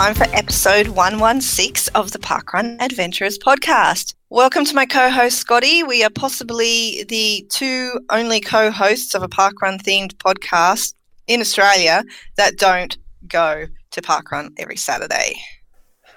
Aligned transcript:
Time 0.00 0.14
for 0.14 0.24
episode 0.34 0.88
116 0.88 1.92
of 1.94 2.12
the 2.12 2.18
Parkrun 2.18 2.78
Adventurers 2.80 3.38
podcast. 3.38 4.14
Welcome 4.30 4.64
to 4.64 4.74
my 4.74 4.86
co 4.86 5.10
host, 5.10 5.36
Scotty. 5.36 5.82
We 5.82 6.02
are 6.02 6.08
possibly 6.08 7.04
the 7.04 7.44
two 7.50 8.00
only 8.08 8.40
co 8.40 8.70
hosts 8.70 9.14
of 9.14 9.22
a 9.22 9.28
parkrun 9.28 9.78
themed 9.82 10.14
podcast 10.14 10.94
in 11.26 11.42
Australia 11.42 12.02
that 12.38 12.56
don't 12.56 12.96
go 13.28 13.66
to 13.90 14.00
parkrun 14.00 14.54
every 14.56 14.78
Saturday. 14.78 15.34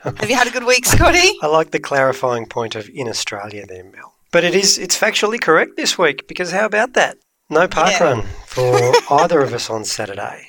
Have 0.01 0.29
you 0.29 0.37
had 0.37 0.47
a 0.47 0.51
good 0.51 0.63
week, 0.63 0.85
Scotty? 0.85 1.37
I 1.41 1.47
like 1.47 1.71
the 1.71 1.79
clarifying 1.79 2.45
point 2.45 2.75
of 2.75 2.87
in 2.87 3.09
Australia 3.09 3.65
there, 3.67 3.83
Mel. 3.83 4.13
But 4.31 4.45
it 4.45 4.55
is 4.55 4.77
it's 4.77 4.97
factually 4.97 5.41
correct 5.41 5.75
this 5.75 5.97
week 5.97 6.25
because 6.29 6.51
how 6.51 6.65
about 6.65 6.93
that? 6.93 7.17
No 7.49 7.67
parkrun 7.67 8.23
Yeah. 8.23 8.93
for 9.01 9.13
either 9.15 9.41
of 9.41 9.53
us 9.53 9.69
on 9.69 9.83
Saturday. 9.83 10.47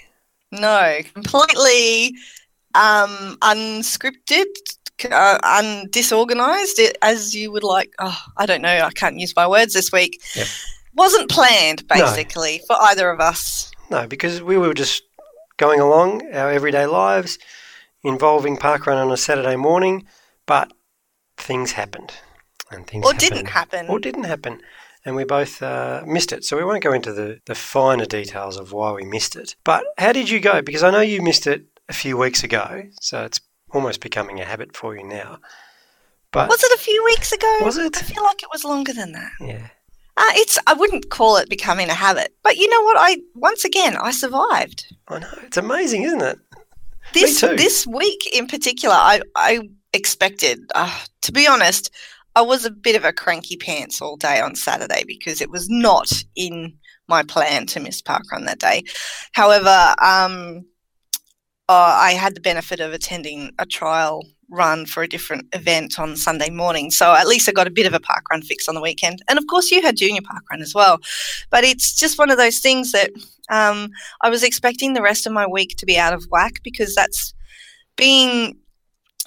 No, 0.52 1.00
completely 1.12 2.14
um, 2.74 3.37
unscripted, 3.42 4.45
uh, 5.10 5.38
un- 5.42 5.88
disorganized, 5.91 6.80
as 7.02 7.34
you 7.34 7.50
would 7.52 7.64
like. 7.64 7.92
Oh, 7.98 8.19
I 8.37 8.47
don't 8.47 8.62
know. 8.62 8.69
I 8.84 8.91
can't 8.91 9.19
use 9.19 9.34
my 9.37 9.47
words 9.47 9.74
this 9.74 9.92
week. 9.92 10.23
Yep. 10.34 10.47
Wasn't 10.97 11.30
planned, 11.30 11.83
No. 11.91 11.97
basically, 12.05 12.60
for 12.66 12.77
either 12.83 13.10
of 13.10 13.20
us. 13.20 13.70
No, 13.91 14.06
because 14.06 14.42
we 14.42 14.56
were 14.56 14.74
just 14.74 15.02
going 15.56 15.80
along 15.80 16.23
our 16.33 16.50
everyday 16.50 16.87
lives 16.87 17.38
involving 18.02 18.56
parkrun 18.56 18.97
on 18.97 19.11
a 19.11 19.16
Saturday 19.16 19.56
morning, 19.56 20.06
but 20.47 20.72
things 21.36 21.72
happened. 21.72 22.12
And 22.70 22.86
things 22.86 23.05
Or 23.05 23.12
happened. 23.12 23.31
didn't 23.31 23.47
happen. 23.48 23.86
Or 23.88 23.98
didn't 23.98 24.25
happen. 24.25 24.61
And 25.05 25.16
we 25.16 25.25
both 25.25 25.62
uh, 25.62 26.03
missed 26.06 26.33
it. 26.33 26.44
So 26.44 26.56
we 26.56 26.64
won't 26.64 26.83
go 26.83 26.92
into 26.92 27.12
the, 27.12 27.41
the 27.47 27.55
finer 27.55 28.06
details 28.06 28.56
of 28.56 28.72
why 28.72 28.92
we 28.92 29.05
missed 29.05 29.36
it. 29.36 29.55
But 29.64 29.84
how 29.98 30.12
did 30.12 30.31
you 30.31 30.41
go? 30.41 30.62
Because 30.62 30.83
I 30.83 30.91
know 30.91 31.00
you 31.00 31.20
missed 31.20 31.47
it 31.47 31.64
a 31.88 31.92
few 31.92 32.16
weeks 32.16 32.42
ago, 32.44 32.82
so 33.00 33.24
it's 33.24 33.40
almost 33.72 34.00
becoming 34.00 34.40
a 34.40 34.44
habit 34.44 34.77
for 34.77 34.96
you 34.96 35.04
now. 35.04 35.38
But 36.32 36.48
Was 36.48 36.62
it 36.62 36.72
a 36.78 36.82
few 36.82 37.04
weeks 37.04 37.32
ago? 37.32 37.58
Was 37.62 37.76
it? 37.78 37.96
I 37.96 38.00
feel 38.00 38.22
like 38.24 38.42
it 38.42 38.48
was 38.52 38.64
longer 38.64 38.92
than 38.92 39.12
that. 39.12 39.30
yeah, 39.41 39.68
Uh, 40.16 40.32
it's. 40.34 40.58
I 40.66 40.72
wouldn't 40.74 41.10
call 41.10 41.36
it 41.36 41.48
becoming 41.48 41.88
a 41.91 41.94
habit, 41.94 42.34
but 42.42 42.56
you 42.56 42.68
know 42.68 42.82
what? 42.82 42.96
I 42.98 43.18
once 43.34 43.64
again 43.64 43.96
I 43.96 44.10
survived. 44.10 44.86
I 45.08 45.18
know 45.20 45.28
it's 45.42 45.56
amazing, 45.56 46.02
isn't 46.02 46.22
it? 46.22 46.38
this 47.12 47.41
this 47.42 47.86
week 47.86 48.26
in 48.34 48.46
particular 48.46 48.94
i 48.94 49.20
i 49.36 49.60
expected 49.92 50.58
uh, 50.74 50.98
to 51.20 51.30
be 51.32 51.46
honest 51.46 51.91
i 52.34 52.41
was 52.41 52.64
a 52.64 52.70
bit 52.70 52.96
of 52.96 53.04
a 53.04 53.12
cranky 53.12 53.58
pants 53.58 54.00
all 54.00 54.16
day 54.16 54.41
on 54.41 54.54
saturday 54.56 55.04
because 55.06 55.42
it 55.42 55.50
was 55.50 55.69
not 55.69 56.10
in 56.34 56.72
my 57.06 57.22
plan 57.22 57.66
to 57.66 57.78
miss 57.78 58.00
parkrun 58.00 58.46
that 58.46 58.58
day 58.58 58.82
however 59.32 59.94
um 60.02 60.64
uh, 61.68 61.96
i 62.00 62.12
had 62.12 62.34
the 62.34 62.40
benefit 62.40 62.80
of 62.80 62.92
attending 62.92 63.50
a 63.58 63.66
trial 63.66 64.22
run 64.50 64.86
for 64.86 65.02
a 65.02 65.08
different 65.08 65.46
event 65.52 65.98
on 65.98 66.16
sunday 66.16 66.50
morning 66.50 66.90
so 66.90 67.14
at 67.14 67.26
least 67.26 67.48
i 67.48 67.52
got 67.52 67.66
a 67.66 67.70
bit 67.70 67.86
of 67.86 67.94
a 67.94 68.00
park 68.00 68.22
run 68.30 68.42
fix 68.42 68.68
on 68.68 68.74
the 68.74 68.80
weekend 68.80 69.22
and 69.28 69.38
of 69.38 69.46
course 69.48 69.70
you 69.70 69.80
had 69.82 69.96
junior 69.96 70.20
park 70.22 70.42
run 70.50 70.60
as 70.60 70.74
well 70.74 70.98
but 71.50 71.64
it's 71.64 71.98
just 71.98 72.18
one 72.18 72.30
of 72.30 72.36
those 72.36 72.58
things 72.58 72.92
that 72.92 73.10
um, 73.50 73.90
I 74.20 74.30
was 74.30 74.42
expecting 74.42 74.94
the 74.94 75.02
rest 75.02 75.26
of 75.26 75.32
my 75.32 75.46
week 75.46 75.74
to 75.78 75.86
be 75.86 75.98
out 75.98 76.12
of 76.12 76.24
whack 76.30 76.60
because 76.62 76.94
that's 76.94 77.34
being, 77.96 78.56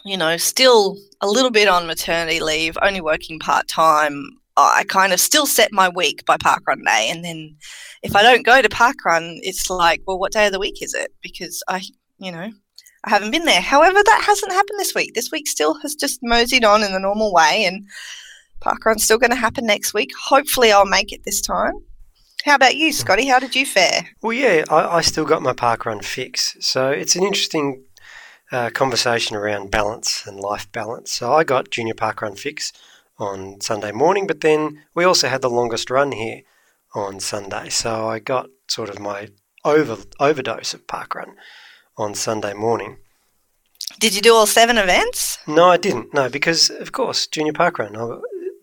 you 0.06 0.18
know, 0.18 0.38
still 0.38 0.98
a 1.22 1.28
little 1.28 1.52
bit 1.52 1.68
on 1.68 1.88
maternity 1.88 2.40
leave, 2.40 2.78
only 2.82 3.02
working 3.02 3.40
part 3.40 3.68
time. 3.68 4.30
I 4.60 4.86
kind 4.88 5.14
of 5.14 5.20
still 5.20 5.46
set 5.46 5.72
my 5.72 5.88
week 5.88 6.26
by 6.26 6.38
parkrun 6.38 6.84
day, 6.84 7.10
and 7.12 7.24
then 7.24 7.56
if 8.02 8.16
I 8.16 8.24
don't 8.24 8.44
go 8.44 8.60
to 8.60 8.70
parkrun, 8.70 9.38
it's 9.44 9.70
like, 9.70 10.02
well, 10.08 10.18
what 10.18 10.32
day 10.32 10.48
of 10.48 10.52
the 10.52 10.60
week 10.60 10.82
is 10.82 10.96
it? 10.96 11.12
Because 11.22 11.62
I, 11.68 11.84
you 12.20 12.32
know, 12.32 12.52
I 13.04 13.10
haven't 13.10 13.32
been 13.32 13.46
there. 13.46 13.62
However, 13.62 14.02
that 14.04 14.24
hasn't 14.26 14.52
happened 14.52 14.80
this 14.80 14.96
week. 14.96 15.14
This 15.14 15.32
week 15.32 15.48
still 15.48 15.76
has 15.82 15.96
just 15.96 16.20
moseyed 16.22 16.66
on 16.66 16.84
in 16.84 16.92
the 16.92 17.00
normal 17.00 17.34
way, 17.34 17.66
and 17.66 17.86
parkrun's 18.62 19.04
still 19.04 19.18
going 19.18 19.32
to 19.32 19.36
happen 19.36 19.66
next 19.66 19.94
week. 19.94 20.12
Hopefully, 20.26 20.72
I'll 20.72 20.86
make 20.86 21.12
it 21.12 21.24
this 21.24 21.42
time. 21.42 21.74
How 22.46 22.56
about 22.56 22.76
you, 22.76 22.94
Scotty? 22.94 23.28
How 23.28 23.40
did 23.40 23.56
you 23.56 23.66
fare? 23.66 24.10
Well, 24.22 24.34
yeah, 24.34 24.64
I, 24.70 24.98
I 24.98 25.02
still 25.02 25.26
got 25.26 25.42
my 25.42 25.54
parkrun 25.54 26.04
fix. 26.04 26.56
So 26.60 26.90
it's 26.90 27.16
an 27.16 27.24
interesting 27.24 27.84
uh, 28.52 28.70
conversation 28.70 29.36
around 29.36 29.72
balance 29.72 30.26
and 30.26 30.40
life 30.40 30.72
balance. 30.72 31.12
So 31.12 31.34
I 31.34 31.44
got 31.44 31.72
junior 31.72 31.94
parkrun 31.94 32.38
fix 32.38 32.72
on 33.18 33.60
Sunday 33.62 33.92
morning, 33.92 34.28
but 34.28 34.42
then 34.42 34.84
we 34.96 35.04
also 35.04 35.28
had 35.28 35.42
the 35.42 35.50
longest 35.50 35.90
run 35.90 36.12
here 36.12 36.42
on 36.94 37.20
Sunday. 37.20 37.70
So 37.70 38.08
I 38.08 38.20
got 38.20 38.50
sort 38.68 38.90
of 38.90 39.00
my 39.00 39.30
over 39.66 39.98
overdose 40.20 40.74
of 40.74 40.88
parkrun 40.88 41.34
on 41.98 42.14
Sunday 42.16 42.54
morning. 42.54 42.98
Did 44.00 44.16
you 44.16 44.22
do 44.22 44.34
all 44.36 44.46
seven 44.46 44.78
events? 44.78 45.38
No, 45.48 45.70
I 45.70 45.78
didn't. 45.78 46.14
No, 46.14 46.30
because 46.30 46.70
of 46.70 46.92
course, 46.92 47.28
junior 47.28 47.54
parkrun. 47.54 47.94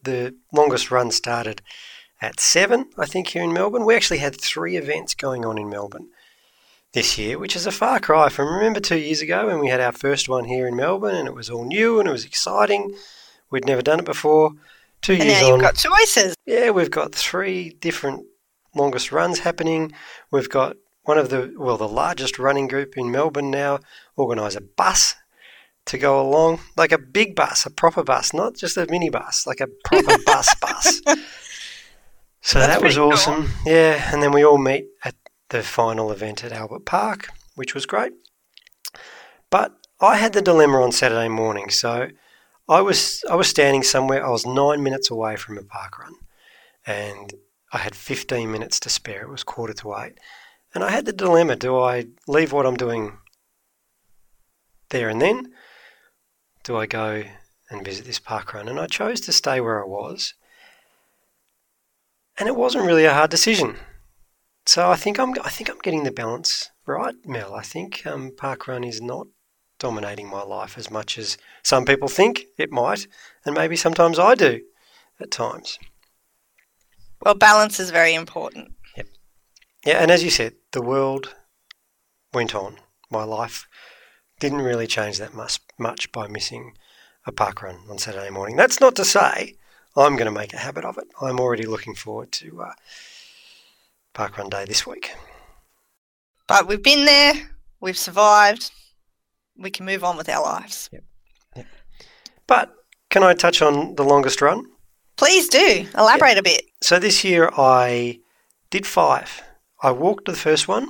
The 0.03 0.35
longest 0.53 0.91
run 0.91 1.11
started 1.11 1.63
at 2.21 2.41
seven, 2.41 2.91
I 2.99 3.07
think, 3.07 3.29
here 3.29 3.43
in 3.43 3.53
Melbourne. 3.53 3.85
We 3.85 3.97
actually 3.97 4.19
had 4.19 4.39
three 4.41 4.77
events 4.77 5.15
going 5.15 5.45
on 5.45 5.59
in 5.59 5.69
Melbourne 5.69 6.09
this 6.93 7.19
year, 7.19 7.39
which 7.39 7.57
is 7.57 7.67
a 7.67 7.73
far 7.73 7.99
cry 7.99 8.29
from 8.29 8.53
remember 8.55 8.81
two 8.81 8.99
years 8.99 9.21
ago 9.21 9.47
when 9.47 9.59
we 9.59 9.69
had 9.69 9.81
our 9.81 9.93
first 9.93 10.29
one 10.29 10.45
here 10.45 10.69
in 10.69 10.77
Melbourne 10.77 11.17
and 11.17 11.27
it 11.27 11.35
was 11.35 11.51
all 11.51 11.65
new 11.65 11.99
and 11.99 12.09
it 12.09 12.13
was 12.13 12.25
exciting. 12.25 12.95
We'd 13.51 13.67
never 13.67 13.83
done 13.83 13.99
it 13.99 14.05
before. 14.05 14.53
Two 15.03 15.15
And 15.15 15.25
years 15.25 15.41
now 15.41 15.47
you've 15.49 15.55
on, 15.55 15.61
got 15.61 15.77
choices. 15.77 16.35
yeah, 16.47 16.71
we've 16.71 16.91
got 16.91 17.15
three 17.15 17.71
different 17.81 18.25
longest 18.77 19.11
runs 19.11 19.41
happening. 19.41 19.93
We've 20.31 20.49
got 20.49 20.77
one 21.05 21.19
of 21.19 21.31
the 21.31 21.55
well, 21.57 21.77
the 21.77 21.89
largest 21.89 22.39
running 22.39 22.67
group 22.67 22.97
in 22.97 23.11
Melbourne 23.11 23.51
now 23.51 23.81
organise 24.17 24.57
a 24.57 24.61
bus 24.61 25.15
to 25.87 25.99
go 25.99 26.21
along, 26.21 26.61
like 26.77 26.93
a 26.93 26.99
big 26.99 27.37
bus, 27.37 27.67
a 27.67 27.71
proper 27.71 28.03
bus, 28.03 28.33
not 28.33 28.55
just 28.57 28.77
a 28.77 28.87
mini 28.91 29.11
bus, 29.11 29.47
like 29.47 29.61
a 29.61 29.69
proper 29.85 30.17
bus 30.27 30.55
bus. 30.61 31.01
So 32.41 32.59
That's 32.59 32.75
that 32.75 32.83
was 32.83 32.95
pretty 32.95 32.97
cool. 32.97 33.13
awesome. 33.13 33.51
Yeah, 33.67 34.11
and 34.13 34.23
then 34.23 34.33
we 34.33 34.45
all 34.45 34.59
meet 34.59 34.87
at 35.05 35.15
the 35.51 35.63
final 35.63 36.11
event 36.11 36.43
at 36.45 36.53
Albert 36.53 36.85
Park, 36.87 37.29
which 37.55 37.75
was 37.75 37.87
great. 37.87 38.13
But 39.51 39.73
I 40.01 40.17
had 40.17 40.33
the 40.33 40.43
dilemma 40.43 40.83
on 40.83 40.93
Saturday 40.93 41.29
morning, 41.29 41.71
so 41.71 42.09
I 42.69 42.81
was 42.81 43.23
I 43.31 43.35
was 43.37 43.49
standing 43.49 43.83
somewhere. 43.83 44.25
I 44.25 44.31
was 44.31 44.47
nine 44.47 44.83
minutes 44.83 45.11
away 45.11 45.37
from 45.37 45.59
a 45.59 45.63
park 45.63 45.99
run, 45.99 46.15
and 46.87 47.35
I 47.73 47.79
had 47.79 47.95
15 47.95 48.51
minutes 48.51 48.81
to 48.81 48.89
spare. 48.89 49.23
It 49.23 49.31
was 49.31 49.45
quarter 49.45 49.75
to 49.75 49.95
eight, 49.97 50.19
and 50.75 50.85
I 50.85 50.91
had 50.91 51.07
the 51.07 51.13
dilemma: 51.13 51.57
do 51.57 51.79
I 51.79 52.07
leave 52.27 52.53
what 52.53 52.67
I'm 52.67 52.77
doing 52.77 53.19
there 54.91 55.09
and 55.09 55.21
then? 55.21 55.53
Do 56.63 56.77
I 56.77 56.87
go 56.87 57.25
and 57.71 57.85
visit 57.85 58.07
this 58.07 58.19
park 58.19 58.55
run? 58.55 58.69
And 58.69 58.81
I 58.81 58.87
chose 58.87 59.21
to 59.23 59.33
stay 59.33 59.61
where 59.61 59.83
I 59.83 59.87
was, 59.87 60.35
and 62.39 62.49
it 62.49 62.57
wasn't 62.57 62.87
really 62.87 63.05
a 63.05 63.15
hard 63.15 63.31
decision. 63.31 63.77
So 64.67 64.91
I 64.91 64.97
think 64.97 65.19
I'm 65.19 65.35
I 65.43 65.51
think 65.51 65.69
I'm 65.69 65.79
getting 65.79 66.05
the 66.05 66.11
balance 66.11 66.71
right, 66.87 67.15
Mel. 67.25 67.55
I 67.55 67.63
think 67.63 68.07
um, 68.07 68.33
park 68.37 68.67
run 68.67 68.85
is 68.85 69.01
not 69.01 69.27
dominating 69.79 70.29
my 70.29 70.43
life 70.43 70.79
as 70.79 70.91
much 70.91 71.19
as 71.19 71.37
some 71.63 71.85
people 71.85 72.09
think 72.09 72.45
it 72.57 72.71
might, 72.73 73.07
and 73.45 73.55
maybe 73.55 73.77
sometimes 73.77 74.19
I 74.19 74.35
do 74.35 74.61
at 75.21 75.31
times. 75.31 75.79
Well, 77.21 77.35
balance 77.35 77.81
is 77.81 77.91
very 77.91 78.15
important. 78.15 78.73
Yep. 78.97 79.07
Yeah, 79.87 79.99
and 80.03 80.11
as 80.11 80.23
you 80.23 80.31
said, 80.31 80.55
the 80.75 80.83
world 80.83 81.35
went 82.33 82.55
on. 82.55 82.77
My 83.09 83.23
life 83.23 83.67
didn't 84.41 84.63
really 84.63 84.89
change 84.89 85.19
that 85.19 85.33
much, 85.33 85.61
much 85.79 86.11
by 86.11 86.27
missing 86.27 86.77
a 87.25 87.33
park 87.33 87.63
run 87.63 87.79
on 87.89 87.99
Saturday 87.99 88.29
morning. 88.29 88.57
That's 88.57 88.81
not 88.81 88.97
to 88.97 89.05
say 89.05 89.55
I'm 89.97 90.17
going 90.17 90.27
to 90.27 90.41
make 90.41 90.53
a 90.53 90.59
habit 90.59 90.85
of 90.85 90.99
it. 90.99 91.07
I'm 91.23 91.39
already 91.39 91.65
looking 91.65 91.95
forward 91.95 92.33
to 92.33 92.63
uh, 92.63 92.73
park 94.15 94.37
run 94.37 94.51
day 94.51 94.65
this 94.65 94.85
week. 94.85 95.13
But 96.49 96.67
we've 96.67 96.83
been 96.83 97.05
there, 97.05 97.35
we've 97.81 97.97
survived, 97.97 98.73
we 99.57 99.71
can 99.71 99.87
move 99.87 100.03
on 100.03 100.17
with 100.17 100.29
our 100.29 100.43
lives. 100.43 100.91
But 102.49 102.75
can 103.11 103.23
I 103.23 103.35
touch 103.35 103.63
on 103.63 103.95
the 103.95 104.03
longest 104.03 104.43
run? 104.43 104.67
Please 105.17 105.49
do 105.49 105.87
elaborate 105.97 106.37
a 106.37 106.43
bit. 106.43 106.65
So 106.83 106.99
this 106.99 107.23
year 107.23 107.49
I 107.57 108.19
did 108.71 108.89
five. 108.89 109.41
I 109.85 109.91
walked 109.91 110.25
to 110.25 110.33
the 110.33 110.39
first 110.39 110.67
one 110.67 110.89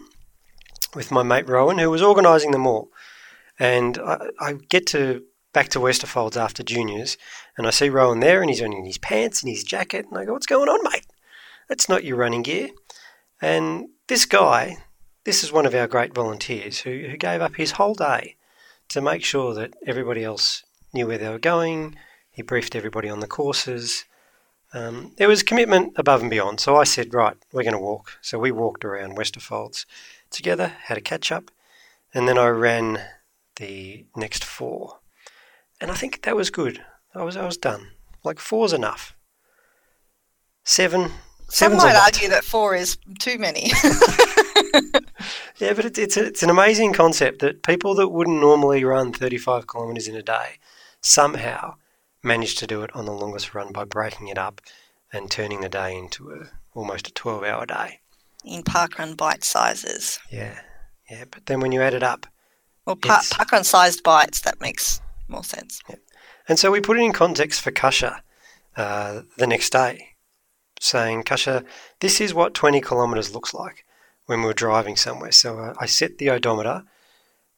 with 0.94 1.10
my 1.10 1.24
mate 1.24 1.48
Rowan, 1.48 1.78
who 1.78 1.90
was 1.90 2.00
organising 2.00 2.52
them 2.52 2.64
all. 2.64 2.90
And 3.58 3.98
I, 3.98 4.28
I 4.38 4.52
get 4.52 4.86
to 4.88 5.24
back 5.52 5.68
to 5.70 5.80
Westerfolds 5.80 6.36
after 6.36 6.62
juniors, 6.62 7.18
and 7.58 7.66
I 7.66 7.70
see 7.70 7.88
Rowan 7.88 8.20
there, 8.20 8.40
and 8.40 8.48
he's 8.48 8.62
only 8.62 8.78
in 8.78 8.84
his 8.84 8.98
pants 8.98 9.42
and 9.42 9.50
his 9.50 9.64
jacket, 9.64 10.06
and 10.08 10.16
I 10.16 10.24
go, 10.24 10.32
"What's 10.34 10.46
going 10.46 10.68
on, 10.68 10.78
mate? 10.92 11.06
That's 11.68 11.88
not 11.88 12.04
your 12.04 12.18
running 12.18 12.42
gear." 12.42 12.68
And 13.42 13.88
this 14.06 14.26
guy, 14.26 14.76
this 15.24 15.42
is 15.42 15.52
one 15.52 15.66
of 15.66 15.74
our 15.74 15.88
great 15.88 16.14
volunteers 16.14 16.78
who, 16.80 17.08
who 17.10 17.16
gave 17.16 17.42
up 17.42 17.56
his 17.56 17.72
whole 17.72 17.94
day 17.94 18.36
to 18.90 19.00
make 19.00 19.24
sure 19.24 19.54
that 19.54 19.74
everybody 19.84 20.22
else 20.22 20.62
knew 20.92 21.08
where 21.08 21.18
they 21.18 21.28
were 21.28 21.38
going. 21.40 21.96
He 22.30 22.42
briefed 22.42 22.76
everybody 22.76 23.08
on 23.08 23.18
the 23.18 23.26
courses. 23.26 24.04
Um, 24.74 25.12
there 25.16 25.28
was 25.28 25.42
commitment 25.42 25.92
above 25.96 26.20
and 26.20 26.30
beyond. 26.30 26.60
So 26.60 26.76
I 26.76 26.84
said, 26.84 27.14
right, 27.14 27.36
we're 27.52 27.62
going 27.62 27.74
to 27.74 27.80
walk. 27.80 28.18
So 28.20 28.38
we 28.38 28.50
walked 28.50 28.84
around 28.84 29.16
Westerfolds 29.16 29.86
together, 30.30 30.72
had 30.84 30.98
a 30.98 31.00
catch 31.00 31.30
up, 31.30 31.50
and 32.12 32.28
then 32.28 32.36
I 32.36 32.48
ran 32.48 33.00
the 33.56 34.04
next 34.16 34.44
four. 34.44 34.98
And 35.80 35.90
I 35.90 35.94
think 35.94 36.22
that 36.22 36.36
was 36.36 36.50
good. 36.50 36.84
I 37.14 37.22
was 37.22 37.36
I 37.36 37.46
was 37.46 37.56
done. 37.56 37.88
Like 38.24 38.40
four's 38.40 38.72
enough. 38.72 39.14
Seven. 40.64 41.12
Some 41.48 41.76
might 41.76 41.94
argue 41.94 42.28
that 42.30 42.42
four 42.42 42.74
is 42.74 42.98
too 43.20 43.38
many. 43.38 43.70
Yeah, 45.58 45.72
but 45.72 45.84
it, 45.84 45.98
it's 45.98 46.16
a, 46.16 46.26
it's 46.26 46.42
an 46.42 46.50
amazing 46.50 46.92
concept 46.92 47.38
that 47.40 47.62
people 47.62 47.94
that 47.94 48.08
wouldn't 48.08 48.40
normally 48.40 48.84
run 48.84 49.12
35 49.12 49.66
kilometres 49.68 50.08
in 50.08 50.16
a 50.16 50.22
day 50.22 50.58
somehow 51.00 51.76
manage 52.24 52.56
to 52.56 52.66
do 52.66 52.82
it 52.82 52.90
on 52.94 53.04
the 53.04 53.12
longest 53.12 53.54
run 53.54 53.72
by 53.72 53.84
breaking 53.84 54.28
it 54.28 54.38
up 54.38 54.60
and 55.12 55.30
turning 55.30 55.60
the 55.60 55.68
day 55.68 55.96
into 55.96 56.30
a 56.32 56.48
almost 56.74 57.08
a 57.08 57.12
12 57.12 57.44
hour 57.44 57.66
day. 57.66 58.00
in 58.44 58.62
parkrun 58.62 59.16
bite 59.16 59.44
sizes. 59.44 60.18
Yeah, 60.30 60.60
yeah. 61.10 61.24
But 61.30 61.46
then 61.46 61.60
when 61.60 61.72
you 61.72 61.80
add 61.82 61.94
it 61.94 62.02
up, 62.02 62.26
Well, 62.86 62.96
par- 62.96 63.20
parkrun 63.22 63.64
sized 63.64 64.02
bites, 64.02 64.40
that 64.40 64.60
makes 64.60 65.00
more 65.28 65.44
sense. 65.44 65.80
and 66.48 66.58
so 66.58 66.70
we 66.70 66.80
put 66.80 66.96
it 66.98 67.02
in 67.02 67.12
context 67.12 67.60
for 67.60 67.70
Kasha 67.70 68.22
uh, 68.76 69.22
the 69.38 69.46
next 69.46 69.70
day, 69.70 70.08
saying, 70.80 71.22
Kasha, 71.22 71.64
this 72.00 72.20
is 72.20 72.34
what 72.34 72.54
20 72.54 72.80
kilometres 72.80 73.32
looks 73.32 73.54
like 73.54 73.84
when 74.26 74.40
we 74.40 74.46
were 74.46 74.52
driving 74.54 74.96
somewhere. 74.96 75.32
So 75.32 75.58
uh, 75.58 75.74
I 75.78 75.86
set 75.86 76.18
the 76.18 76.30
odometer 76.30 76.84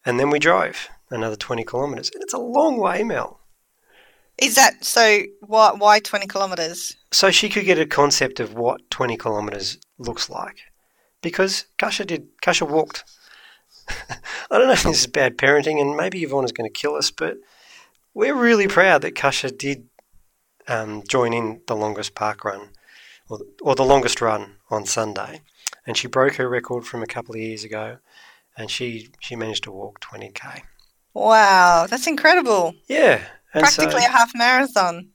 and 0.04 0.20
then 0.20 0.30
we 0.30 0.38
drove 0.38 0.88
another 1.10 1.36
20 1.36 1.64
kilometres. 1.64 2.10
And 2.12 2.22
it's 2.22 2.34
a 2.34 2.38
long 2.38 2.76
way, 2.78 3.02
Mel. 3.02 3.40
Is 4.38 4.54
that 4.56 4.84
so? 4.84 5.22
Why, 5.40 5.72
why 5.72 5.98
20 6.00 6.26
kilometres? 6.26 6.96
so 7.16 7.30
she 7.30 7.48
could 7.48 7.64
get 7.64 7.78
a 7.78 7.86
concept 7.86 8.40
of 8.40 8.52
what 8.52 8.90
20 8.90 9.16
kilometres 9.16 9.78
looks 9.96 10.28
like. 10.28 10.58
Because 11.22 11.64
Kasha 11.78 12.04
did, 12.04 12.28
Kasha 12.42 12.66
walked. 12.66 13.04
I 13.88 14.58
don't 14.58 14.66
know 14.66 14.72
if 14.72 14.82
this 14.82 15.00
is 15.00 15.06
bad 15.06 15.38
parenting 15.38 15.80
and 15.80 15.96
maybe 15.96 16.22
Yvonne 16.22 16.44
is 16.44 16.52
going 16.52 16.68
to 16.68 16.80
kill 16.80 16.94
us, 16.94 17.10
but 17.10 17.38
we're 18.12 18.34
really 18.34 18.68
proud 18.68 19.00
that 19.00 19.14
Kasha 19.14 19.50
did 19.50 19.88
um, 20.68 21.04
join 21.08 21.32
in 21.32 21.62
the 21.68 21.74
longest 21.74 22.14
park 22.14 22.44
run 22.44 22.68
or, 23.30 23.38
or 23.62 23.74
the 23.74 23.82
longest 23.82 24.20
run 24.20 24.56
on 24.68 24.84
Sunday. 24.84 25.40
And 25.86 25.96
she 25.96 26.08
broke 26.08 26.34
her 26.34 26.50
record 26.50 26.84
from 26.84 27.02
a 27.02 27.06
couple 27.06 27.34
of 27.34 27.40
years 27.40 27.64
ago 27.64 27.96
and 28.58 28.70
she, 28.70 29.08
she 29.20 29.36
managed 29.36 29.64
to 29.64 29.72
walk 29.72 30.00
20k. 30.00 30.60
Wow, 31.14 31.86
that's 31.88 32.06
incredible. 32.06 32.74
Yeah. 32.88 33.22
And 33.56 33.62
Practically 33.62 34.02
so, 34.02 34.08
a 34.08 34.10
half 34.10 34.32
marathon. 34.34 35.08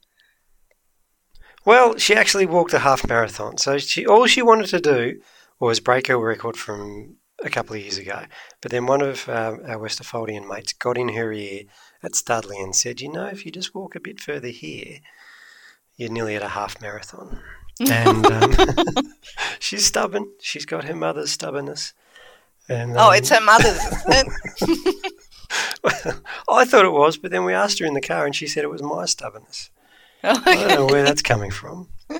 Well, 1.64 1.96
she 1.96 2.16
actually 2.16 2.44
walked 2.44 2.74
a 2.74 2.80
half 2.80 3.06
marathon. 3.06 3.56
So 3.56 3.78
she 3.78 4.04
all 4.04 4.26
she 4.26 4.42
wanted 4.42 4.66
to 4.70 4.80
do 4.80 5.20
was 5.60 5.78
break 5.78 6.08
her 6.08 6.18
record 6.18 6.56
from 6.56 7.18
a 7.44 7.48
couple 7.48 7.76
of 7.76 7.82
years 7.82 7.98
ago. 7.98 8.24
But 8.60 8.72
then 8.72 8.86
one 8.86 9.00
of 9.00 9.28
um, 9.28 9.60
our 9.64 9.78
Westerfoldian 9.78 10.48
mates 10.48 10.72
got 10.72 10.98
in 10.98 11.10
her 11.10 11.32
ear 11.32 11.62
at 12.02 12.16
Studley 12.16 12.58
and 12.58 12.74
said, 12.74 13.00
"You 13.00 13.12
know, 13.12 13.26
if 13.26 13.46
you 13.46 13.52
just 13.52 13.76
walk 13.76 13.94
a 13.94 14.00
bit 14.00 14.18
further 14.18 14.48
here, 14.48 14.98
you're 15.96 16.10
nearly 16.10 16.34
at 16.34 16.42
a 16.42 16.48
half 16.48 16.80
marathon." 16.82 17.38
And 17.88 18.26
um, 18.26 18.56
she's 19.60 19.86
stubborn. 19.86 20.32
She's 20.40 20.66
got 20.66 20.82
her 20.86 20.96
mother's 20.96 21.30
stubbornness. 21.30 21.92
And, 22.68 22.96
Oh, 22.96 23.10
um, 23.10 23.14
it's 23.14 23.28
her 23.30 23.40
mother's. 23.40 23.78
I 26.48 26.64
thought 26.64 26.84
it 26.84 26.92
was, 26.92 27.16
but 27.16 27.30
then 27.30 27.44
we 27.44 27.54
asked 27.54 27.78
her 27.78 27.86
in 27.86 27.94
the 27.94 28.00
car, 28.00 28.24
and 28.26 28.34
she 28.34 28.46
said 28.46 28.64
it 28.64 28.70
was 28.70 28.82
my 28.82 29.04
stubbornness. 29.06 29.70
I 30.22 30.54
don't 30.54 30.68
know 30.68 30.86
where 30.86 31.02
that's 31.02 31.22
coming 31.22 31.50
from. 31.50 31.88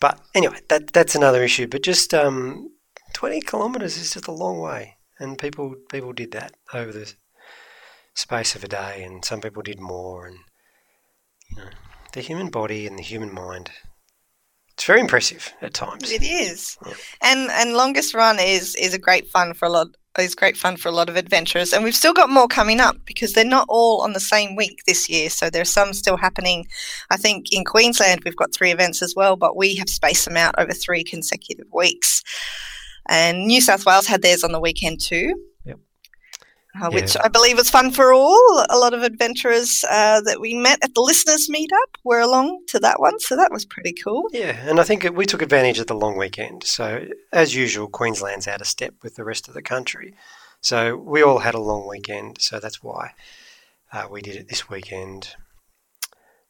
But 0.00 0.20
anyway, 0.34 0.58
that 0.68 0.92
that's 0.92 1.14
another 1.14 1.42
issue. 1.42 1.66
But 1.66 1.82
just 1.82 2.14
um, 2.14 2.70
twenty 3.14 3.40
kilometres 3.40 3.96
is 3.96 4.12
just 4.12 4.28
a 4.28 4.32
long 4.32 4.60
way, 4.60 4.96
and 5.18 5.38
people 5.38 5.74
people 5.90 6.12
did 6.12 6.32
that 6.32 6.54
over 6.72 6.92
the 6.92 7.12
space 8.14 8.54
of 8.54 8.64
a 8.64 8.68
day, 8.68 9.02
and 9.02 9.24
some 9.24 9.40
people 9.40 9.62
did 9.62 9.80
more. 9.80 10.26
And 10.26 10.38
you 11.50 11.56
know, 11.56 11.70
the 12.12 12.20
human 12.20 12.48
body 12.48 12.86
and 12.86 12.98
the 12.98 13.02
human 13.02 13.32
mind. 13.32 13.70
Very 14.88 15.00
impressive 15.00 15.52
at 15.60 15.74
times. 15.74 16.10
It 16.10 16.22
is, 16.22 16.78
Yeah. 16.86 16.94
and 17.20 17.50
and 17.50 17.74
longest 17.74 18.14
run 18.14 18.38
is 18.40 18.74
is 18.76 18.94
a 18.94 18.98
great 18.98 19.28
fun 19.28 19.52
for 19.52 19.66
a 19.66 19.68
lot. 19.68 19.88
Is 20.18 20.34
great 20.34 20.56
fun 20.56 20.78
for 20.78 20.88
a 20.88 20.92
lot 20.92 21.10
of 21.10 21.16
adventurers, 21.16 21.74
and 21.74 21.84
we've 21.84 21.94
still 21.94 22.14
got 22.14 22.30
more 22.30 22.48
coming 22.48 22.80
up 22.80 22.96
because 23.04 23.34
they're 23.34 23.44
not 23.44 23.66
all 23.68 24.00
on 24.00 24.14
the 24.14 24.20
same 24.34 24.56
week 24.56 24.80
this 24.86 25.08
year. 25.08 25.28
So 25.30 25.50
there's 25.50 25.68
some 25.70 25.92
still 25.92 26.16
happening. 26.16 26.66
I 27.10 27.18
think 27.18 27.52
in 27.52 27.64
Queensland 27.66 28.22
we've 28.24 28.34
got 28.42 28.52
three 28.54 28.72
events 28.72 29.02
as 29.02 29.14
well, 29.14 29.36
but 29.36 29.56
we 29.58 29.76
have 29.76 29.90
spaced 29.90 30.24
them 30.24 30.38
out 30.38 30.54
over 30.58 30.72
three 30.72 31.04
consecutive 31.04 31.66
weeks. 31.72 32.22
And 33.10 33.46
New 33.46 33.60
South 33.60 33.84
Wales 33.84 34.06
had 34.06 34.22
theirs 34.22 34.42
on 34.42 34.52
the 34.52 34.60
weekend 34.68 35.00
too. 35.00 35.34
Uh, 36.80 36.90
which 36.90 37.14
Yeah. 37.14 37.22
I 37.24 37.28
believe 37.28 37.56
was 37.56 37.70
fun 37.70 37.90
for 37.90 38.12
all. 38.12 38.64
A 38.68 38.76
lot 38.78 38.94
of 38.94 39.02
adventurers 39.02 39.84
uh, 39.90 40.20
that 40.20 40.40
we 40.40 40.54
met 40.54 40.78
at 40.82 40.94
the 40.94 41.00
listeners' 41.00 41.48
meetup 41.48 41.96
were 42.04 42.20
along 42.20 42.64
to 42.68 42.78
that 42.80 43.00
one, 43.00 43.18
so 43.20 43.36
that 43.36 43.50
was 43.50 43.64
pretty 43.64 43.92
cool. 43.92 44.28
Yeah, 44.32 44.56
and 44.68 44.78
I 44.78 44.84
think 44.84 45.04
we 45.16 45.26
took 45.26 45.42
advantage 45.42 45.78
of 45.78 45.86
the 45.86 45.94
long 45.94 46.16
weekend. 46.16 46.64
So, 46.64 47.06
as 47.32 47.54
usual, 47.54 47.88
Queensland's 47.88 48.46
out 48.46 48.60
of 48.60 48.66
step 48.66 48.94
with 49.02 49.16
the 49.16 49.24
rest 49.24 49.48
of 49.48 49.54
the 49.54 49.62
country. 49.62 50.14
So, 50.60 50.96
we 50.96 51.22
all 51.22 51.38
had 51.38 51.54
a 51.54 51.60
long 51.60 51.88
weekend. 51.88 52.40
So, 52.40 52.60
that's 52.60 52.82
why 52.82 53.12
uh, 53.92 54.06
we 54.10 54.20
did 54.20 54.36
it 54.36 54.48
this 54.48 54.68
weekend. 54.68 55.34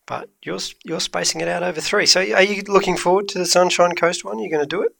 But 0.04 0.30
you're, 0.42 0.58
you're 0.84 1.00
spacing 1.00 1.40
it 1.42 1.48
out 1.48 1.62
over 1.62 1.80
three. 1.80 2.06
So, 2.06 2.20
are 2.20 2.42
you 2.42 2.62
looking 2.66 2.96
forward 2.96 3.28
to 3.28 3.38
the 3.38 3.46
Sunshine 3.46 3.94
Coast 3.94 4.24
one? 4.24 4.38
Are 4.38 4.40
You're 4.40 4.50
going 4.50 4.68
to 4.68 4.76
do 4.76 4.82
it? 4.82 4.92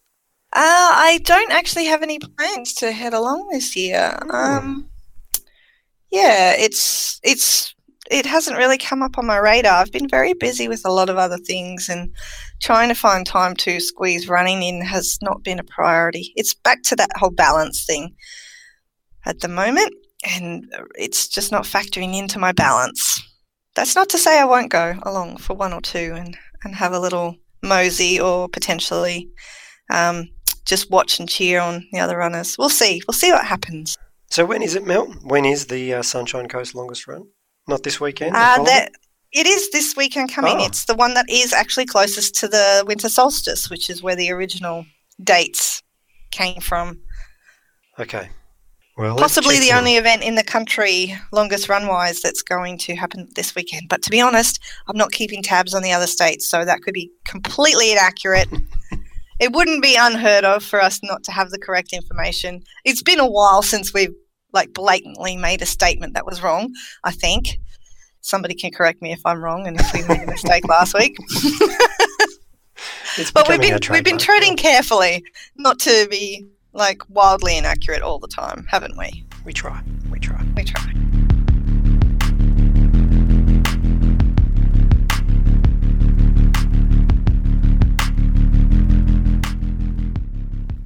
Uh, 0.52 0.62
I 0.94 1.20
don't 1.24 1.50
actually 1.50 1.86
have 1.86 2.02
any 2.02 2.18
plans 2.18 2.72
to 2.74 2.92
head 2.92 3.12
along 3.14 3.48
this 3.50 3.74
year. 3.76 4.18
Um, 4.30 4.88
yeah, 6.10 6.54
it's 6.58 7.20
it's 7.22 7.74
it 8.10 8.24
hasn't 8.24 8.56
really 8.56 8.78
come 8.78 9.02
up 9.02 9.18
on 9.18 9.26
my 9.26 9.36
radar. 9.36 9.74
I've 9.74 9.92
been 9.92 10.08
very 10.08 10.32
busy 10.32 10.66
with 10.68 10.82
a 10.84 10.92
lot 10.92 11.10
of 11.10 11.18
other 11.18 11.38
things, 11.38 11.88
and 11.88 12.10
trying 12.62 12.88
to 12.88 12.94
find 12.94 13.26
time 13.26 13.54
to 13.56 13.80
squeeze 13.80 14.28
running 14.28 14.62
in 14.62 14.80
has 14.82 15.18
not 15.22 15.42
been 15.42 15.58
a 15.58 15.64
priority. 15.64 16.32
It's 16.36 16.54
back 16.54 16.82
to 16.84 16.96
that 16.96 17.10
whole 17.16 17.30
balance 17.30 17.84
thing 17.84 18.14
at 19.26 19.40
the 19.40 19.48
moment, 19.48 19.92
and 20.24 20.64
it's 20.96 21.28
just 21.28 21.52
not 21.52 21.64
factoring 21.64 22.16
into 22.16 22.38
my 22.38 22.52
balance. 22.52 23.22
That's 23.74 23.94
not 23.94 24.08
to 24.10 24.18
say 24.18 24.40
I 24.40 24.44
won't 24.44 24.72
go 24.72 24.98
along 25.04 25.36
for 25.36 25.54
one 25.54 25.72
or 25.72 25.80
two 25.80 26.14
and, 26.16 26.36
and 26.64 26.74
have 26.74 26.92
a 26.92 26.98
little 26.98 27.36
mosey 27.62 28.18
or 28.20 28.48
potentially 28.48 29.28
um, 29.92 30.28
just 30.64 30.90
watch 30.90 31.20
and 31.20 31.28
cheer 31.28 31.60
on 31.60 31.86
the 31.92 32.00
other 32.00 32.16
runners. 32.16 32.56
We'll 32.58 32.70
see. 32.70 33.00
We'll 33.06 33.14
see 33.14 33.30
what 33.30 33.44
happens. 33.44 33.96
So, 34.30 34.44
when 34.44 34.62
is 34.62 34.74
it, 34.74 34.86
Mel? 34.86 35.06
When 35.22 35.44
is 35.44 35.66
the 35.66 35.94
uh, 35.94 36.02
Sunshine 36.02 36.48
Coast 36.48 36.74
longest 36.74 37.06
run? 37.06 37.28
Not 37.66 37.82
this 37.82 38.00
weekend? 38.00 38.36
Uh, 38.36 38.62
that 38.64 38.92
it 39.32 39.46
is 39.46 39.70
this 39.70 39.94
weekend 39.96 40.32
coming. 40.32 40.58
Oh. 40.58 40.64
It's 40.64 40.84
the 40.84 40.94
one 40.94 41.14
that 41.14 41.28
is 41.28 41.52
actually 41.52 41.86
closest 41.86 42.34
to 42.36 42.48
the 42.48 42.84
winter 42.86 43.08
solstice, 43.08 43.70
which 43.70 43.90
is 43.90 44.02
where 44.02 44.16
the 44.16 44.30
original 44.30 44.86
dates 45.22 45.82
came 46.30 46.60
from. 46.60 47.00
Okay. 47.98 48.30
Well, 48.96 49.16
Possibly 49.16 49.60
the 49.60 49.72
only 49.72 49.94
event 49.94 50.24
in 50.24 50.34
the 50.34 50.42
country, 50.42 51.16
longest 51.30 51.68
run 51.68 51.86
wise, 51.86 52.20
that's 52.20 52.42
going 52.42 52.78
to 52.78 52.96
happen 52.96 53.28
this 53.36 53.54
weekend. 53.54 53.88
But 53.88 54.02
to 54.02 54.10
be 54.10 54.20
honest, 54.20 54.60
I'm 54.88 54.96
not 54.96 55.12
keeping 55.12 55.40
tabs 55.40 55.72
on 55.72 55.82
the 55.82 55.92
other 55.92 56.08
states, 56.08 56.48
so 56.48 56.64
that 56.64 56.82
could 56.82 56.94
be 56.94 57.12
completely 57.24 57.92
inaccurate. 57.92 58.48
it 59.40 59.52
wouldn't 59.52 59.82
be 59.82 59.96
unheard 59.96 60.44
of 60.44 60.62
for 60.64 60.80
us 60.80 61.00
not 61.02 61.22
to 61.24 61.32
have 61.32 61.50
the 61.50 61.58
correct 61.58 61.92
information. 61.92 62.62
It's 62.84 63.02
been 63.02 63.20
a 63.20 63.26
while 63.26 63.62
since 63.62 63.94
we've 63.94 64.14
like 64.52 64.72
blatantly 64.72 65.36
made 65.36 65.62
a 65.62 65.66
statement 65.66 66.14
that 66.14 66.26
was 66.26 66.42
wrong, 66.42 66.72
I 67.04 67.12
think. 67.12 67.60
Somebody 68.20 68.54
can 68.54 68.72
correct 68.72 69.00
me 69.00 69.12
if 69.12 69.20
I'm 69.24 69.42
wrong 69.42 69.66
and 69.66 69.78
if 69.78 69.92
we 69.92 70.02
made 70.06 70.22
a 70.22 70.26
mistake 70.26 70.64
last 70.68 70.94
week. 70.94 71.16
But 73.34 73.48
we've 73.48 73.60
been 73.60 73.78
we've 73.90 74.04
been 74.04 74.18
treading 74.18 74.56
carefully, 74.56 75.24
not 75.56 75.78
to 75.80 76.06
be 76.10 76.46
like 76.72 77.02
wildly 77.08 77.56
inaccurate 77.56 78.02
all 78.02 78.18
the 78.18 78.28
time, 78.28 78.66
haven't 78.68 78.96
we? 78.96 79.26
We 79.44 79.52
try. 79.52 79.82
We 80.10 80.18
try. 80.18 80.44
We 80.56 80.64
try. 80.64 80.92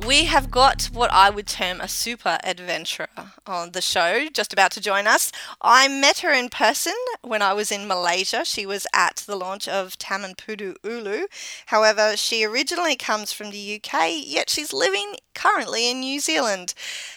We 0.06 0.25
have 0.25 0.50
got 0.50 0.87
what 0.92 1.12
I 1.12 1.30
would 1.30 1.47
term 1.47 1.80
a 1.80 1.87
super 1.87 2.38
adventurer 2.42 3.09
on 3.47 3.71
the 3.71 3.80
show, 3.80 4.26
just 4.32 4.52
about 4.52 4.73
to 4.73 4.80
join 4.80 5.06
us. 5.06 5.30
I 5.61 5.87
met 5.87 6.18
her 6.21 6.32
in 6.32 6.49
person 6.49 6.94
when 7.23 7.40
I 7.40 7.52
was 7.52 7.71
in 7.71 7.87
Malaysia. 7.87 8.44
She 8.44 8.66
was 8.66 8.87
at 8.92 9.23
the 9.26 9.37
launch 9.37 9.68
of 9.68 9.97
Taman 9.99 10.35
Pudu 10.35 10.75
Ulu. 10.82 11.26
However, 11.66 12.16
she 12.16 12.44
originally 12.44 12.97
comes 12.97 13.32
from 13.32 13.50
the 13.50 13.80
UK, 13.80 14.14
yet 14.25 14.50
she's 14.50 14.73
living 14.73 15.16
currently 15.35 15.88
in 15.88 16.00
New 16.00 16.18
Zealand. 16.18 16.75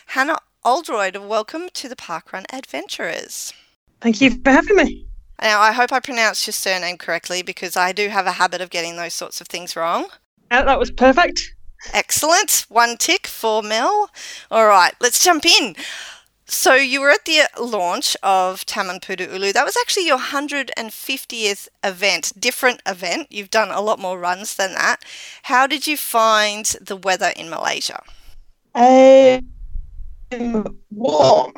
Hannah 0.08 0.38
Oldroyd, 0.63 1.18
welcome 1.18 1.70
to 1.74 1.89
the 1.89 1.96
Parkrun 1.96 2.46
Adventurers. 2.54 3.51
Thank 4.00 4.22
you 4.22 4.32
for 4.44 4.51
having 4.51 4.75
me. 4.75 5.08
Now, 5.42 5.60
I 5.60 5.72
hope 5.72 5.92
I 5.92 6.00
pronounced 6.00 6.46
your 6.46 6.54
surname 6.54 6.98
correctly 6.98 7.42
because 7.42 7.75
I 7.75 7.94
do 7.94 8.10
have 8.10 8.27
a 8.27 8.34
habit 8.34 8.62
of 8.62 8.70
getting 8.70 8.96
those 8.96 9.15
sorts 9.15 9.42
of 9.42 9.48
things 9.48 9.75
wrong. 9.75 10.10
Uh, 10.51 10.63
that 10.63 10.77
was 10.77 10.92
perfect. 10.92 11.55
Excellent. 11.94 12.65
One 12.70 12.98
tick 12.98 13.27
for 13.27 13.62
Mel. 13.62 14.10
All 14.51 14.68
right, 14.68 14.94
let's 15.00 15.24
jump 15.24 15.46
in. 15.46 15.75
So 16.48 16.75
you 16.75 17.01
were 17.01 17.10
at 17.10 17.25
the 17.25 17.48
launch 17.60 18.15
of 18.22 18.65
Taman 18.65 19.00
Pudu 19.00 19.32
Ulu. 19.32 19.51
That 19.51 19.65
was 19.65 19.75
actually 19.82 20.06
your 20.06 20.20
150th 20.20 21.68
event, 21.84 22.34
different 22.39 22.82
event. 22.86 23.32
You've 23.32 23.50
done 23.50 23.72
a 23.72 23.82
lot 23.82 23.98
more 23.98 24.20
runs 24.20 24.56
than 24.56 24.74
that. 24.74 24.98
How 25.44 25.65
did 25.65 25.88
you 25.88 25.98
find 25.98 26.65
the 26.80 26.96
weather 26.96 27.32
in 27.36 27.50
Malaysia? 27.50 28.04
Um, 28.75 29.42
warm. 30.92 31.51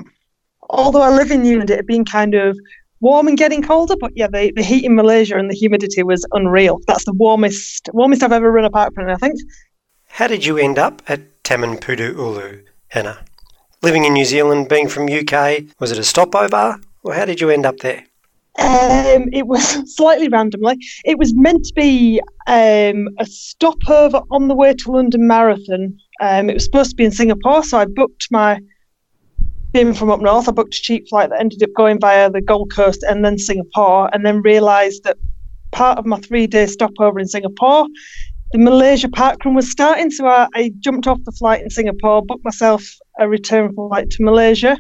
Although 0.70 1.02
I 1.02 1.10
live 1.10 1.32
in 1.32 1.42
New 1.42 1.52
Newland, 1.52 1.70
it 1.70 1.78
had 1.78 1.88
been 1.88 2.06
kind 2.06 2.34
of 2.34 2.58
warm 3.02 3.28
and 3.28 3.38
getting 3.38 3.62
colder, 3.62 3.96
but 4.00 4.12
yeah, 4.16 4.28
the, 4.28 4.52
the 4.56 4.64
heat 4.64 4.86
in 4.86 4.96
Malaysia 4.96 5.38
and 5.38 5.50
the 5.50 5.56
humidity 5.56 6.04
was 6.04 6.26
unreal. 6.32 6.80
That's 6.88 7.06
the 7.06 7.14
warmest 7.14 7.90
warmest 7.94 8.24
I've 8.24 8.32
ever 8.32 8.52
run 8.52 8.66
a 8.66 8.70
park 8.70 8.94
run, 8.98 9.10
I 9.10 9.16
think. 9.16 9.36
How 10.08 10.28
did 10.28 10.46
you 10.46 10.58
end 10.58 10.80
up 10.80 11.02
at 11.08 11.44
Taman 11.44 11.78
Pudu 11.78 12.16
Ulu, 12.16 12.64
Hannah? 12.88 13.20
Living 13.82 14.06
in 14.06 14.14
New 14.14 14.26
Zealand, 14.26 14.68
being 14.68 14.88
from 14.90 15.08
UK, 15.08 15.64
was 15.80 15.92
it 15.92 16.00
a 16.00 16.04
stopover, 16.04 16.80
or 17.04 17.14
how 17.14 17.26
did 17.26 17.40
you 17.40 17.50
end 17.50 17.66
up 17.66 17.78
there? 17.78 18.04
Um, 18.60 19.30
it 19.32 19.46
was 19.46 19.64
slightly 19.96 20.28
randomly. 20.30 20.78
It 21.06 21.18
was 21.20 21.36
meant 21.36 21.66
to 21.66 21.74
be 21.74 22.20
um, 22.48 23.08
a 23.20 23.26
stopover 23.26 24.22
on 24.32 24.48
the 24.48 24.56
way 24.56 24.74
to 24.74 24.92
London 24.92 25.28
Marathon. 25.28 25.98
Um, 26.20 26.50
it 26.50 26.56
was 26.56 26.66
supposed 26.66 26.90
to 26.92 26.96
be 26.96 27.06
in 27.06 27.12
Singapore, 27.12 27.64
so 27.64 27.78
I 27.78 27.86
booked 27.86 28.28
my 28.32 28.60
being 29.74 29.94
from 29.94 30.10
up 30.10 30.22
north. 30.22 30.50
I 30.50 30.52
booked 30.52 30.76
a 30.76 30.82
cheap 30.82 31.08
flight 31.10 31.30
that 31.30 31.40
ended 31.40 31.62
up 31.62 31.70
going 31.76 32.00
via 32.00 32.32
the 32.32 32.42
Gold 32.42 32.74
Coast 32.74 33.04
and 33.08 33.24
then 33.24 33.38
Singapore, 33.38 34.10
and 34.14 34.26
then 34.26 34.42
realised 34.42 35.04
that 35.04 35.18
part 35.72 36.00
of 36.00 36.06
my 36.06 36.20
three-day 36.20 36.66
stopover 36.66 37.20
in 37.20 37.28
Singapore 37.28 37.86
the 38.52 38.58
Malaysia 38.58 39.08
parkrun 39.08 39.56
was 39.56 39.70
starting, 39.70 40.10
so 40.10 40.26
I, 40.26 40.48
I, 40.56 40.72
jumped 40.80 41.08
off 41.08 41.20
the 41.26 41.32
flight 41.34 41.62
in 41.62 41.70
Singapore, 41.70 42.22
booked 42.22 42.46
myself 42.46 42.84
a 43.20 43.28
return 43.28 43.74
flight 43.74 44.10
to 44.12 44.24
Malaysia, 44.24 44.78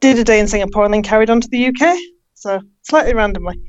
did 0.00 0.18
a 0.18 0.24
day 0.24 0.38
in 0.38 0.48
Singapore, 0.48 0.84
and 0.84 0.92
then 0.92 1.02
carried 1.02 1.30
on 1.30 1.40
to 1.40 1.48
the 1.48 1.68
UK. 1.68 1.96
So 2.34 2.60
slightly 2.82 3.14
randomly. 3.14 3.60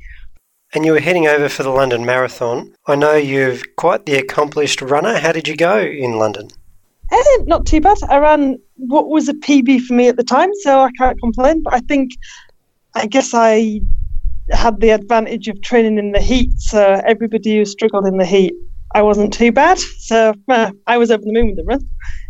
And 0.74 0.84
you 0.84 0.92
were 0.92 1.00
heading 1.00 1.26
over 1.26 1.48
for 1.48 1.62
the 1.62 1.70
London 1.70 2.04
Marathon. 2.04 2.74
I 2.86 2.96
know 2.96 3.14
you're 3.14 3.56
quite 3.76 4.04
the 4.04 4.16
accomplished 4.16 4.82
runner. 4.82 5.18
How 5.18 5.32
did 5.32 5.48
you 5.48 5.56
go 5.56 5.78
in 5.78 6.18
London? 6.18 6.48
Eh, 7.12 7.38
not 7.44 7.64
too 7.64 7.80
bad. 7.80 7.96
I 8.08 8.18
ran 8.18 8.58
what 8.76 9.08
was 9.08 9.28
a 9.28 9.34
PB 9.34 9.82
for 9.82 9.94
me 9.94 10.08
at 10.08 10.16
the 10.16 10.24
time, 10.24 10.50
so 10.62 10.80
I 10.80 10.90
can't 10.98 11.18
complain. 11.20 11.62
But 11.62 11.74
I 11.74 11.80
think, 11.80 12.10
I 12.94 13.06
guess 13.06 13.30
I 13.32 13.80
had 14.50 14.80
the 14.80 14.90
advantage 14.90 15.48
of 15.48 15.62
training 15.62 15.96
in 15.96 16.12
the 16.12 16.20
heat, 16.20 16.50
so 16.58 17.00
everybody 17.06 17.56
who 17.56 17.64
struggled 17.64 18.06
in 18.06 18.18
the 18.18 18.26
heat 18.26 18.54
I 18.94 19.02
wasn't 19.02 19.32
too 19.32 19.52
bad. 19.52 19.78
So 19.78 20.34
uh, 20.48 20.70
I 20.86 20.96
was 20.98 21.10
over 21.10 21.22
the 21.22 21.32
moon 21.32 21.48
with 21.48 21.56
the 21.56 21.64
run, 21.64 21.80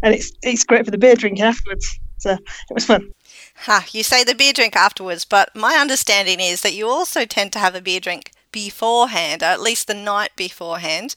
and 0.03 0.15
it's 0.15 0.33
it's 0.43 0.65
great 0.65 0.85
for 0.85 0.91
the 0.91 0.99
beer 0.99 1.15
drinking 1.15 1.45
afterwards. 1.45 1.87
So 2.19 2.33
it 2.33 2.75
was 2.75 2.87
fun. 2.87 3.13
Ha! 3.57 3.85
You 3.93 4.03
say 4.03 4.25
the 4.25 4.35
beer 4.35 4.53
drink 4.53 4.75
afterwards, 4.75 5.25
but 5.25 5.55
my 5.55 5.75
understanding 5.75 6.41
is 6.41 6.63
that 6.63 6.75
you 6.75 6.89
also 6.89 7.25
tend 7.25 7.53
to 7.53 7.59
have 7.59 7.75
a 7.75 7.81
beer 7.81 8.01
drink 8.01 8.33
beforehand, 8.51 9.43
or 9.43 9.47
at 9.47 9.61
least 9.61 9.89
the 9.89 9.95
night 9.95 10.31
beforehand. 10.37 11.15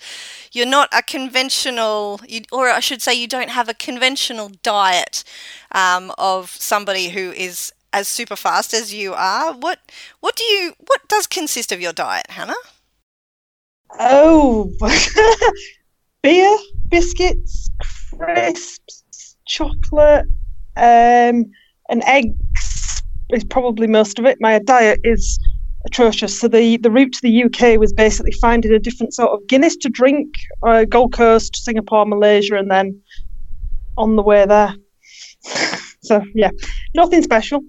You're 0.52 0.66
not 0.66 0.90
a 0.92 1.02
conventional, 1.02 2.20
or 2.52 2.70
I 2.70 2.80
should 2.80 3.02
say, 3.02 3.14
you 3.14 3.28
don't 3.28 3.52
have 3.52 3.70
a 3.70 3.74
conventional 3.74 4.52
diet 4.64 5.24
um, 5.72 6.12
of 6.18 6.50
somebody 6.50 7.10
who 7.10 7.32
is 7.32 7.72
as 7.94 8.08
super 8.08 8.36
fast 8.36 8.74
as 8.74 8.94
you 8.94 9.14
are. 9.14 9.54
What 9.54 9.80
what 10.20 10.36
do 10.36 10.44
you 10.44 10.74
what 10.86 11.08
does 11.08 11.28
consist 11.28 11.72
of 11.72 11.80
your 11.80 11.94
diet, 11.94 12.32
Hannah? 12.32 12.56
Oh, 14.00 14.72
beer, 16.24 16.58
biscuits, 16.90 17.70
crisps, 18.12 19.38
chocolate, 19.48 20.26
um, 20.76 21.46
and 21.90 22.04
eggs 22.04 23.04
is 23.30 23.44
probably 23.44 23.88
most 23.88 24.20
of 24.20 24.26
it. 24.26 24.38
My 24.40 24.60
diet 24.60 25.00
is 25.04 25.40
atrocious. 25.86 26.40
So 26.40 26.48
the, 26.48 26.78
the 26.78 26.92
route 26.92 27.14
to 27.14 27.22
the 27.22 27.44
UK 27.44 27.80
was 27.80 27.94
basically 27.94 28.34
finding 28.34 28.72
a 28.72 28.80
different 28.80 29.14
sort 29.14 29.32
of 29.32 29.48
Guinness 29.48 29.76
to 29.78 29.90
drink, 29.90 30.34
uh, 30.66 30.86
Gold 30.86 31.14
Coast, 31.14 31.56
Singapore, 31.56 32.06
Malaysia, 32.06 32.56
and 32.56 32.70
then 32.70 33.02
on 33.98 34.16
the 34.16 34.24
way 34.24 34.46
there. 34.46 34.76
so 36.02 36.22
yeah, 36.36 36.52
nothing 36.96 37.24
special. 37.24 37.62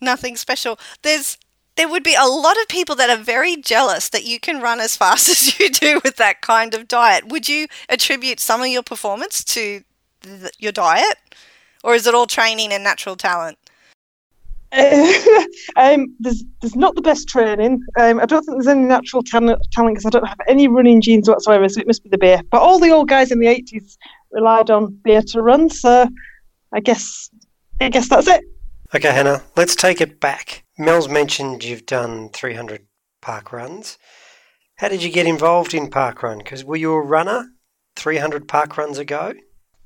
Nothing 0.00 0.36
special. 0.36 0.78
There's 1.02 1.38
there 1.76 1.88
would 1.88 2.02
be 2.02 2.14
a 2.14 2.26
lot 2.26 2.60
of 2.60 2.68
people 2.68 2.94
that 2.96 3.10
are 3.10 3.22
very 3.22 3.56
jealous 3.56 4.08
that 4.10 4.24
you 4.24 4.38
can 4.38 4.60
run 4.60 4.80
as 4.80 4.96
fast 4.96 5.28
as 5.28 5.58
you 5.58 5.70
do 5.70 6.00
with 6.04 6.16
that 6.16 6.40
kind 6.40 6.74
of 6.74 6.88
diet. 6.88 7.28
Would 7.28 7.48
you 7.48 7.66
attribute 7.88 8.40
some 8.40 8.60
of 8.60 8.68
your 8.68 8.82
performance 8.82 9.42
to 9.44 9.82
th- 10.22 10.52
your 10.58 10.72
diet, 10.72 11.16
or 11.82 11.94
is 11.94 12.06
it 12.06 12.14
all 12.14 12.26
training 12.26 12.72
and 12.72 12.84
natural 12.84 13.16
talent? 13.16 13.58
Um, 15.76 16.14
there's 16.18 16.44
there's 16.60 16.76
not 16.76 16.94
the 16.94 17.02
best 17.02 17.28
training. 17.28 17.80
Um, 17.98 18.20
I 18.20 18.26
don't 18.26 18.42
think 18.42 18.56
there's 18.56 18.66
any 18.66 18.84
natural 18.84 19.22
talent 19.22 19.60
because 19.72 20.06
I 20.06 20.10
don't 20.10 20.26
have 20.26 20.40
any 20.48 20.66
running 20.68 21.00
genes 21.00 21.28
whatsoever. 21.28 21.68
So 21.68 21.80
it 21.80 21.86
must 21.86 22.02
be 22.02 22.08
the 22.08 22.18
beer. 22.18 22.40
But 22.50 22.60
all 22.62 22.78
the 22.78 22.90
old 22.90 23.08
guys 23.08 23.30
in 23.30 23.38
the 23.38 23.46
80s 23.46 23.96
relied 24.30 24.70
on 24.70 24.92
beer 25.04 25.22
to 25.22 25.42
run. 25.42 25.70
So 25.70 26.08
I 26.72 26.80
guess 26.80 27.30
I 27.80 27.88
guess 27.88 28.08
that's 28.08 28.28
it. 28.28 28.44
Okay, 28.94 29.10
Hannah, 29.10 29.42
let's 29.56 29.74
take 29.74 30.00
it 30.00 30.20
back. 30.20 30.61
Mel's 30.78 31.08
mentioned 31.08 31.64
you've 31.64 31.86
done 31.86 32.30
300 32.30 32.86
park 33.20 33.52
runs. 33.52 33.98
How 34.76 34.88
did 34.88 35.02
you 35.02 35.10
get 35.10 35.26
involved 35.26 35.74
in 35.74 35.90
park 35.90 36.22
run? 36.22 36.38
Because 36.38 36.64
were 36.64 36.76
you 36.76 36.92
a 36.94 37.00
runner 37.00 37.46
300 37.96 38.48
park 38.48 38.76
runs 38.78 38.98
ago? 38.98 39.34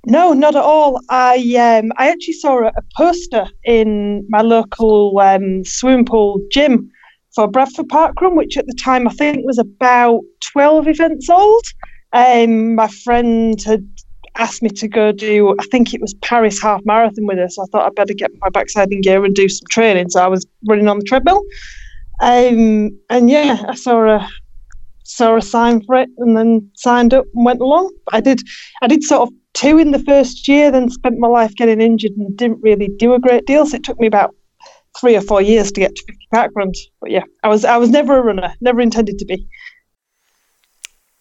No, 0.07 0.33
not 0.33 0.55
at 0.55 0.63
all. 0.63 1.01
I 1.11 1.37
um, 1.57 1.91
I 1.97 2.09
actually 2.09 2.35
saw 2.35 2.69
a, 2.69 2.73
poster 2.97 3.47
in 3.65 4.25
my 4.29 4.41
local 4.41 5.19
um, 5.19 5.65
swimming 5.65 6.05
pool 6.05 6.41
gym 6.53 6.89
for 7.35 7.49
Bradford 7.49 7.89
Park 7.89 8.21
Run, 8.21 8.37
which 8.37 8.57
at 8.57 8.67
the 8.67 8.79
time 8.81 9.09
I 9.09 9.13
think 9.13 9.45
was 9.45 9.59
about 9.59 10.21
12 10.53 10.87
events 10.87 11.29
old. 11.29 11.65
Um, 12.13 12.77
my 12.77 12.87
friend 12.87 13.61
had 13.65 13.85
asked 14.39 14.63
me 14.63 14.69
to 14.71 14.89
go 14.89 15.13
do, 15.13 15.55
I 15.59 15.65
think 15.71 15.95
it 15.95 16.01
was 16.01 16.15
Paris 16.23 16.61
half 16.61 16.81
marathon 16.85 17.27
with 17.27 17.39
her. 17.39 17.49
So 17.49 17.63
I 17.63 17.67
thought 17.67 17.87
I'd 17.87 17.95
better 17.95 18.15
get 18.15 18.31
my 18.41 18.49
backside 18.51 18.93
in 18.93 19.01
gear 19.01 19.25
and 19.25 19.35
do 19.35 19.49
some 19.49 19.67
training. 19.71 20.11
So 20.11 20.23
I 20.23 20.29
was 20.29 20.47
running 20.69 20.89
on 20.89 20.99
the 20.99 21.05
treadmill. 21.05 21.43
Um, 22.21 22.99
and 23.11 23.29
yeah, 23.29 23.63
I 23.69 23.75
saw 23.75 24.17
a 24.17 24.29
saw 25.05 25.37
a 25.37 25.43
sign 25.43 25.83
for 25.85 25.95
it 25.95 26.09
and 26.19 26.37
then 26.37 26.69
signed 26.75 27.15
up 27.15 27.25
and 27.35 27.45
went 27.45 27.61
along. 27.61 27.93
I 28.13 28.21
did 28.21 28.41
I 28.83 28.87
did 28.87 29.03
sort 29.03 29.29
of 29.29 29.35
two 29.55 29.79
in 29.79 29.93
the 29.93 29.99
first 30.01 30.49
year, 30.49 30.71
then 30.71 30.91
spent 30.91 31.19
my 31.19 31.29
life 31.29 31.55
getting 31.57 31.81
injured 31.81 32.13
and 32.13 32.37
didn't 32.37 32.61
really 32.63 32.89
do 32.99 33.15
a 33.15 33.19
great 33.19 33.47
deal. 33.47 33.67
So 33.67 33.77
it 33.77 33.85
took 33.85 33.99
me 33.99 34.07
about 34.07 34.35
three 35.01 35.17
or 35.17 35.21
four 35.21 35.43
years 35.43 35.71
to 35.73 35.81
get 35.81 35.95
to 35.95 36.03
50 36.07 36.29
park 36.33 36.53
runs. 36.55 36.89
But 37.01 37.11
yeah, 37.11 37.25
I 37.43 37.49
was 37.49 37.65
I 37.65 37.77
was 37.77 37.91
never 37.91 38.19
a 38.19 38.23
runner, 38.23 38.55
never 38.61 38.81
intended 38.81 39.19
to 39.19 39.25
be. 39.25 39.47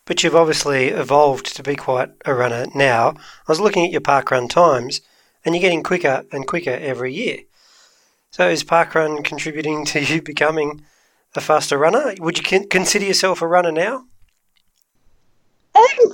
But 0.05 0.23
you've 0.23 0.35
obviously 0.35 0.89
evolved 0.89 1.55
to 1.55 1.63
be 1.63 1.75
quite 1.75 2.11
a 2.25 2.33
runner 2.33 2.67
now. 2.75 3.09
I 3.09 3.51
was 3.51 3.59
looking 3.59 3.85
at 3.85 3.91
your 3.91 4.01
parkrun 4.01 4.49
times, 4.49 5.01
and 5.43 5.55
you're 5.55 5.61
getting 5.61 5.83
quicker 5.83 6.23
and 6.31 6.47
quicker 6.47 6.71
every 6.71 7.13
year. 7.13 7.39
So 8.31 8.49
is 8.49 8.63
parkrun 8.63 9.23
contributing 9.23 9.85
to 9.85 10.03
you 10.03 10.21
becoming 10.21 10.83
a 11.35 11.41
faster 11.41 11.77
runner? 11.77 12.13
Would 12.19 12.37
you 12.37 12.67
consider 12.67 13.05
yourself 13.05 13.41
a 13.41 13.47
runner 13.47 13.71
now? 13.71 14.05
Um, 15.75 16.11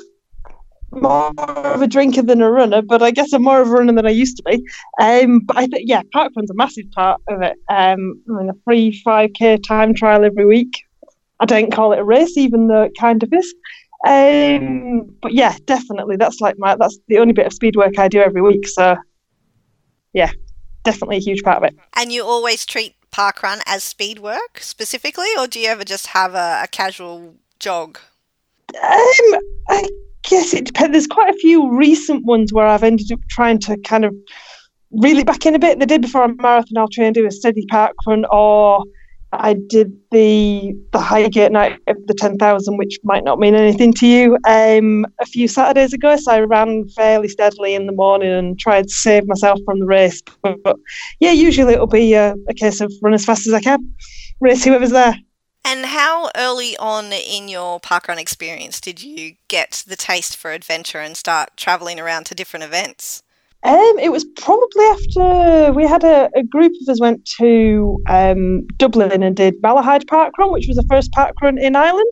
more 0.91 1.33
of 1.39 1.81
a 1.81 1.87
drinker 1.87 2.21
than 2.21 2.41
a 2.41 2.51
runner, 2.51 2.81
but 2.81 3.01
I 3.01 3.11
guess 3.11 3.33
I'm 3.33 3.43
more 3.43 3.61
of 3.61 3.69
a 3.69 3.71
runner 3.71 3.93
than 3.93 4.05
I 4.05 4.11
used 4.11 4.37
to 4.37 4.43
be. 4.43 4.63
Um, 4.99 5.39
but 5.41 5.57
I 5.57 5.67
think 5.67 5.83
yeah, 5.87 6.01
parkrun's 6.13 6.51
a 6.51 6.55
massive 6.55 6.91
part 6.91 7.21
of 7.27 7.41
it. 7.41 7.57
Um, 7.69 8.21
I 8.29 8.33
mean, 8.33 8.49
a 8.49 8.55
free 8.63 9.01
5k 9.05 9.63
time 9.63 9.93
trial 9.93 10.23
every 10.23 10.45
week. 10.45 10.85
I 11.39 11.45
don't 11.45 11.71
call 11.71 11.93
it 11.93 11.99
a 11.99 12.03
race, 12.03 12.37
even 12.37 12.67
though 12.67 12.83
it 12.83 12.93
kind 12.99 13.23
of 13.23 13.33
is. 13.33 13.53
Um, 14.07 15.15
but 15.21 15.33
yeah, 15.33 15.55
definitely. 15.65 16.15
That's 16.15 16.41
like 16.41 16.55
my 16.57 16.75
that's 16.75 16.97
the 17.07 17.19
only 17.19 17.33
bit 17.33 17.45
of 17.45 17.53
speed 17.53 17.75
work 17.75 17.99
I 17.99 18.07
do 18.07 18.19
every 18.19 18.41
week. 18.41 18.67
So 18.67 18.95
yeah, 20.13 20.31
definitely 20.83 21.17
a 21.17 21.21
huge 21.21 21.43
part 21.43 21.57
of 21.57 21.63
it. 21.63 21.75
And 21.95 22.11
you 22.11 22.23
always 22.23 22.65
treat 22.65 22.95
park 23.11 23.43
run 23.43 23.59
as 23.65 23.83
speed 23.83 24.19
work 24.19 24.59
specifically, 24.59 25.27
or 25.37 25.47
do 25.47 25.59
you 25.59 25.67
ever 25.67 25.83
just 25.83 26.07
have 26.07 26.33
a, 26.33 26.61
a 26.63 26.67
casual 26.67 27.35
jog? 27.59 27.99
Um, 28.73 29.39
I 29.69 29.87
guess 30.23 30.53
it 30.53 30.65
depends. 30.65 30.93
There's 30.93 31.07
quite 31.07 31.33
a 31.33 31.37
few 31.37 31.69
recent 31.69 32.25
ones 32.25 32.53
where 32.53 32.65
I've 32.65 32.83
ended 32.83 33.11
up 33.11 33.19
trying 33.29 33.59
to 33.59 33.77
kind 33.77 34.05
of 34.05 34.15
reel 34.91 35.17
it 35.17 35.27
back 35.27 35.45
in 35.45 35.55
a 35.55 35.59
bit. 35.59 35.79
The 35.79 35.85
day 35.85 35.97
before 35.97 36.23
a 36.23 36.35
marathon, 36.35 36.77
I'll 36.77 36.87
try 36.87 37.05
and 37.05 37.15
do 37.15 37.25
a 37.27 37.31
steady 37.31 37.65
park 37.67 37.93
run 38.07 38.25
or 38.31 38.83
I 39.33 39.53
did 39.53 39.93
the 40.11 40.73
the 40.91 40.99
Highgate 40.99 41.51
night 41.51 41.79
of 41.87 41.97
the 42.07 42.13
ten 42.13 42.37
thousand, 42.37 42.77
which 42.77 42.99
might 43.03 43.23
not 43.23 43.39
mean 43.39 43.55
anything 43.55 43.93
to 43.93 44.07
you, 44.07 44.37
um, 44.45 45.05
a 45.19 45.25
few 45.25 45.47
Saturdays 45.47 45.93
ago. 45.93 46.15
So 46.17 46.31
I 46.31 46.39
ran 46.41 46.89
fairly 46.89 47.27
steadily 47.27 47.73
in 47.75 47.85
the 47.85 47.93
morning 47.93 48.31
and 48.31 48.59
tried 48.59 48.87
to 48.87 48.93
save 48.93 49.27
myself 49.27 49.59
from 49.65 49.79
the 49.79 49.85
race. 49.85 50.21
But, 50.41 50.61
but 50.63 50.77
yeah, 51.19 51.31
usually 51.31 51.73
it'll 51.73 51.87
be 51.87 52.13
a, 52.13 52.35
a, 52.49 52.53
case 52.53 52.81
of 52.81 52.91
run 53.01 53.13
as 53.13 53.25
fast 53.25 53.47
as 53.47 53.53
I 53.53 53.61
can, 53.61 53.93
race 54.39 54.63
whoever's 54.63 54.91
there. 54.91 55.15
And 55.63 55.85
how 55.85 56.31
early 56.35 56.75
on 56.77 57.13
in 57.13 57.47
your 57.47 57.79
parkrun 57.79 58.17
experience 58.17 58.81
did 58.81 59.03
you 59.03 59.35
get 59.47 59.83
the 59.87 59.95
taste 59.95 60.35
for 60.35 60.51
adventure 60.51 60.99
and 60.99 61.15
start 61.15 61.51
travelling 61.55 61.99
around 61.99 62.25
to 62.25 62.35
different 62.35 62.63
events? 62.63 63.21
Um, 63.63 63.99
it 63.99 64.11
was 64.11 64.25
probably 64.37 64.85
after 64.85 65.73
we 65.73 65.85
had 65.85 66.03
a, 66.03 66.29
a 66.35 66.43
group 66.43 66.73
of 66.81 66.89
us 66.89 66.99
went 66.99 67.23
to 67.37 68.01
um, 68.09 68.65
Dublin 68.77 69.21
and 69.21 69.35
did 69.35 69.61
Malahide 69.61 70.07
Park 70.07 70.33
Run, 70.39 70.51
which 70.51 70.67
was 70.67 70.77
the 70.77 70.85
first 70.89 71.11
park 71.11 71.35
run 71.43 71.59
in 71.59 71.75
Ireland. 71.75 72.11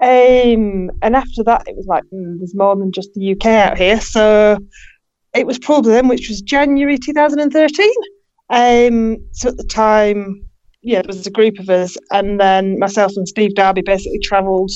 Um, 0.00 0.90
and 1.02 1.14
after 1.14 1.44
that, 1.44 1.62
it 1.68 1.76
was 1.76 1.86
like 1.86 2.02
mm, 2.12 2.38
there's 2.38 2.56
more 2.56 2.74
than 2.74 2.90
just 2.90 3.14
the 3.14 3.32
UK 3.32 3.46
out 3.46 3.78
here. 3.78 4.00
So 4.00 4.58
it 5.32 5.46
was 5.46 5.58
probably 5.60 5.92
then, 5.92 6.08
which 6.08 6.28
was 6.28 6.42
January 6.42 6.98
2013. 6.98 7.90
Um, 8.50 9.18
so 9.32 9.50
at 9.50 9.56
the 9.56 9.64
time, 9.64 10.44
yeah, 10.82 10.98
it 10.98 11.06
was 11.06 11.26
a 11.26 11.30
group 11.30 11.58
of 11.60 11.70
us, 11.70 11.96
and 12.10 12.40
then 12.40 12.78
myself 12.80 13.12
and 13.16 13.28
Steve 13.28 13.54
Darby 13.54 13.82
basically 13.82 14.18
travelled 14.18 14.72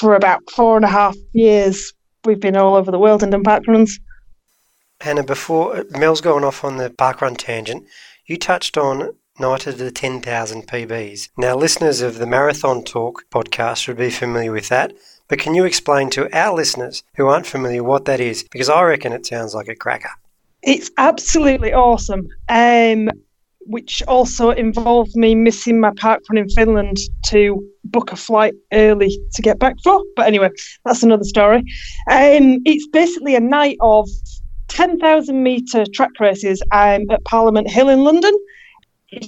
for 0.00 0.14
about 0.14 0.42
four 0.50 0.76
and 0.76 0.84
a 0.84 0.88
half 0.88 1.16
years. 1.32 1.92
We've 2.24 2.40
been 2.40 2.56
all 2.56 2.74
over 2.74 2.90
the 2.90 2.98
world 2.98 3.22
and 3.22 3.30
done 3.30 3.44
park 3.44 3.62
runs. 3.68 3.98
Hannah, 5.00 5.24
before 5.24 5.84
Mel's 5.90 6.20
going 6.20 6.44
off 6.44 6.64
on 6.64 6.78
the 6.78 6.90
parkrun 6.90 7.36
tangent, 7.36 7.86
you 8.26 8.36
touched 8.36 8.76
on 8.76 9.14
Night 9.38 9.66
of 9.66 9.76
the 9.76 9.90
10,000 9.90 10.66
PBs. 10.66 11.28
Now, 11.36 11.56
listeners 11.56 12.00
of 12.00 12.16
the 12.16 12.26
Marathon 12.26 12.82
Talk 12.82 13.24
podcast 13.30 13.86
would 13.86 13.98
be 13.98 14.08
familiar 14.08 14.50
with 14.50 14.70
that, 14.70 14.94
but 15.28 15.38
can 15.38 15.54
you 15.54 15.66
explain 15.66 16.08
to 16.10 16.34
our 16.34 16.54
listeners 16.54 17.02
who 17.16 17.26
aren't 17.26 17.46
familiar 17.46 17.84
what 17.84 18.06
that 18.06 18.18
is? 18.18 18.44
Because 18.50 18.70
I 18.70 18.82
reckon 18.82 19.12
it 19.12 19.26
sounds 19.26 19.54
like 19.54 19.68
a 19.68 19.76
cracker. 19.76 20.08
It's 20.62 20.90
absolutely 20.96 21.74
awesome. 21.74 22.28
Um, 22.48 23.10
which 23.66 24.02
also 24.04 24.50
involved 24.50 25.14
me 25.16 25.34
missing 25.34 25.80
my 25.80 25.90
parkrun 25.90 26.38
in 26.38 26.48
Finland 26.50 26.96
to 27.26 27.62
book 27.84 28.12
a 28.12 28.16
flight 28.16 28.54
early 28.72 29.18
to 29.34 29.42
get 29.42 29.58
back 29.58 29.74
for. 29.82 30.02
But 30.14 30.26
anyway, 30.26 30.50
that's 30.84 31.02
another 31.02 31.24
story. 31.24 31.58
Um, 32.10 32.60
it's 32.64 32.86
basically 32.88 33.34
a 33.34 33.40
night 33.40 33.76
of 33.80 34.08
10,000 34.68 35.42
metre 35.42 35.84
track 35.92 36.10
races 36.20 36.62
um, 36.72 37.04
at 37.10 37.24
Parliament 37.24 37.70
Hill 37.70 37.88
in 37.88 38.04
London. 38.04 38.32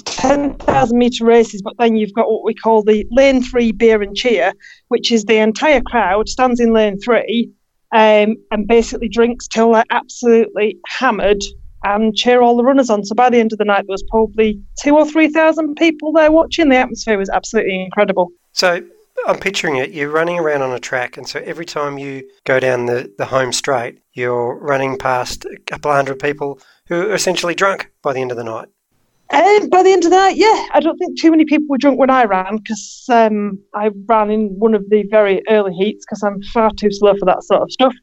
10,000 0.04 0.99
metre 0.99 1.25
races, 1.25 1.62
but 1.62 1.75
then 1.78 1.97
you've 1.97 2.12
got 2.12 2.30
what 2.30 2.45
we 2.45 2.52
call 2.52 2.83
the 2.83 3.07
lane 3.11 3.42
three 3.42 3.73
beer 3.73 4.02
and 4.02 4.16
cheer, 4.16 4.52
which 4.88 5.12
is 5.12 5.25
the 5.25 5.37
entire 5.37 5.80
crowd 5.80 6.28
stands 6.28 6.59
in 6.59 6.73
lane 6.73 6.99
three 7.00 7.50
um, 7.92 8.37
and 8.50 8.66
basically 8.66 9.09
drinks 9.09 9.47
till 9.47 9.73
they're 9.73 9.85
absolutely 9.90 10.78
hammered 10.87 11.42
and 11.85 12.14
cheer 12.16 12.42
all 12.42 12.57
the 12.57 12.64
runners 12.64 12.90
on. 12.90 13.04
So 13.04 13.14
by 13.14 13.30
the 13.30 13.38
end 13.38 13.52
of 13.52 13.59
the 13.59 13.64
night, 13.64 13.85
there 13.87 13.95
was 13.95 14.04
probably 14.11 14.61
two 14.83 14.97
or 14.97 15.07
3,000 15.07 15.76
people 15.76 16.12
there 16.12 16.33
watching. 16.33 16.68
The 16.68 16.76
atmosphere 16.76 17.16
was 17.16 17.30
absolutely 17.30 17.83
incredible. 17.83 18.30
So 18.52 18.83
I'm 19.27 19.39
picturing 19.39 19.77
it. 19.77 19.91
You're 19.91 20.11
running 20.11 20.39
around 20.39 20.63
on 20.63 20.73
a 20.73 20.79
track, 20.79 21.17
and 21.17 21.29
so 21.29 21.41
every 21.41 21.67
time 21.67 21.99
you 21.99 22.29
go 22.45 22.61
down 22.61 22.87
the, 22.87 23.13
the 23.19 23.27
home 23.27 23.53
straight, 23.53 24.01
you're 24.15 24.59
running 24.59 24.99
past 24.99 25.45
a 25.45 25.59
couple 25.67 25.91
of 25.91 25.97
hundred 25.97 26.19
people 26.19 26.61
who 26.87 27.11
are 27.11 27.15
essentially 27.15 27.55
drunk 27.55 27.91
by 28.03 28.13
the 28.13 28.21
end 28.21 28.31
of 28.31 28.37
the 28.37 28.45
night. 28.45 28.69
Um, 29.31 29.69
by 29.69 29.83
the 29.83 29.93
end 29.93 30.05
of 30.05 30.11
the 30.11 30.17
night, 30.17 30.37
yeah, 30.37 30.69
I 30.73 30.81
don't 30.81 30.97
think 30.97 31.21
too 31.21 31.31
many 31.31 31.45
people 31.45 31.67
were 31.69 31.77
drunk 31.77 31.99
when 31.99 32.09
I 32.09 32.25
ran 32.25 32.57
because 32.57 33.05
um, 33.11 33.59
I 33.75 33.91
ran 34.07 34.31
in 34.31 34.59
one 34.59 34.75
of 34.75 34.89
the 34.89 35.05
very 35.11 35.43
early 35.51 35.75
heats 35.75 36.07
because 36.07 36.23
I'm 36.23 36.41
far 36.55 36.71
too 36.73 36.91
slow 36.91 37.15
for 37.19 37.27
that 37.27 37.45
sort 37.45 37.63
of 37.63 37.71
stuff. 37.71 37.95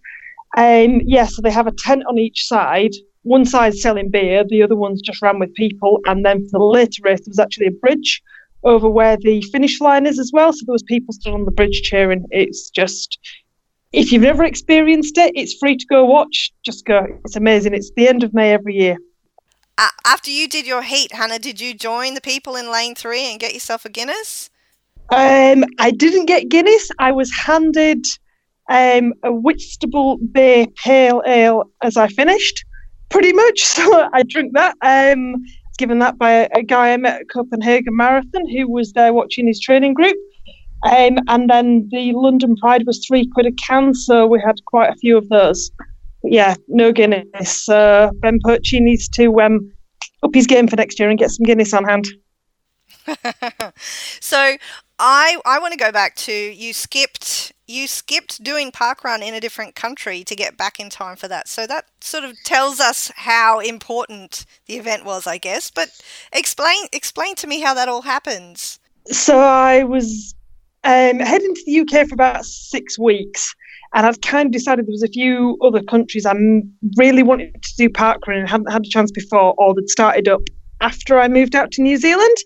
Um, 0.55 1.01
yeah, 1.03 1.25
so 1.25 1.41
they 1.41 1.51
have 1.51 1.67
a 1.67 1.73
tent 1.79 2.03
on 2.07 2.19
each 2.19 2.45
side. 2.45 2.91
One 3.23 3.43
side 3.43 3.73
selling 3.73 4.11
beer, 4.11 4.43
the 4.47 4.61
other 4.61 4.75
one's 4.75 5.01
just 5.01 5.23
ran 5.23 5.39
with 5.39 5.53
people, 5.55 5.99
and 6.05 6.23
then 6.23 6.47
for 6.49 6.59
the 6.59 6.65
later 6.65 7.01
race 7.03 7.21
there 7.21 7.31
was 7.31 7.39
actually 7.39 7.67
a 7.67 7.71
bridge 7.71 8.21
over 8.65 8.89
where 8.89 9.15
the 9.15 9.41
finish 9.51 9.79
line 9.79 10.05
is 10.05 10.19
as 10.19 10.31
well. 10.33 10.51
So 10.51 10.63
there 10.65 10.73
was 10.73 10.83
people 10.83 11.13
still 11.13 11.35
on 11.35 11.45
the 11.45 11.51
bridge 11.51 11.81
cheering. 11.83 12.25
It's 12.31 12.69
just, 12.69 13.19
if 13.93 14.11
you've 14.11 14.23
never 14.23 14.43
experienced 14.43 15.17
it, 15.17 15.31
it's 15.35 15.53
free 15.53 15.77
to 15.77 15.85
go 15.85 16.03
watch. 16.03 16.51
Just 16.65 16.85
go. 16.85 17.05
It's 17.23 17.35
amazing. 17.35 17.73
It's 17.73 17.91
the 17.95 18.07
end 18.07 18.23
of 18.23 18.33
May 18.33 18.51
every 18.51 18.75
year. 18.75 18.97
After 20.05 20.31
you 20.31 20.47
did 20.47 20.65
your 20.65 20.81
heat, 20.81 21.11
Hannah, 21.11 21.39
did 21.39 21.59
you 21.59 21.73
join 21.73 22.13
the 22.13 22.21
people 22.21 22.55
in 22.55 22.71
lane 22.71 22.95
three 22.95 23.29
and 23.29 23.39
get 23.39 23.53
yourself 23.53 23.85
a 23.85 23.89
Guinness? 23.89 24.49
Um, 25.09 25.65
I 25.79 25.91
didn't 25.91 26.25
get 26.25 26.49
Guinness. 26.49 26.89
I 26.97 27.11
was 27.11 27.31
handed 27.31 28.05
um, 28.69 29.13
a 29.23 29.31
Whitstable 29.31 30.17
Bay 30.17 30.67
Pale 30.81 31.21
Ale 31.27 31.69
as 31.83 31.97
I 31.97 32.07
finished, 32.07 32.65
pretty 33.09 33.33
much. 33.33 33.61
So 33.75 34.09
I 34.13 34.23
drank 34.23 34.53
that. 34.53 34.75
Um, 34.81 35.43
given 35.77 35.99
that 35.99 36.17
by 36.17 36.31
a, 36.31 36.49
a, 36.55 36.63
guy 36.63 36.93
I 36.93 36.97
met 36.97 37.21
at 37.21 37.29
Copenhagen 37.29 37.95
Marathon 37.95 38.49
who 38.49 38.69
was 38.69 38.93
there 38.93 39.13
watching 39.13 39.47
his 39.47 39.59
training 39.59 39.93
group. 39.93 40.17
Um, 40.85 41.17
and 41.27 41.49
then 41.49 41.87
the 41.91 42.13
London 42.13 42.55
Pride 42.57 42.85
was 42.85 43.03
three 43.05 43.27
quid 43.27 43.47
a 43.47 43.51
can, 43.53 43.93
so 43.93 44.27
we 44.27 44.39
had 44.45 44.55
quite 44.65 44.89
a 44.89 44.95
few 44.95 45.17
of 45.17 45.27
those. 45.29 45.71
But 46.21 46.31
yeah, 46.31 46.55
no 46.67 46.91
Guinness. 46.91 47.67
Uh, 47.67 48.11
ben 48.21 48.39
Pochee 48.45 48.81
needs 48.81 49.07
to 49.09 49.41
um, 49.41 49.71
up 50.21 50.33
his 50.33 50.47
game 50.47 50.67
for 50.67 50.75
next 50.75 50.99
year 50.99 51.09
and 51.09 51.17
get 51.17 51.31
some 51.31 51.45
Guinness 51.45 51.73
on 51.73 51.85
hand. 51.85 52.05
so 54.21 54.57
I 54.99 55.39
I 55.45 55.59
want 55.59 55.73
to 55.73 55.77
go 55.77 55.91
back 55.91 56.15
to 56.17 56.33
you 56.33 56.73
skipped 56.73 57.53
you 57.67 57.87
skipped 57.87 58.43
doing 58.43 58.71
parkrun 58.71 59.21
in 59.21 59.33
a 59.33 59.39
different 59.39 59.75
country 59.75 60.23
to 60.23 60.35
get 60.35 60.57
back 60.57 60.79
in 60.79 60.89
time 60.89 61.15
for 61.15 61.27
that. 61.27 61.47
So 61.47 61.65
that 61.67 61.85
sort 61.99 62.23
of 62.23 62.35
tells 62.43 62.79
us 62.79 63.11
how 63.15 63.59
important 63.59 64.45
the 64.67 64.75
event 64.75 65.05
was, 65.05 65.25
I 65.25 65.37
guess. 65.37 65.71
But 65.71 65.89
explain 66.31 66.85
explain 66.93 67.35
to 67.35 67.47
me 67.47 67.61
how 67.61 67.73
that 67.73 67.89
all 67.89 68.03
happens. 68.03 68.79
So 69.07 69.39
I 69.39 69.83
was 69.83 70.35
um, 70.83 71.19
heading 71.19 71.53
to 71.53 71.63
the 71.65 71.79
UK 71.81 72.07
for 72.07 72.13
about 72.13 72.45
six 72.45 72.97
weeks, 72.99 73.53
and 73.93 74.05
I'd 74.05 74.21
kind 74.21 74.47
of 74.47 74.51
decided 74.51 74.85
there 74.85 74.91
was 74.91 75.03
a 75.03 75.07
few 75.07 75.57
other 75.63 75.81
countries 75.83 76.25
I 76.25 76.35
really 76.97 77.23
wanted 77.23 77.61
to 77.61 77.75
do 77.77 77.89
parkrun 77.89 78.39
and 78.39 78.49
hadn't 78.49 78.71
had 78.71 78.85
a 78.85 78.89
chance 78.89 79.11
before, 79.11 79.55
or 79.57 79.73
that 79.73 79.89
started 79.89 80.27
up 80.27 80.41
after 80.81 81.19
I 81.19 81.27
moved 81.27 81.55
out 81.55 81.71
to 81.71 81.81
New 81.81 81.97
Zealand. 81.97 82.37